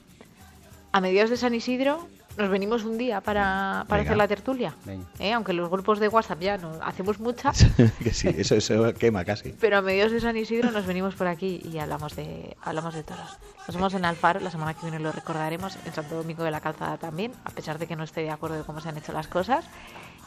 A 0.92 1.00
mediados 1.00 1.30
de 1.30 1.36
San 1.36 1.54
Isidro 1.54 2.06
nos 2.36 2.50
venimos 2.50 2.84
un 2.84 2.98
día 2.98 3.20
para, 3.20 3.84
para 3.88 4.02
hacer 4.02 4.16
la 4.16 4.26
tertulia. 4.28 4.74
¿eh? 5.18 5.32
Aunque 5.32 5.52
los 5.52 5.70
grupos 5.70 6.00
de 6.00 6.08
WhatsApp 6.08 6.40
ya 6.40 6.58
no 6.58 6.72
hacemos 6.82 7.20
mucha, 7.20 7.52
que 8.02 8.12
sí, 8.12 8.28
eso, 8.36 8.56
eso 8.56 8.92
quema 8.94 9.24
casi. 9.24 9.50
pero 9.60 9.78
a 9.78 9.82
mediados 9.82 10.12
de 10.12 10.20
San 10.20 10.36
Isidro 10.36 10.70
nos 10.70 10.86
venimos 10.86 11.14
por 11.14 11.26
aquí 11.28 11.60
y 11.64 11.78
hablamos 11.78 12.16
de 12.16 12.56
hablamos 12.62 12.94
de 12.94 13.02
toros. 13.04 13.38
Nos 13.66 13.76
vemos 13.76 13.94
en 13.94 14.04
Alfaro, 14.04 14.40
la 14.40 14.50
semana 14.50 14.74
que 14.74 14.82
viene 14.82 14.98
lo 14.98 15.12
recordaremos, 15.12 15.78
en 15.84 15.92
Santo 15.92 16.16
Domingo 16.16 16.42
de 16.44 16.50
la 16.50 16.60
Calzada 16.60 16.96
también, 16.98 17.32
a 17.44 17.50
pesar 17.50 17.78
de 17.78 17.86
que 17.86 17.96
no 17.96 18.04
esté 18.04 18.22
de 18.22 18.30
acuerdo 18.30 18.56
de 18.56 18.64
cómo 18.64 18.80
se 18.80 18.88
han 18.88 18.98
hecho 18.98 19.12
las 19.12 19.28
cosas. 19.28 19.64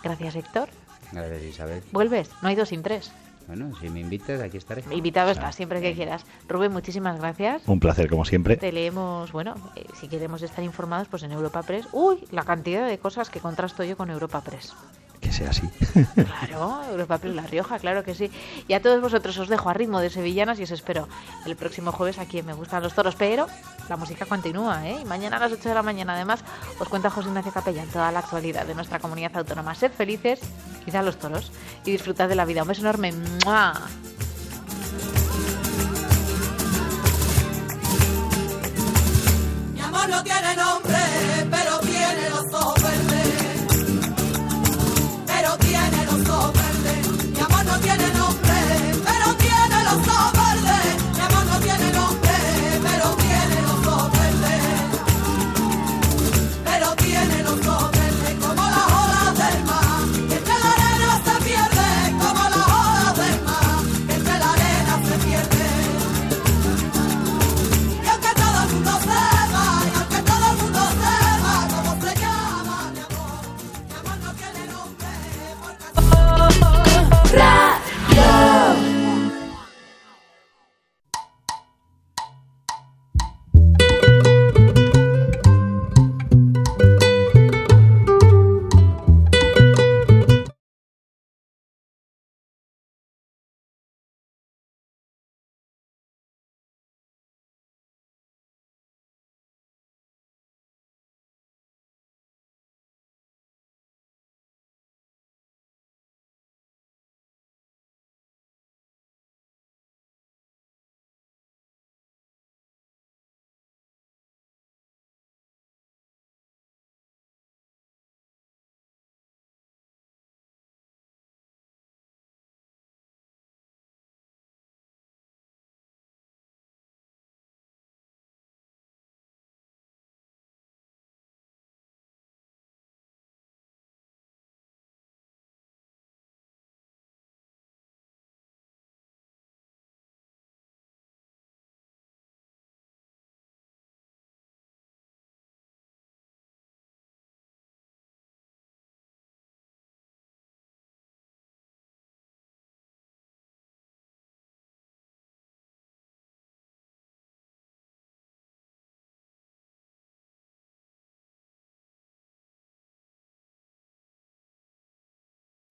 Gracias, 0.03 0.35
Héctor. 0.35 0.69
Gracias, 1.11 1.43
Isabel. 1.43 1.83
¿Vuelves? 1.91 2.29
No 2.41 2.49
hay 2.49 2.55
dos 2.55 2.69
sin 2.69 2.83
tres. 2.83 3.11
Bueno, 3.47 3.71
si 3.79 3.89
me 3.89 4.01
invitas, 4.01 4.41
aquí 4.41 4.57
estaré. 4.57 4.83
Invitado 4.91 5.31
estás, 5.31 5.55
siempre 5.55 5.81
que 5.81 5.93
quieras. 5.93 6.25
Rubén, 6.49 6.73
muchísimas 6.73 7.17
gracias. 7.17 7.65
Un 7.65 7.79
placer, 7.79 8.09
como 8.09 8.25
siempre. 8.25 8.57
Te 8.57 8.73
leemos, 8.73 9.31
bueno, 9.31 9.55
eh, 9.75 9.85
si 9.95 10.09
queremos 10.09 10.41
estar 10.41 10.63
informados, 10.63 11.07
pues 11.07 11.23
en 11.23 11.31
Europa 11.31 11.63
Press. 11.63 11.87
Uy, 11.93 12.25
la 12.31 12.43
cantidad 12.43 12.85
de 12.85 12.97
cosas 12.97 13.29
que 13.29 13.39
contrasto 13.39 13.85
yo 13.85 13.95
con 13.95 14.09
Europa 14.09 14.41
Press. 14.41 14.73
Que 15.22 15.32
sea 15.32 15.49
así. 15.49 15.68
Claro, 16.13 16.84
Europa 16.91 17.18
Press 17.18 17.36
La 17.36 17.41
Rioja, 17.41 17.80
claro 17.80 18.03
que 18.03 18.13
sí. 18.13 18.30
Y 18.68 18.74
a 18.74 18.82
todos 18.82 19.01
vosotros 19.01 19.38
os 19.39 19.49
dejo 19.49 19.70
a 19.70 19.74
ritmo 19.74 19.99
de 19.99 20.09
sevillanas 20.09 20.59
y 20.59 20.63
os 20.63 20.72
espero 20.72 21.07
el 21.45 21.55
próximo 21.55 21.91
jueves 21.91 22.20
aquí 22.20 22.39
en 22.39 22.45
Me 22.45 22.53
Gustan 22.53 22.84
los 22.84 22.93
Toros. 22.93 23.15
Pero 23.15 23.47
la 23.89 23.97
música 23.97 24.26
continúa, 24.26 24.88
¿eh? 24.88 24.99
Y 25.01 25.05
mañana 25.05 25.38
a 25.38 25.39
las 25.39 25.51
8 25.51 25.70
de 25.70 25.76
la 25.76 25.82
mañana, 25.82 26.13
además, 26.13 26.43
os 26.80 26.88
cuenta 26.88 27.09
José 27.09 27.30
Ignacio 27.30 27.51
Capellán 27.51 27.88
toda 27.88 28.11
la 28.11 28.20
actualidad 28.20 28.65
de 28.65 28.76
nuestra 28.76 28.99
comunidad 28.99 29.36
autónoma. 29.38 29.74
Sed 29.74 29.91
felices, 29.91 30.39
quizá 30.86 31.01
los 31.01 31.18
toros, 31.18 31.51
y 31.84 31.91
disfrutad 31.91 32.30
de 32.30 32.36
la 32.36 32.45
vida. 32.45 32.61
Un 32.61 32.68
beso 32.68 32.82
enorme. 32.82 33.11
¡Mua! 33.45 33.74
Mi 39.74 39.82
amor 39.82 40.09
no 40.09 40.24
tiene 40.24 40.55
nombre, 40.55 40.97
pero 41.49 41.80
tiene 41.80 42.30
los 42.30 42.53
ojos 42.53 42.84
verdes. 42.84 43.26
Pero 45.39 45.55
tiene 45.57 46.03
los 46.05 46.27
ojos 46.29 46.51
verdes. 46.53 47.31
Mi 47.31 47.39
amor 47.39 47.63
no 47.65 47.79
tiene 47.79 48.07
nombre, 48.13 48.55
pero 49.05 49.35
tiene 49.35 49.83
los 49.83 50.07
ojos 50.07 50.46